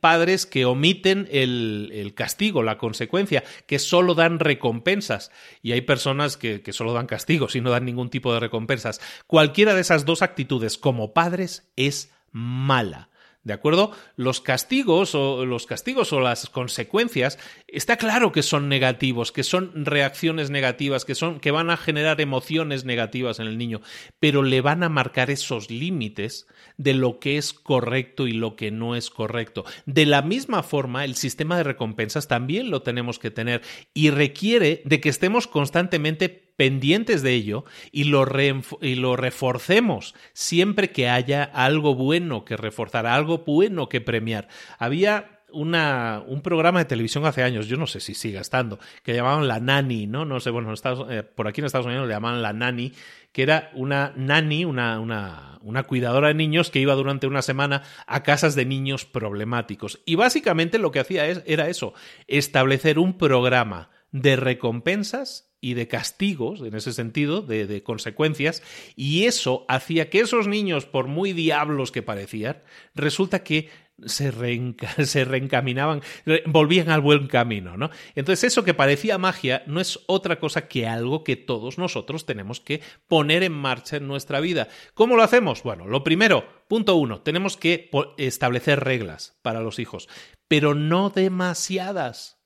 padres 0.00 0.46
que 0.46 0.64
omiten 0.64 1.28
el, 1.30 1.90
el, 1.92 2.14
castigo, 2.14 2.62
la 2.62 2.78
consecuencia, 2.78 3.44
que 3.66 3.78
solo 3.78 4.14
dan 4.14 4.38
recompensas. 4.38 5.30
Y 5.60 5.72
hay 5.72 5.82
personas 5.82 6.38
que, 6.38 6.62
que 6.62 6.72
solo 6.72 6.94
dan 6.94 7.06
castigos 7.06 7.56
y 7.56 7.60
no 7.60 7.68
dan 7.68 7.84
ningún 7.84 8.08
tipo 8.08 8.32
de 8.32 8.40
recompensas. 8.40 9.02
Cualquiera 9.26 9.74
de 9.74 9.82
esas 9.82 10.06
dos 10.06 10.22
actitudes 10.22 10.78
como 10.78 11.12
padres 11.12 11.70
es 11.76 12.10
mala. 12.32 13.10
¿De 13.48 13.54
acuerdo? 13.54 13.92
Los 14.14 14.42
castigos 14.42 15.14
o 15.14 15.46
los 15.46 15.64
castigos 15.64 16.12
o 16.12 16.20
las 16.20 16.50
consecuencias 16.50 17.38
está 17.66 17.96
claro 17.96 18.30
que 18.30 18.42
son 18.42 18.68
negativos, 18.68 19.32
que 19.32 19.42
son 19.42 19.86
reacciones 19.86 20.50
negativas, 20.50 21.06
que 21.06 21.14
son 21.14 21.40
que 21.40 21.50
van 21.50 21.70
a 21.70 21.78
generar 21.78 22.20
emociones 22.20 22.84
negativas 22.84 23.40
en 23.40 23.46
el 23.46 23.56
niño, 23.56 23.80
pero 24.20 24.42
le 24.42 24.60
van 24.60 24.82
a 24.82 24.90
marcar 24.90 25.30
esos 25.30 25.70
límites 25.70 26.46
de 26.76 26.92
lo 26.92 27.20
que 27.20 27.38
es 27.38 27.54
correcto 27.54 28.26
y 28.26 28.32
lo 28.32 28.54
que 28.54 28.70
no 28.70 28.94
es 28.94 29.08
correcto. 29.08 29.64
De 29.86 30.04
la 30.04 30.20
misma 30.20 30.62
forma, 30.62 31.06
el 31.06 31.14
sistema 31.14 31.56
de 31.56 31.62
recompensas 31.62 32.28
también 32.28 32.70
lo 32.70 32.82
tenemos 32.82 33.18
que 33.18 33.30
tener 33.30 33.62
y 33.94 34.10
requiere 34.10 34.82
de 34.84 35.00
que 35.00 35.08
estemos 35.08 35.46
constantemente 35.46 36.47
pendientes 36.58 37.22
de 37.22 37.34
ello 37.34 37.64
y 37.92 38.04
lo, 38.04 38.24
reforcemos 38.24 40.16
siempre 40.32 40.90
que 40.90 41.08
haya 41.08 41.44
algo 41.44 41.94
bueno 41.94 42.44
que 42.44 42.56
reforzar, 42.56 43.06
algo 43.06 43.44
bueno 43.46 43.88
que 43.88 44.00
premiar. 44.00 44.48
Había 44.76 45.44
una, 45.52 46.20
un 46.26 46.42
programa 46.42 46.80
de 46.80 46.86
televisión 46.86 47.24
hace 47.26 47.44
años, 47.44 47.68
yo 47.68 47.76
no 47.76 47.86
sé 47.86 48.00
si 48.00 48.12
sigue 48.12 48.40
estando, 48.40 48.80
que 49.04 49.14
llamaban 49.14 49.46
La 49.46 49.60
Nani, 49.60 50.08
¿no? 50.08 50.24
No 50.24 50.40
sé, 50.40 50.50
bueno, 50.50 50.74
eh, 51.08 51.22
por 51.22 51.46
aquí 51.46 51.60
en 51.60 51.66
Estados 51.66 51.86
Unidos 51.86 52.08
le 52.08 52.14
llamaban 52.14 52.42
La 52.42 52.52
Nani, 52.52 52.92
que 53.30 53.44
era 53.44 53.70
una 53.74 54.12
nani, 54.16 54.64
una, 54.64 54.98
una, 54.98 55.60
una 55.62 55.84
cuidadora 55.84 56.26
de 56.26 56.34
niños 56.34 56.72
que 56.72 56.80
iba 56.80 56.94
durante 56.96 57.28
una 57.28 57.42
semana 57.42 57.84
a 58.08 58.24
casas 58.24 58.56
de 58.56 58.64
niños 58.64 59.04
problemáticos. 59.04 60.00
Y 60.06 60.16
básicamente 60.16 60.78
lo 60.78 60.90
que 60.90 60.98
hacía 60.98 61.24
es, 61.28 61.44
era 61.46 61.68
eso, 61.68 61.94
establecer 62.26 62.98
un 62.98 63.16
programa 63.16 63.90
de 64.10 64.34
recompensas 64.34 65.47
y 65.60 65.74
de 65.74 65.88
castigos, 65.88 66.60
en 66.60 66.74
ese 66.74 66.92
sentido, 66.92 67.42
de, 67.42 67.82
consecuencias, 67.82 68.62
y 68.96 69.24
eso 69.24 69.64
hacía 69.68 70.10
que 70.10 70.20
esos 70.20 70.46
niños, 70.46 70.86
por 70.86 71.08
muy 71.08 71.32
diablos 71.32 71.90
que 71.90 72.02
parecían, 72.02 72.62
resulta 72.94 73.42
que 73.42 73.68
se, 74.06 74.32
se 75.04 75.24
reencaminaban, 75.24 76.02
volvían 76.46 76.90
al 76.90 77.00
buen 77.00 77.26
camino, 77.26 77.76
¿no? 77.76 77.90
Entonces 78.14 78.52
eso 78.52 78.64
que 78.64 78.74
parecía 78.74 79.18
magia 79.18 79.62
no 79.66 79.80
es 79.80 79.98
otra 80.06 80.38
cosa 80.38 80.68
que 80.68 80.86
algo 80.86 81.24
que 81.24 81.36
todos 81.36 81.78
nosotros 81.78 82.24
tenemos 82.24 82.60
que 82.60 82.80
poner 83.08 83.42
en 83.42 83.52
marcha 83.52 83.96
en 83.96 84.06
nuestra 84.06 84.40
vida. 84.40 84.68
¿Cómo 84.94 85.16
lo 85.16 85.22
hacemos? 85.24 85.64
Bueno, 85.64 85.86
lo 85.86 86.04
primero, 86.04 86.46
punto 86.68 86.94
uno, 86.94 87.20
tenemos 87.22 87.56
que 87.56 87.90
establecer 88.16 88.84
reglas 88.84 89.36
para 89.42 89.60
los 89.60 89.80
hijos, 89.80 90.08
pero 90.46 90.74
no 90.74 91.10
demasiadas. 91.10 92.37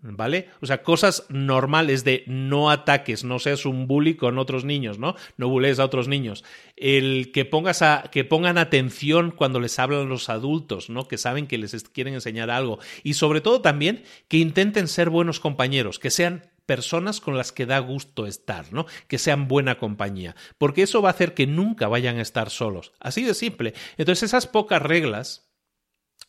¿Vale? 0.00 0.48
O 0.60 0.66
sea, 0.66 0.84
cosas 0.84 1.24
normales 1.28 2.04
de 2.04 2.22
no 2.28 2.70
ataques, 2.70 3.24
no 3.24 3.40
seas 3.40 3.66
un 3.66 3.88
bully 3.88 4.14
con 4.14 4.38
otros 4.38 4.64
niños, 4.64 5.00
¿no? 5.00 5.16
No 5.36 5.48
bullees 5.48 5.80
a 5.80 5.84
otros 5.84 6.06
niños. 6.06 6.44
El 6.76 7.32
que 7.32 7.44
pongas 7.44 7.82
a, 7.82 8.04
que 8.12 8.24
pongan 8.24 8.58
atención 8.58 9.32
cuando 9.32 9.58
les 9.58 9.76
hablan 9.80 10.08
los 10.08 10.28
adultos, 10.28 10.88
¿no? 10.88 11.08
Que 11.08 11.18
saben 11.18 11.48
que 11.48 11.58
les 11.58 11.82
quieren 11.88 12.14
enseñar 12.14 12.48
algo. 12.48 12.78
Y 13.02 13.14
sobre 13.14 13.40
todo 13.40 13.60
también 13.60 14.04
que 14.28 14.36
intenten 14.36 14.86
ser 14.86 15.10
buenos 15.10 15.40
compañeros, 15.40 15.98
que 15.98 16.10
sean 16.10 16.44
personas 16.64 17.20
con 17.20 17.36
las 17.36 17.50
que 17.50 17.66
da 17.66 17.78
gusto 17.78 18.26
estar, 18.26 18.72
¿no? 18.72 18.86
Que 19.08 19.18
sean 19.18 19.48
buena 19.48 19.78
compañía, 19.78 20.36
porque 20.58 20.82
eso 20.82 21.00
va 21.00 21.08
a 21.08 21.12
hacer 21.12 21.32
que 21.32 21.46
nunca 21.46 21.88
vayan 21.88 22.18
a 22.18 22.22
estar 22.22 22.50
solos. 22.50 22.92
Así 23.00 23.24
de 23.24 23.32
simple. 23.32 23.72
Entonces, 23.96 24.24
esas 24.24 24.46
pocas 24.46 24.82
reglas 24.82 25.47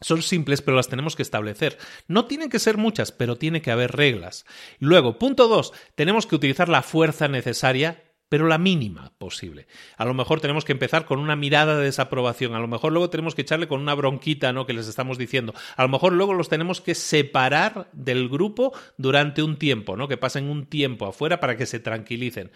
son 0.02 0.22
simples, 0.22 0.62
pero 0.62 0.78
las 0.78 0.88
tenemos 0.88 1.16
que 1.16 1.24
establecer. 1.24 1.78
No 2.08 2.26
tienen 2.26 2.50
que 2.50 2.60
ser 2.60 2.78
muchas, 2.78 3.12
pero 3.12 3.38
tiene 3.38 3.62
que 3.62 3.72
haber 3.72 3.92
reglas. 3.92 4.46
Luego, 4.80 5.20
punto 5.20 5.48
dos, 5.48 5.74
tenemos 5.96 6.26
que 6.26 6.36
utilizar 6.36 6.70
la 6.70 6.82
fuerza 6.82 7.28
necesaria 7.28 8.04
pero 8.30 8.46
la 8.46 8.60
mínima 8.60 9.12
posible. 9.18 9.68
A 9.98 10.06
lo 10.06 10.14
mejor 10.14 10.40
tenemos 10.40 10.64
que 10.64 10.72
empezar 10.72 11.06
con 11.06 11.20
una 11.20 11.36
mirada 11.36 11.78
de 11.78 11.86
desaprobación, 11.86 12.54
a 12.54 12.60
lo 12.60 12.68
mejor 12.68 12.92
luego 12.92 13.10
tenemos 13.10 13.34
que 13.34 13.42
echarle 13.42 13.68
con 13.68 13.82
una 13.82 13.96
bronquita, 13.96 14.54
¿no? 14.54 14.68
que 14.68 14.74
les 14.74 14.88
estamos 14.88 15.18
diciendo. 15.18 15.54
A 15.76 15.82
lo 15.82 15.90
mejor 15.90 16.14
luego 16.14 16.36
los 16.36 16.48
tenemos 16.48 16.80
que 16.80 16.94
separar 16.94 17.90
del 17.92 18.30
grupo 18.30 18.72
durante 18.98 19.42
un 19.42 19.58
tiempo, 19.58 19.98
¿no? 19.98 20.08
Que 20.08 20.18
pasen 20.18 20.48
un 20.48 20.68
tiempo 20.68 21.08
afuera 21.08 21.40
para 21.40 21.58
que 21.58 21.66
se 21.66 21.80
tranquilicen. 21.80 22.52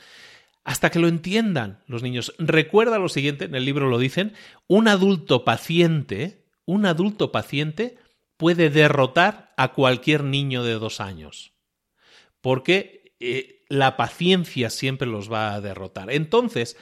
Hasta 0.64 0.92
que 0.92 1.00
lo 1.00 1.08
entiendan 1.08 1.80
los 1.88 2.04
niños. 2.04 2.34
Recuerda 2.38 3.00
lo 3.00 3.10
siguiente, 3.10 3.46
en 3.46 3.56
el 3.56 3.66
libro 3.66 3.90
lo 3.90 3.98
dicen, 3.98 4.34
un 4.68 4.88
adulto 4.88 5.44
paciente 5.44 6.43
un 6.66 6.86
adulto 6.86 7.32
paciente 7.32 7.98
puede 8.38 8.70
derrotar 8.70 9.54
a 9.58 9.74
cualquier 9.74 10.24
niño 10.24 10.64
de 10.64 10.74
dos 10.74 11.00
años. 11.00 11.54
Porque 12.42 13.14
eh, 13.20 13.64
la 13.70 13.96
paciencia 13.98 14.70
siempre 14.70 15.08
los 15.08 15.32
va 15.32 15.54
a 15.54 15.62
derrotar. 15.62 16.12
Entonces, 16.12 16.78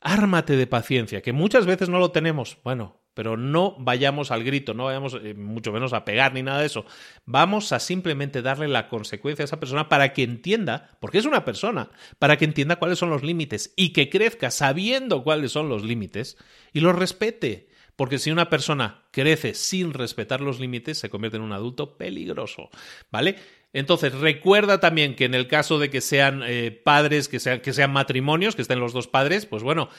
ármate 0.00 0.56
de 0.56 0.66
paciencia, 0.66 1.22
que 1.22 1.32
muchas 1.32 1.66
veces 1.66 1.88
no 1.88 1.98
lo 1.98 2.12
tenemos. 2.12 2.58
Bueno, 2.64 3.02
pero 3.16 3.38
no 3.38 3.76
vayamos 3.78 4.30
al 4.30 4.44
grito, 4.44 4.74
no 4.74 4.84
vayamos 4.84 5.18
eh, 5.22 5.32
mucho 5.32 5.72
menos 5.72 5.94
a 5.94 6.04
pegar 6.04 6.34
ni 6.34 6.42
nada 6.42 6.60
de 6.60 6.66
eso. 6.66 6.84
Vamos 7.24 7.72
a 7.72 7.80
simplemente 7.80 8.42
darle 8.42 8.68
la 8.68 8.88
consecuencia 8.88 9.42
a 9.42 9.46
esa 9.46 9.58
persona 9.58 9.88
para 9.88 10.12
que 10.12 10.22
entienda, 10.22 10.96
porque 11.00 11.16
es 11.16 11.24
una 11.24 11.42
persona, 11.42 11.90
para 12.18 12.36
que 12.36 12.44
entienda 12.44 12.76
cuáles 12.76 12.98
son 12.98 13.08
los 13.08 13.22
límites 13.22 13.72
y 13.74 13.94
que 13.94 14.10
crezca 14.10 14.50
sabiendo 14.50 15.24
cuáles 15.24 15.50
son 15.50 15.70
los 15.70 15.82
límites 15.82 16.36
y 16.74 16.80
los 16.80 16.94
respete. 16.94 17.68
Porque 17.96 18.18
si 18.18 18.30
una 18.30 18.50
persona 18.50 19.02
crece 19.10 19.54
sin 19.54 19.94
respetar 19.94 20.40
los 20.40 20.60
límites, 20.60 20.98
se 20.98 21.10
convierte 21.10 21.38
en 21.38 21.42
un 21.42 21.52
adulto 21.52 21.96
peligroso, 21.96 22.68
¿vale? 23.10 23.36
Entonces, 23.72 24.14
recuerda 24.14 24.80
también 24.80 25.14
que 25.16 25.24
en 25.24 25.34
el 25.34 25.48
caso 25.48 25.78
de 25.78 25.90
que 25.90 26.00
sean 26.00 26.42
eh, 26.46 26.70
padres, 26.70 27.28
que 27.28 27.40
sean, 27.40 27.60
que 27.60 27.72
sean 27.72 27.92
matrimonios, 27.92 28.56
que 28.56 28.62
estén 28.62 28.80
los 28.80 28.92
dos 28.92 29.06
padres, 29.06 29.44
pues 29.44 29.62
bueno, 29.62 29.90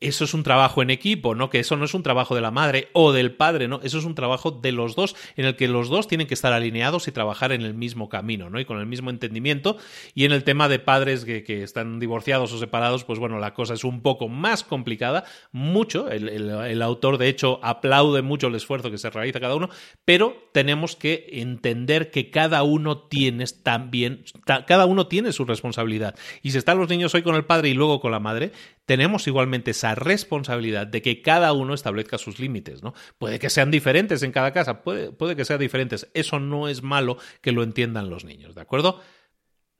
eso 0.00 0.24
es 0.24 0.34
un 0.34 0.42
trabajo 0.42 0.82
en 0.82 0.90
equipo, 0.90 1.34
¿no? 1.34 1.50
Que 1.50 1.60
eso 1.60 1.76
no 1.76 1.84
es 1.84 1.94
un 1.94 2.02
trabajo 2.02 2.34
de 2.34 2.40
la 2.40 2.50
madre 2.50 2.88
o 2.92 3.12
del 3.12 3.32
padre, 3.32 3.68
¿no? 3.68 3.80
Eso 3.82 3.98
es 3.98 4.04
un 4.04 4.14
trabajo 4.14 4.50
de 4.50 4.72
los 4.72 4.96
dos, 4.96 5.16
en 5.36 5.46
el 5.46 5.56
que 5.56 5.68
los 5.68 5.88
dos 5.88 6.08
tienen 6.08 6.26
que 6.26 6.34
estar 6.34 6.52
alineados 6.52 7.08
y 7.08 7.12
trabajar 7.12 7.52
en 7.52 7.62
el 7.62 7.74
mismo 7.74 8.08
camino, 8.08 8.50
¿no? 8.50 8.60
Y 8.60 8.64
con 8.64 8.78
el 8.78 8.86
mismo 8.86 9.10
entendimiento. 9.10 9.76
Y 10.14 10.24
en 10.24 10.32
el 10.32 10.44
tema 10.44 10.68
de 10.68 10.78
padres 10.78 11.24
que, 11.24 11.44
que 11.44 11.62
están 11.62 12.00
divorciados 12.00 12.52
o 12.52 12.58
separados, 12.58 13.04
pues 13.04 13.18
bueno, 13.18 13.38
la 13.38 13.54
cosa 13.54 13.74
es 13.74 13.84
un 13.84 14.02
poco 14.02 14.28
más 14.28 14.64
complicada, 14.64 15.24
mucho. 15.52 16.10
El, 16.10 16.28
el, 16.28 16.82
autor, 16.82 17.18
de 17.18 17.28
hecho, 17.28 17.60
aplaude 17.62 18.22
mucho 18.22 18.48
el 18.48 18.54
esfuerzo 18.54 18.90
que 18.90 18.98
se 18.98 19.10
realiza 19.10 19.40
cada 19.40 19.54
uno, 19.54 19.70
pero 20.04 20.48
tenemos 20.52 20.96
que 20.96 21.26
entender 21.32 22.10
que 22.10 22.30
cada 22.30 22.62
uno 22.62 22.98
tiene 22.98 23.44
también, 23.62 24.24
cada 24.44 24.86
uno 24.86 25.06
tiene 25.06 25.32
su 25.32 25.44
responsabilidad. 25.44 26.14
Y 26.42 26.50
si 26.50 26.58
están 26.58 26.78
los 26.78 26.88
niños 26.88 27.14
hoy 27.14 27.22
con 27.22 27.34
el 27.34 27.44
padre 27.44 27.68
y 27.68 27.74
luego 27.74 28.00
con 28.00 28.12
la 28.12 28.20
madre, 28.20 28.52
tenemos 28.86 29.26
igualmente 29.26 29.70
esa 29.70 29.94
responsabilidad 29.94 30.86
de 30.86 31.02
que 31.02 31.22
cada 31.22 31.52
uno 31.52 31.74
establezca 31.74 32.18
sus 32.18 32.38
límites, 32.38 32.82
¿no? 32.82 32.94
Puede 33.18 33.38
que 33.38 33.50
sean 33.50 33.70
diferentes 33.70 34.22
en 34.22 34.32
cada 34.32 34.52
casa, 34.52 34.82
puede, 34.82 35.10
puede 35.12 35.36
que 35.36 35.44
sean 35.44 35.60
diferentes. 35.60 36.08
Eso 36.14 36.38
no 36.38 36.68
es 36.68 36.82
malo 36.82 37.16
que 37.40 37.52
lo 37.52 37.62
entiendan 37.62 38.10
los 38.10 38.24
niños, 38.24 38.54
¿de 38.54 38.60
acuerdo? 38.60 39.00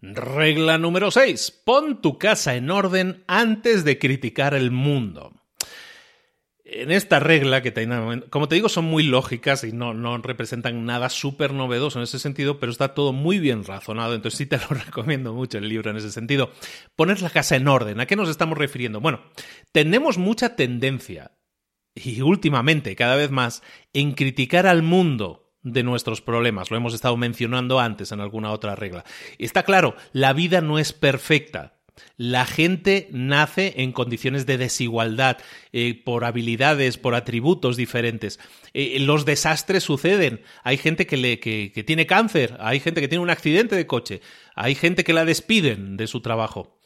Regla 0.00 0.78
número 0.78 1.11
6. 1.11 1.62
Pon 1.64 2.02
tu 2.02 2.18
casa 2.18 2.57
en 2.57 2.70
orden 2.70 3.24
antes 3.26 3.84
de 3.84 3.98
criticar 3.98 4.55
el 4.55 4.70
mundo 4.70 5.43
en 6.64 6.90
esta 6.90 7.20
regla, 7.20 7.62
que 7.62 7.72
como 8.30 8.48
te 8.48 8.54
digo, 8.54 8.68
son 8.68 8.86
muy 8.86 9.02
lógicas 9.02 9.64
y 9.64 9.72
no, 9.72 9.92
no 9.92 10.16
representan 10.18 10.86
nada 10.86 11.10
súper 11.10 11.52
novedoso 11.52 11.98
en 11.98 12.04
ese 12.04 12.18
sentido, 12.18 12.58
pero 12.58 12.72
está 12.72 12.94
todo 12.94 13.12
muy 13.12 13.38
bien 13.38 13.64
razonado, 13.64 14.14
entonces 14.14 14.38
sí 14.38 14.46
te 14.46 14.56
lo 14.68 14.68
recomiendo 14.68 15.34
mucho 15.34 15.58
el 15.58 15.68
libro 15.68 15.90
en 15.90 15.98
ese 15.98 16.10
sentido. 16.10 16.50
Poner 16.96 17.20
la 17.20 17.30
casa 17.30 17.56
en 17.56 17.68
orden, 17.68 18.00
¿a 18.00 18.06
qué 18.06 18.16
nos 18.16 18.30
estamos 18.30 18.56
refiriendo? 18.56 19.00
Bueno, 19.00 19.20
tenemos 19.72 20.16
mucha 20.16 20.56
tendencia, 20.56 21.32
y 21.94 22.22
últimamente 22.22 22.96
cada 22.96 23.16
vez 23.16 23.30
más, 23.30 23.62
en 23.92 24.12
criticar 24.12 24.66
al 24.66 24.82
mundo 24.82 25.52
de 25.62 25.82
nuestros 25.82 26.20
problemas. 26.20 26.70
Lo 26.70 26.76
hemos 26.76 26.94
estado 26.94 27.16
mencionando 27.16 27.80
antes 27.80 28.12
en 28.12 28.20
alguna 28.20 28.52
otra 28.52 28.74
regla. 28.74 29.04
Está 29.38 29.62
claro, 29.62 29.96
la 30.12 30.32
vida 30.32 30.60
no 30.60 30.78
es 30.78 30.92
perfecta. 30.92 31.80
La 32.16 32.47
gente 32.47 33.09
nace 33.12 33.74
en 33.78 33.92
condiciones 33.92 34.47
de 34.47 34.59
desigualdad, 34.59 35.38
eh, 35.72 36.01
por 36.05 36.24
habilidades, 36.24 36.99
por 36.99 37.14
atributos 37.14 37.76
diferentes. 37.76 38.38
Eh, 38.72 38.99
los 39.01 39.24
desastres 39.24 39.84
suceden. 39.84 40.42
Hay 40.62 40.76
gente 40.76 41.07
que, 41.07 41.16
le, 41.16 41.40
que, 41.40 41.72
que 41.74 41.84
tiene 41.84 42.07
cáncer, 42.07 42.57
hay 42.61 42.80
gente 42.80 43.01
que 43.01 43.09
tiene 43.09 43.22
un 43.22 43.30
accidente 43.30 43.76
de 43.76 43.86
coche, 43.86 44.20
hay 44.55 44.74
gente 44.74 45.05
que 45.05 45.12
la 45.12 45.24
despiden 45.24 45.97
de 45.97 46.07
su 46.07 46.20
trabajo. 46.20 46.78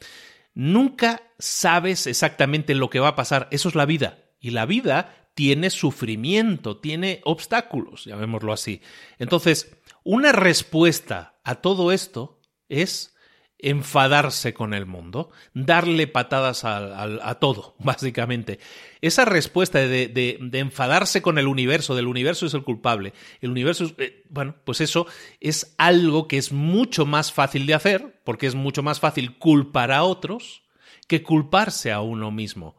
Nunca 0.55 1.23
sabes 1.39 2.07
exactamente 2.07 2.75
lo 2.75 2.91
que 2.91 3.01
va 3.01 3.09
a 3.09 3.17
pasar. 3.17 3.49
Eso 3.51 3.69
es 3.69 3.75
la 3.75 3.87
vida. 3.87 4.25
Y 4.41 4.51
la 4.51 4.67
vida 4.67 5.31
tiene 5.35 5.71
sufrimiento, 5.71 6.79
tiene 6.79 7.21
obstáculos, 7.25 8.07
llamémoslo 8.07 8.53
así. 8.53 8.83
Entonces, 9.21 9.77
una 10.03 10.33
respuesta 10.33 11.39
a 11.45 11.57
todo 11.57 11.93
esto 11.93 12.41
es 12.69 13.15
enfadarse 13.59 14.55
con 14.55 14.73
el 14.73 14.87
mundo, 14.87 15.31
darle 15.53 16.07
patadas 16.07 16.65
a, 16.65 17.39
todo, 17.41 17.75
básicamente. 17.81 18.61
Esa 19.01 19.25
respuesta 19.25 19.79
de, 19.79 20.39
enfadarse 20.53 21.23
con 21.23 21.39
el 21.39 21.49
universo, 21.49 21.95
del 21.95 22.07
universo 22.07 22.47
es 22.47 22.55
el 22.55 22.63
culpable, 22.63 23.13
el 23.41 23.51
universo 23.51 23.85
es, 23.85 23.95
eh, 23.99 24.25
bueno, 24.31 24.57
pues 24.65 24.81
eso 24.81 25.07
es 25.41 25.75
algo 25.79 26.29
que 26.29 26.39
es 26.39 26.53
mucho 26.53 27.05
más 27.05 27.33
fácil 27.33 27.67
de 27.67 27.75
hacer, 27.75 28.21
porque 28.25 28.47
es 28.47 28.55
mucho 28.55 28.83
más 28.83 29.01
fácil 29.01 29.39
culpar 29.39 29.91
a 29.91 30.05
otros 30.05 30.63
que 31.09 31.23
culparse 31.23 31.91
a 31.91 32.01
uno 32.01 32.31
mismo. 32.31 32.77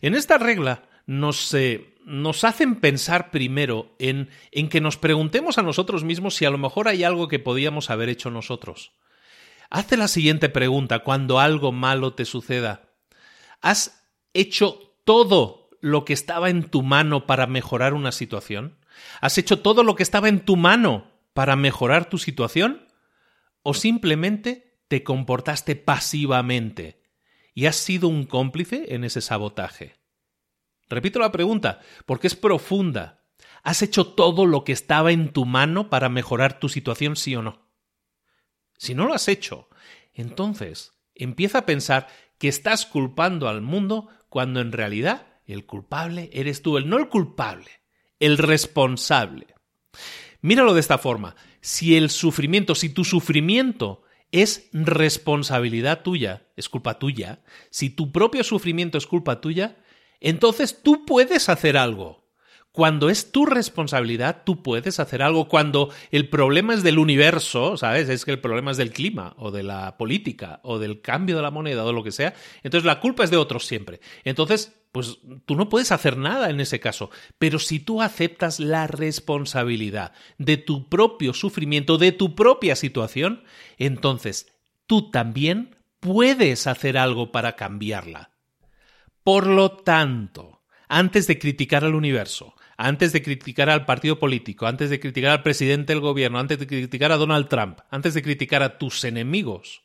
En 0.00 0.14
esta 0.14 0.38
regla 0.38 0.88
nos, 1.06 1.52
eh, 1.54 1.96
hacen 2.42 2.76
pensar 2.76 3.30
primero 3.30 3.94
en 3.98 4.28
que 4.70 4.80
nos 4.80 4.96
preguntemos 4.96 5.58
a 5.58 5.62
nosotros 5.62 6.04
mismos 6.04 6.34
si 6.34 6.44
a 6.44 6.50
lo 6.50 6.58
mejor 6.58 6.88
hay 6.88 7.04
algo 7.04 7.28
que 7.28 7.38
podíamos 7.38 7.90
haber 7.90 8.08
hecho 8.08 8.30
nosotros. 8.30 8.92
Hazte 9.70 9.96
la 9.96 10.08
siguiente 10.08 10.48
pregunta 10.48 11.00
cuando 11.00 11.40
algo 11.40 11.72
malo 11.72 12.14
te 12.14 12.24
suceda. 12.24 12.92
¿Has 13.60 14.04
hecho 14.32 14.96
todo 15.04 15.70
lo 15.80 16.04
que 16.04 16.12
estaba 16.12 16.50
en 16.50 16.64
tu 16.64 16.82
mano 16.82 17.26
para 17.26 17.46
mejorar 17.46 17.94
una 17.94 18.12
situación? 18.12 18.78
¿Has 19.20 19.38
hecho 19.38 19.60
todo 19.60 19.82
lo 19.82 19.96
que 19.96 20.02
estaba 20.02 20.28
en 20.28 20.40
tu 20.40 20.56
mano 20.56 21.10
para 21.32 21.56
mejorar 21.56 22.08
tu 22.08 22.18
situación? 22.18 22.86
¿O 23.62 23.74
simplemente 23.74 24.78
te 24.88 25.02
comportaste 25.02 25.76
pasivamente 25.76 27.02
y 27.54 27.66
has 27.66 27.76
sido 27.76 28.08
un 28.08 28.24
cómplice 28.24 28.94
en 28.94 29.04
ese 29.04 29.20
sabotaje? 29.20 29.96
Repito 30.88 31.18
la 31.18 31.32
pregunta, 31.32 31.80
porque 32.06 32.26
es 32.26 32.36
profunda. 32.36 33.22
¿Has 33.62 33.82
hecho 33.82 34.06
todo 34.06 34.44
lo 34.44 34.64
que 34.64 34.72
estaba 34.72 35.12
en 35.12 35.32
tu 35.32 35.46
mano 35.46 35.88
para 35.88 36.08
mejorar 36.08 36.60
tu 36.60 36.68
situación, 36.68 37.16
sí 37.16 37.34
o 37.34 37.42
no? 37.42 37.63
Si 38.76 38.94
no 38.94 39.06
lo 39.06 39.14
has 39.14 39.28
hecho, 39.28 39.68
entonces 40.12 40.92
empieza 41.14 41.58
a 41.58 41.66
pensar 41.66 42.08
que 42.38 42.48
estás 42.48 42.86
culpando 42.86 43.48
al 43.48 43.60
mundo 43.62 44.08
cuando 44.28 44.60
en 44.60 44.72
realidad 44.72 45.26
el 45.46 45.66
culpable 45.66 46.30
eres 46.32 46.62
tú, 46.62 46.76
el 46.76 46.88
no 46.88 46.98
el 46.98 47.08
culpable, 47.08 47.70
el 48.18 48.38
responsable. 48.38 49.54
Míralo 50.40 50.74
de 50.74 50.80
esta 50.80 50.98
forma, 50.98 51.36
si 51.60 51.96
el 51.96 52.10
sufrimiento, 52.10 52.74
si 52.74 52.88
tu 52.88 53.04
sufrimiento 53.04 54.02
es 54.32 54.68
responsabilidad 54.72 56.02
tuya, 56.02 56.48
es 56.56 56.68
culpa 56.68 56.98
tuya, 56.98 57.42
si 57.70 57.90
tu 57.90 58.10
propio 58.12 58.42
sufrimiento 58.44 58.98
es 58.98 59.06
culpa 59.06 59.40
tuya, 59.40 59.76
entonces 60.20 60.82
tú 60.82 61.06
puedes 61.06 61.48
hacer 61.48 61.76
algo. 61.76 62.23
Cuando 62.74 63.08
es 63.08 63.30
tu 63.30 63.46
responsabilidad, 63.46 64.42
tú 64.44 64.60
puedes 64.60 64.98
hacer 64.98 65.22
algo. 65.22 65.46
Cuando 65.46 65.90
el 66.10 66.28
problema 66.28 66.74
es 66.74 66.82
del 66.82 66.98
universo, 66.98 67.76
¿sabes? 67.76 68.08
Es 68.08 68.24
que 68.24 68.32
el 68.32 68.40
problema 68.40 68.72
es 68.72 68.76
del 68.76 68.90
clima, 68.90 69.32
o 69.38 69.52
de 69.52 69.62
la 69.62 69.96
política, 69.96 70.58
o 70.64 70.80
del 70.80 71.00
cambio 71.00 71.36
de 71.36 71.42
la 71.42 71.52
moneda, 71.52 71.84
o 71.84 71.92
lo 71.92 72.02
que 72.02 72.10
sea. 72.10 72.34
Entonces 72.64 72.84
la 72.84 72.98
culpa 72.98 73.22
es 73.22 73.30
de 73.30 73.36
otros 73.36 73.64
siempre. 73.64 74.00
Entonces, 74.24 74.74
pues 74.90 75.18
tú 75.46 75.54
no 75.54 75.68
puedes 75.68 75.92
hacer 75.92 76.16
nada 76.16 76.50
en 76.50 76.58
ese 76.58 76.80
caso. 76.80 77.10
Pero 77.38 77.60
si 77.60 77.78
tú 77.78 78.02
aceptas 78.02 78.58
la 78.58 78.88
responsabilidad 78.88 80.10
de 80.38 80.56
tu 80.56 80.88
propio 80.88 81.32
sufrimiento, 81.32 81.96
de 81.96 82.10
tu 82.10 82.34
propia 82.34 82.74
situación, 82.74 83.44
entonces 83.78 84.52
tú 84.88 85.12
también 85.12 85.76
puedes 86.00 86.66
hacer 86.66 86.98
algo 86.98 87.30
para 87.30 87.54
cambiarla. 87.54 88.32
Por 89.22 89.46
lo 89.46 89.70
tanto, 89.70 90.64
antes 90.88 91.28
de 91.28 91.38
criticar 91.38 91.84
al 91.84 91.94
universo, 91.94 92.54
antes 92.76 93.12
de 93.12 93.22
criticar 93.22 93.70
al 93.70 93.84
partido 93.84 94.18
político, 94.18 94.66
antes 94.66 94.90
de 94.90 95.00
criticar 95.00 95.30
al 95.30 95.42
presidente 95.42 95.92
del 95.92 96.00
gobierno, 96.00 96.38
antes 96.38 96.58
de 96.58 96.66
criticar 96.66 97.12
a 97.12 97.16
Donald 97.16 97.48
Trump, 97.48 97.80
antes 97.90 98.14
de 98.14 98.22
criticar 98.22 98.62
a 98.62 98.78
tus 98.78 99.04
enemigos, 99.04 99.82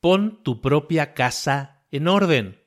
pon 0.00 0.42
tu 0.42 0.60
propia 0.60 1.14
casa 1.14 1.84
en 1.90 2.08
orden. 2.08 2.60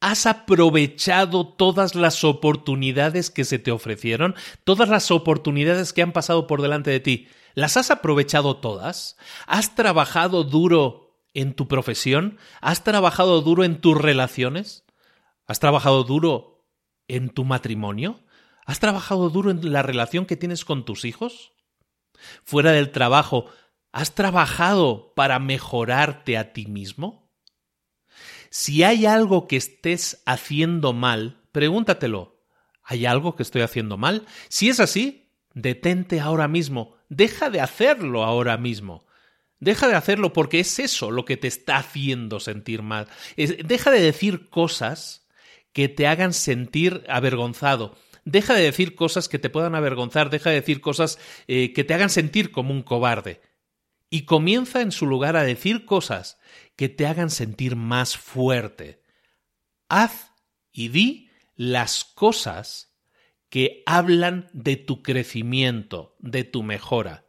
¿Has 0.00 0.24
aprovechado 0.24 1.46
todas 1.46 1.94
las 1.94 2.24
oportunidades 2.24 3.30
que 3.30 3.44
se 3.44 3.58
te 3.58 3.70
ofrecieron? 3.70 4.34
¿Todas 4.64 4.88
las 4.88 5.10
oportunidades 5.10 5.92
que 5.92 6.02
han 6.02 6.12
pasado 6.12 6.46
por 6.46 6.62
delante 6.62 6.90
de 6.90 7.00
ti? 7.00 7.28
¿Las 7.54 7.76
has 7.76 7.90
aprovechado 7.90 8.56
todas? 8.56 9.16
¿Has 9.46 9.74
trabajado 9.74 10.44
duro 10.44 11.18
en 11.34 11.54
tu 11.54 11.68
profesión? 11.68 12.38
¿Has 12.60 12.82
trabajado 12.82 13.42
duro 13.42 13.64
en 13.64 13.80
tus 13.80 13.96
relaciones? 14.00 14.84
¿Has 15.46 15.60
trabajado 15.60 16.04
duro 16.04 16.64
en 17.06 17.28
tu 17.28 17.44
matrimonio? 17.44 18.20
¿Has 18.66 18.80
trabajado 18.80 19.30
duro 19.30 19.50
en 19.50 19.72
la 19.72 19.82
relación 19.82 20.26
que 20.26 20.36
tienes 20.36 20.64
con 20.64 20.84
tus 20.84 21.04
hijos? 21.04 21.52
Fuera 22.44 22.72
del 22.72 22.90
trabajo, 22.90 23.46
¿has 23.92 24.14
trabajado 24.14 25.12
para 25.14 25.38
mejorarte 25.38 26.36
a 26.36 26.52
ti 26.52 26.66
mismo? 26.66 27.30
Si 28.50 28.82
hay 28.82 29.06
algo 29.06 29.46
que 29.46 29.56
estés 29.56 30.22
haciendo 30.26 30.92
mal, 30.92 31.40
pregúntatelo. 31.52 32.40
¿Hay 32.82 33.06
algo 33.06 33.36
que 33.36 33.44
estoy 33.44 33.62
haciendo 33.62 33.96
mal? 33.96 34.26
Si 34.48 34.68
es 34.68 34.80
así, 34.80 35.32
detente 35.54 36.20
ahora 36.20 36.48
mismo. 36.48 36.96
Deja 37.08 37.50
de 37.50 37.60
hacerlo 37.60 38.24
ahora 38.24 38.56
mismo. 38.56 39.06
Deja 39.60 39.86
de 39.88 39.94
hacerlo 39.94 40.32
porque 40.32 40.60
es 40.60 40.78
eso 40.78 41.10
lo 41.10 41.24
que 41.24 41.36
te 41.36 41.46
está 41.46 41.76
haciendo 41.76 42.40
sentir 42.40 42.82
mal. 42.82 43.06
deja 43.36 43.90
de 43.90 44.00
decir 44.00 44.48
cosas 44.48 45.28
que 45.72 45.88
te 45.88 46.06
hagan 46.06 46.32
sentir 46.32 47.04
avergonzado 47.08 47.96
deja 48.24 48.54
de 48.54 48.62
decir 48.62 48.94
cosas 48.94 49.28
que 49.28 49.38
te 49.38 49.50
puedan 49.50 49.74
avergonzar, 49.74 50.30
deja 50.30 50.50
de 50.50 50.56
decir 50.56 50.80
cosas 50.80 51.18
eh, 51.46 51.72
que 51.72 51.84
te 51.84 51.94
hagan 51.94 52.10
sentir 52.10 52.50
como 52.50 52.72
un 52.72 52.82
cobarde. 52.82 53.40
Y 54.10 54.22
comienza 54.22 54.80
en 54.80 54.92
su 54.92 55.06
lugar 55.06 55.36
a 55.36 55.44
decir 55.44 55.84
cosas 55.84 56.38
que 56.76 56.88
te 56.88 57.06
hagan 57.06 57.30
sentir 57.30 57.76
más 57.76 58.16
fuerte. 58.16 59.02
Haz 59.88 60.32
y 60.72 60.88
di 60.88 61.30
las 61.54 62.04
cosas 62.04 62.96
que 63.48 63.82
hablan 63.84 64.48
de 64.52 64.76
tu 64.76 65.02
crecimiento, 65.02 66.16
de 66.18 66.44
tu 66.44 66.62
mejora. 66.62 67.26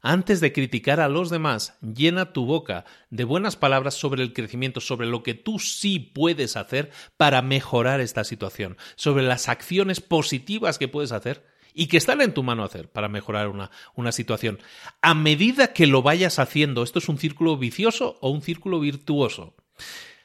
Antes 0.00 0.40
de 0.40 0.52
criticar 0.52 1.00
a 1.00 1.08
los 1.08 1.28
demás, 1.28 1.76
llena 1.80 2.32
tu 2.32 2.46
boca 2.46 2.84
de 3.10 3.24
buenas 3.24 3.56
palabras 3.56 3.94
sobre 3.94 4.22
el 4.22 4.32
crecimiento, 4.32 4.80
sobre 4.80 5.08
lo 5.08 5.24
que 5.24 5.34
tú 5.34 5.58
sí 5.58 5.98
puedes 5.98 6.56
hacer 6.56 6.90
para 7.16 7.42
mejorar 7.42 8.00
esta 8.00 8.22
situación, 8.22 8.76
sobre 8.94 9.24
las 9.24 9.48
acciones 9.48 10.00
positivas 10.00 10.78
que 10.78 10.86
puedes 10.86 11.10
hacer 11.10 11.44
y 11.74 11.88
que 11.88 11.96
están 11.96 12.20
en 12.20 12.32
tu 12.32 12.44
mano 12.44 12.62
hacer 12.62 12.88
para 12.88 13.08
mejorar 13.08 13.48
una, 13.48 13.70
una 13.94 14.12
situación. 14.12 14.60
A 15.02 15.14
medida 15.14 15.72
que 15.72 15.86
lo 15.88 16.02
vayas 16.02 16.38
haciendo, 16.38 16.84
esto 16.84 17.00
es 17.00 17.08
un 17.08 17.18
círculo 17.18 17.56
vicioso 17.56 18.18
o 18.20 18.30
un 18.30 18.42
círculo 18.42 18.78
virtuoso. 18.78 19.54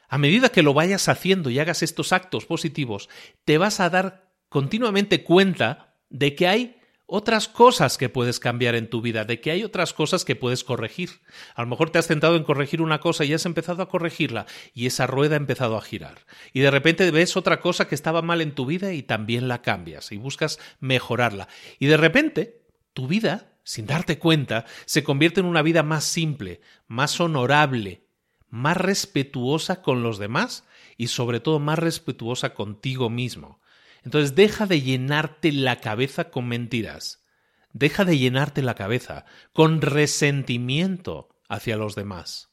A 0.08 0.18
medida 0.18 0.50
que 0.50 0.62
lo 0.62 0.74
vayas 0.74 1.08
haciendo 1.08 1.50
y 1.50 1.58
hagas 1.58 1.82
estos 1.82 2.12
actos 2.12 2.46
positivos, 2.46 3.08
te 3.44 3.58
vas 3.58 3.80
a 3.80 3.90
dar 3.90 4.30
continuamente 4.48 5.24
cuenta 5.24 5.96
de 6.10 6.36
que 6.36 6.46
hay 6.46 6.76
otras 7.06 7.48
cosas 7.48 7.98
que 7.98 8.08
puedes 8.08 8.40
cambiar 8.40 8.74
en 8.74 8.88
tu 8.88 9.02
vida, 9.02 9.24
de 9.24 9.40
que 9.40 9.50
hay 9.50 9.62
otras 9.62 9.92
cosas 9.92 10.24
que 10.24 10.36
puedes 10.36 10.64
corregir. 10.64 11.20
A 11.54 11.62
lo 11.62 11.68
mejor 11.68 11.90
te 11.90 11.98
has 11.98 12.06
tentado 12.06 12.36
en 12.36 12.44
corregir 12.44 12.80
una 12.80 13.00
cosa 13.00 13.24
y 13.24 13.34
has 13.34 13.46
empezado 13.46 13.82
a 13.82 13.88
corregirla 13.88 14.46
y 14.72 14.86
esa 14.86 15.06
rueda 15.06 15.34
ha 15.34 15.36
empezado 15.36 15.76
a 15.76 15.82
girar. 15.82 16.26
Y 16.52 16.60
de 16.60 16.70
repente 16.70 17.10
ves 17.10 17.36
otra 17.36 17.60
cosa 17.60 17.88
que 17.88 17.94
estaba 17.94 18.22
mal 18.22 18.40
en 18.40 18.54
tu 18.54 18.66
vida 18.66 18.92
y 18.92 19.02
también 19.02 19.48
la 19.48 19.62
cambias 19.62 20.12
y 20.12 20.16
buscas 20.16 20.58
mejorarla. 20.80 21.48
Y 21.78 21.86
de 21.86 21.96
repente 21.96 22.62
tu 22.94 23.06
vida, 23.06 23.58
sin 23.64 23.86
darte 23.86 24.18
cuenta, 24.18 24.64
se 24.86 25.04
convierte 25.04 25.40
en 25.40 25.46
una 25.46 25.62
vida 25.62 25.82
más 25.82 26.04
simple, 26.04 26.60
más 26.86 27.20
honorable, 27.20 28.06
más 28.48 28.76
respetuosa 28.76 29.82
con 29.82 30.02
los 30.02 30.18
demás 30.18 30.64
y 30.96 31.08
sobre 31.08 31.40
todo 31.40 31.58
más 31.58 31.78
respetuosa 31.78 32.54
contigo 32.54 33.10
mismo. 33.10 33.60
Entonces 34.04 34.34
deja 34.34 34.66
de 34.66 34.82
llenarte 34.82 35.50
la 35.52 35.80
cabeza 35.80 36.30
con 36.30 36.46
mentiras. 36.46 37.24
Deja 37.72 38.04
de 38.04 38.18
llenarte 38.18 38.62
la 38.62 38.74
cabeza 38.74 39.24
con 39.52 39.80
resentimiento 39.80 41.30
hacia 41.48 41.76
los 41.76 41.94
demás. 41.94 42.50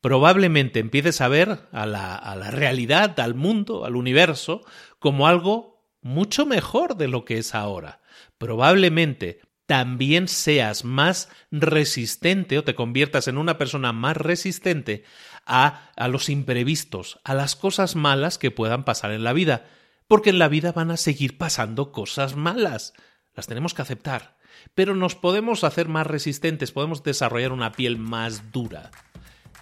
Probablemente 0.00 0.80
empieces 0.80 1.20
a 1.20 1.28
ver 1.28 1.68
a 1.72 1.86
la, 1.86 2.14
a 2.14 2.34
la 2.36 2.50
realidad, 2.50 3.18
al 3.20 3.34
mundo, 3.34 3.84
al 3.84 3.96
universo, 3.96 4.62
como 4.98 5.26
algo 5.26 5.86
mucho 6.00 6.46
mejor 6.46 6.96
de 6.96 7.08
lo 7.08 7.24
que 7.24 7.38
es 7.38 7.54
ahora. 7.54 8.00
Probablemente 8.38 9.40
también 9.66 10.28
seas 10.28 10.84
más 10.84 11.28
resistente 11.50 12.58
o 12.58 12.64
te 12.64 12.74
conviertas 12.74 13.28
en 13.28 13.36
una 13.36 13.58
persona 13.58 13.92
más 13.92 14.16
resistente 14.16 15.04
a, 15.44 15.90
a 15.96 16.08
los 16.08 16.30
imprevistos, 16.30 17.20
a 17.22 17.34
las 17.34 17.54
cosas 17.54 17.94
malas 17.94 18.38
que 18.38 18.50
puedan 18.50 18.84
pasar 18.84 19.10
en 19.12 19.24
la 19.24 19.32
vida 19.34 19.66
porque 20.08 20.30
en 20.30 20.38
la 20.38 20.48
vida 20.48 20.72
van 20.72 20.90
a 20.90 20.96
seguir 20.96 21.38
pasando 21.38 21.92
cosas 21.92 22.34
malas. 22.34 22.94
Las 23.34 23.46
tenemos 23.46 23.74
que 23.74 23.82
aceptar. 23.82 24.38
Pero 24.74 24.96
nos 24.96 25.14
podemos 25.14 25.62
hacer 25.62 25.86
más 25.86 26.06
resistentes, 26.06 26.72
podemos 26.72 27.04
desarrollar 27.04 27.52
una 27.52 27.72
piel 27.72 27.98
más 27.98 28.50
dura. 28.50 28.90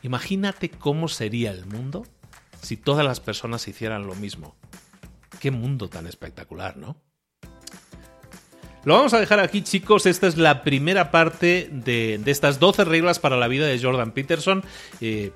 Imagínate 0.03 0.71
cómo 0.71 1.09
sería 1.09 1.51
el 1.51 1.67
mundo 1.67 2.07
si 2.63 2.77
todas 2.77 3.05
las 3.05 3.21
personas 3.21 3.67
hicieran 3.69 4.07
lo 4.07 4.15
mismo. 4.15 4.57
Qué 5.41 5.51
mundo 5.51 5.89
tan 5.89 6.07
espectacular, 6.07 6.77
¿no? 6.77 6.97
Lo 8.85 8.95
vamos 8.95 9.13
a 9.15 9.21
dejar 9.21 9.41
aquí, 9.41 9.63
chicos. 9.63 10.07
Esta 10.07 10.29
es 10.29 10.37
la 10.37 10.63
primera 10.63 11.11
parte 11.11 11.69
de, 11.73 12.21
estas 12.25 12.61
12 12.61 12.85
reglas 12.85 13.19
para 13.19 13.37
la 13.37 13.49
vida 13.49 13.67
de 13.67 13.81
Jordan 13.83 14.13
Peterson. 14.13 14.65
Eh, 15.01 15.33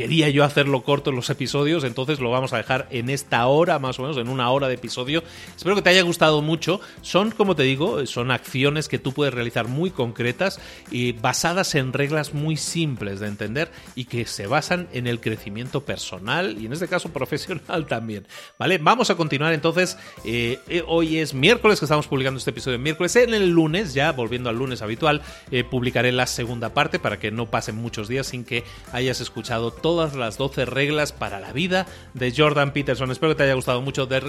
quería 0.00 0.30
yo 0.30 0.44
hacerlo 0.44 0.82
corto 0.82 1.10
en 1.10 1.16
los 1.16 1.28
episodios, 1.28 1.84
entonces 1.84 2.20
lo 2.20 2.30
vamos 2.30 2.54
a 2.54 2.56
dejar 2.56 2.88
en 2.90 3.10
esta 3.10 3.46
hora, 3.46 3.78
más 3.78 3.98
o 3.98 4.02
menos, 4.02 4.16
en 4.16 4.30
una 4.30 4.50
hora 4.50 4.66
de 4.66 4.76
episodio. 4.76 5.22
Espero 5.54 5.76
que 5.76 5.82
te 5.82 5.90
haya 5.90 6.00
gustado 6.00 6.40
mucho. 6.40 6.80
Son, 7.02 7.30
como 7.32 7.54
te 7.54 7.64
digo, 7.64 8.06
son 8.06 8.30
acciones 8.30 8.88
que 8.88 8.98
tú 8.98 9.12
puedes 9.12 9.34
realizar 9.34 9.68
muy 9.68 9.90
concretas 9.90 10.58
y 10.90 11.12
basadas 11.12 11.74
en 11.74 11.92
reglas 11.92 12.32
muy 12.32 12.56
simples 12.56 13.20
de 13.20 13.26
entender 13.26 13.70
y 13.94 14.06
que 14.06 14.24
se 14.24 14.46
basan 14.46 14.88
en 14.94 15.06
el 15.06 15.20
crecimiento 15.20 15.82
personal 15.82 16.56
y 16.58 16.64
en 16.64 16.72
este 16.72 16.88
caso 16.88 17.08
profesional 17.12 17.86
también. 17.86 18.26
¿Vale? 18.58 18.78
Vamos 18.78 19.10
a 19.10 19.16
continuar 19.16 19.52
entonces. 19.52 19.98
Eh, 20.24 20.60
eh, 20.66 20.82
hoy 20.86 21.18
es 21.18 21.34
miércoles 21.34 21.78
que 21.78 21.84
estamos 21.84 22.06
publicando 22.06 22.38
este 22.38 22.52
episodio 22.52 22.76
en 22.76 22.82
miércoles. 22.84 23.14
En 23.16 23.34
el 23.34 23.50
lunes, 23.50 23.92
ya 23.92 24.12
volviendo 24.12 24.48
al 24.48 24.56
lunes 24.56 24.80
habitual, 24.80 25.20
eh, 25.50 25.62
publicaré 25.62 26.10
la 26.10 26.26
segunda 26.26 26.72
parte 26.72 26.98
para 26.98 27.18
que 27.18 27.30
no 27.30 27.50
pasen 27.50 27.76
muchos 27.76 28.08
días 28.08 28.28
sin 28.28 28.44
que 28.44 28.64
hayas 28.92 29.20
escuchado 29.20 29.70
todo 29.70 29.89
todas 29.90 30.14
las 30.14 30.38
12 30.38 30.66
reglas 30.66 31.10
para 31.10 31.40
la 31.40 31.52
vida 31.52 31.84
de 32.14 32.32
Jordan 32.32 32.72
Peterson. 32.72 33.10
Espero 33.10 33.32
que 33.32 33.38
te 33.38 33.42
haya 33.42 33.54
gustado 33.54 33.82
mucho. 33.82 34.06
De, 34.06 34.20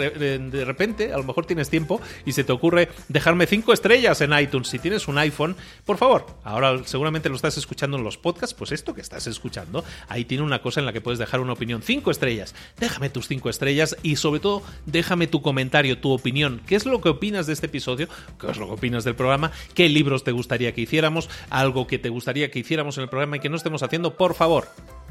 repente, 0.65 1.13
a 1.13 1.17
lo 1.17 1.23
mejor 1.23 1.45
tienes 1.45 1.69
tiempo 1.69 2.01
y 2.25 2.31
se 2.31 2.43
te 2.43 2.51
ocurre 2.51 2.89
dejarme 3.09 3.45
5 3.45 3.71
estrellas 3.71 4.21
en 4.21 4.33
iTunes. 4.33 4.69
Si 4.69 4.79
tienes 4.79 5.07
un 5.07 5.19
iPhone, 5.19 5.55
por 5.85 5.97
favor, 5.97 6.25
ahora 6.43 6.81
seguramente 6.85 7.29
lo 7.29 7.35
estás 7.35 7.59
escuchando 7.59 7.97
en 7.97 8.03
los 8.03 8.17
podcasts, 8.17 8.55
pues 8.55 8.71
esto 8.71 8.95
que 8.95 9.01
estás 9.01 9.27
escuchando, 9.27 9.85
ahí 10.09 10.25
tiene 10.25 10.43
una 10.43 10.63
cosa 10.63 10.79
en 10.79 10.87
la 10.87 10.93
que 10.93 11.01
puedes 11.01 11.19
dejar 11.19 11.41
una 11.41 11.53
opinión. 11.53 11.83
5 11.83 12.09
estrellas. 12.09 12.55
Déjame 12.79 13.11
tus 13.11 13.27
5 13.27 13.47
estrellas 13.47 13.95
y 14.01 14.15
sobre 14.15 14.39
todo 14.39 14.63
déjame 14.87 15.27
tu 15.27 15.43
comentario, 15.43 15.99
tu 15.99 16.09
opinión. 16.09 16.59
¿Qué 16.65 16.75
es 16.75 16.87
lo 16.87 17.01
que 17.01 17.09
opinas 17.09 17.45
de 17.45 17.53
este 17.53 17.67
episodio? 17.67 18.07
¿Qué 18.39 18.49
es 18.49 18.57
lo 18.57 18.65
que 18.65 18.73
opinas 18.73 19.03
del 19.03 19.13
programa? 19.13 19.51
¿Qué 19.75 19.89
libros 19.89 20.23
te 20.23 20.31
gustaría 20.31 20.73
que 20.73 20.81
hiciéramos? 20.81 21.29
¿Algo 21.51 21.85
que 21.85 21.99
te 21.99 22.09
gustaría 22.09 22.49
que 22.49 22.57
hiciéramos 22.57 22.97
en 22.97 23.03
el 23.03 23.09
programa 23.09 23.37
y 23.37 23.39
que 23.41 23.49
no 23.49 23.57
estemos 23.57 23.83
haciendo? 23.83 24.17
Por 24.17 24.33
favor, 24.33 24.67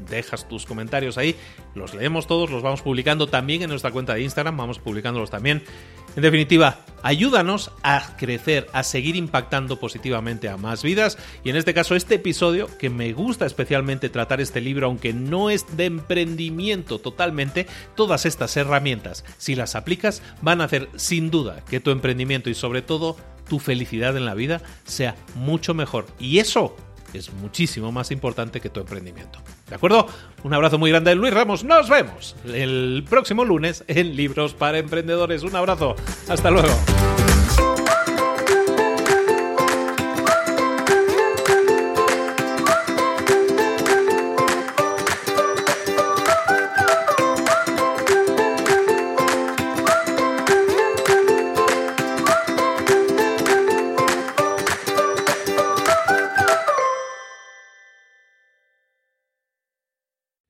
dejas 0.09 0.40
tus 0.47 0.65
comentarios 0.65 1.17
ahí, 1.17 1.35
los 1.75 1.93
leemos 1.93 2.27
todos, 2.27 2.49
los 2.49 2.61
vamos 2.61 2.81
publicando 2.81 3.27
también 3.27 3.61
en 3.61 3.69
nuestra 3.69 3.91
cuenta 3.91 4.13
de 4.13 4.21
Instagram, 4.21 4.57
vamos 4.57 4.79
publicándolos 4.79 5.29
también. 5.29 5.63
En 6.15 6.23
definitiva, 6.23 6.79
ayúdanos 7.03 7.71
a 7.83 8.17
crecer, 8.17 8.67
a 8.73 8.83
seguir 8.83 9.15
impactando 9.15 9.79
positivamente 9.79 10.49
a 10.49 10.57
más 10.57 10.83
vidas. 10.83 11.17
Y 11.43 11.49
en 11.49 11.55
este 11.55 11.73
caso 11.73 11.95
este 11.95 12.15
episodio 12.15 12.67
que 12.77 12.89
me 12.89 13.13
gusta 13.13 13.45
especialmente 13.45 14.09
tratar 14.09 14.41
este 14.41 14.59
libro 14.59 14.87
aunque 14.87 15.13
no 15.13 15.49
es 15.49 15.77
de 15.77 15.85
emprendimiento 15.85 16.99
totalmente, 16.99 17.65
todas 17.95 18.25
estas 18.25 18.57
herramientas 18.57 19.23
si 19.37 19.55
las 19.55 19.75
aplicas 19.75 20.21
van 20.41 20.61
a 20.61 20.65
hacer 20.65 20.89
sin 20.95 21.31
duda 21.31 21.63
que 21.69 21.79
tu 21.79 21.91
emprendimiento 21.91 22.49
y 22.49 22.55
sobre 22.55 22.81
todo 22.81 23.15
tu 23.47 23.59
felicidad 23.59 24.15
en 24.17 24.25
la 24.25 24.33
vida 24.33 24.61
sea 24.85 25.15
mucho 25.35 25.73
mejor. 25.73 26.07
Y 26.19 26.39
eso 26.39 26.75
es 27.17 27.33
muchísimo 27.33 27.91
más 27.91 28.11
importante 28.11 28.59
que 28.59 28.69
tu 28.69 28.79
emprendimiento. 28.79 29.39
¿De 29.67 29.75
acuerdo? 29.75 30.07
Un 30.43 30.53
abrazo 30.53 30.77
muy 30.77 30.91
grande 30.91 31.11
de 31.11 31.15
Luis 31.15 31.33
Ramos. 31.33 31.63
Nos 31.63 31.89
vemos 31.89 32.35
el 32.45 33.05
próximo 33.09 33.45
lunes 33.45 33.83
en 33.87 34.15
Libros 34.15 34.53
para 34.53 34.77
Emprendedores. 34.77 35.43
Un 35.43 35.55
abrazo. 35.55 35.95
Hasta 36.27 36.51
luego. 36.51 36.69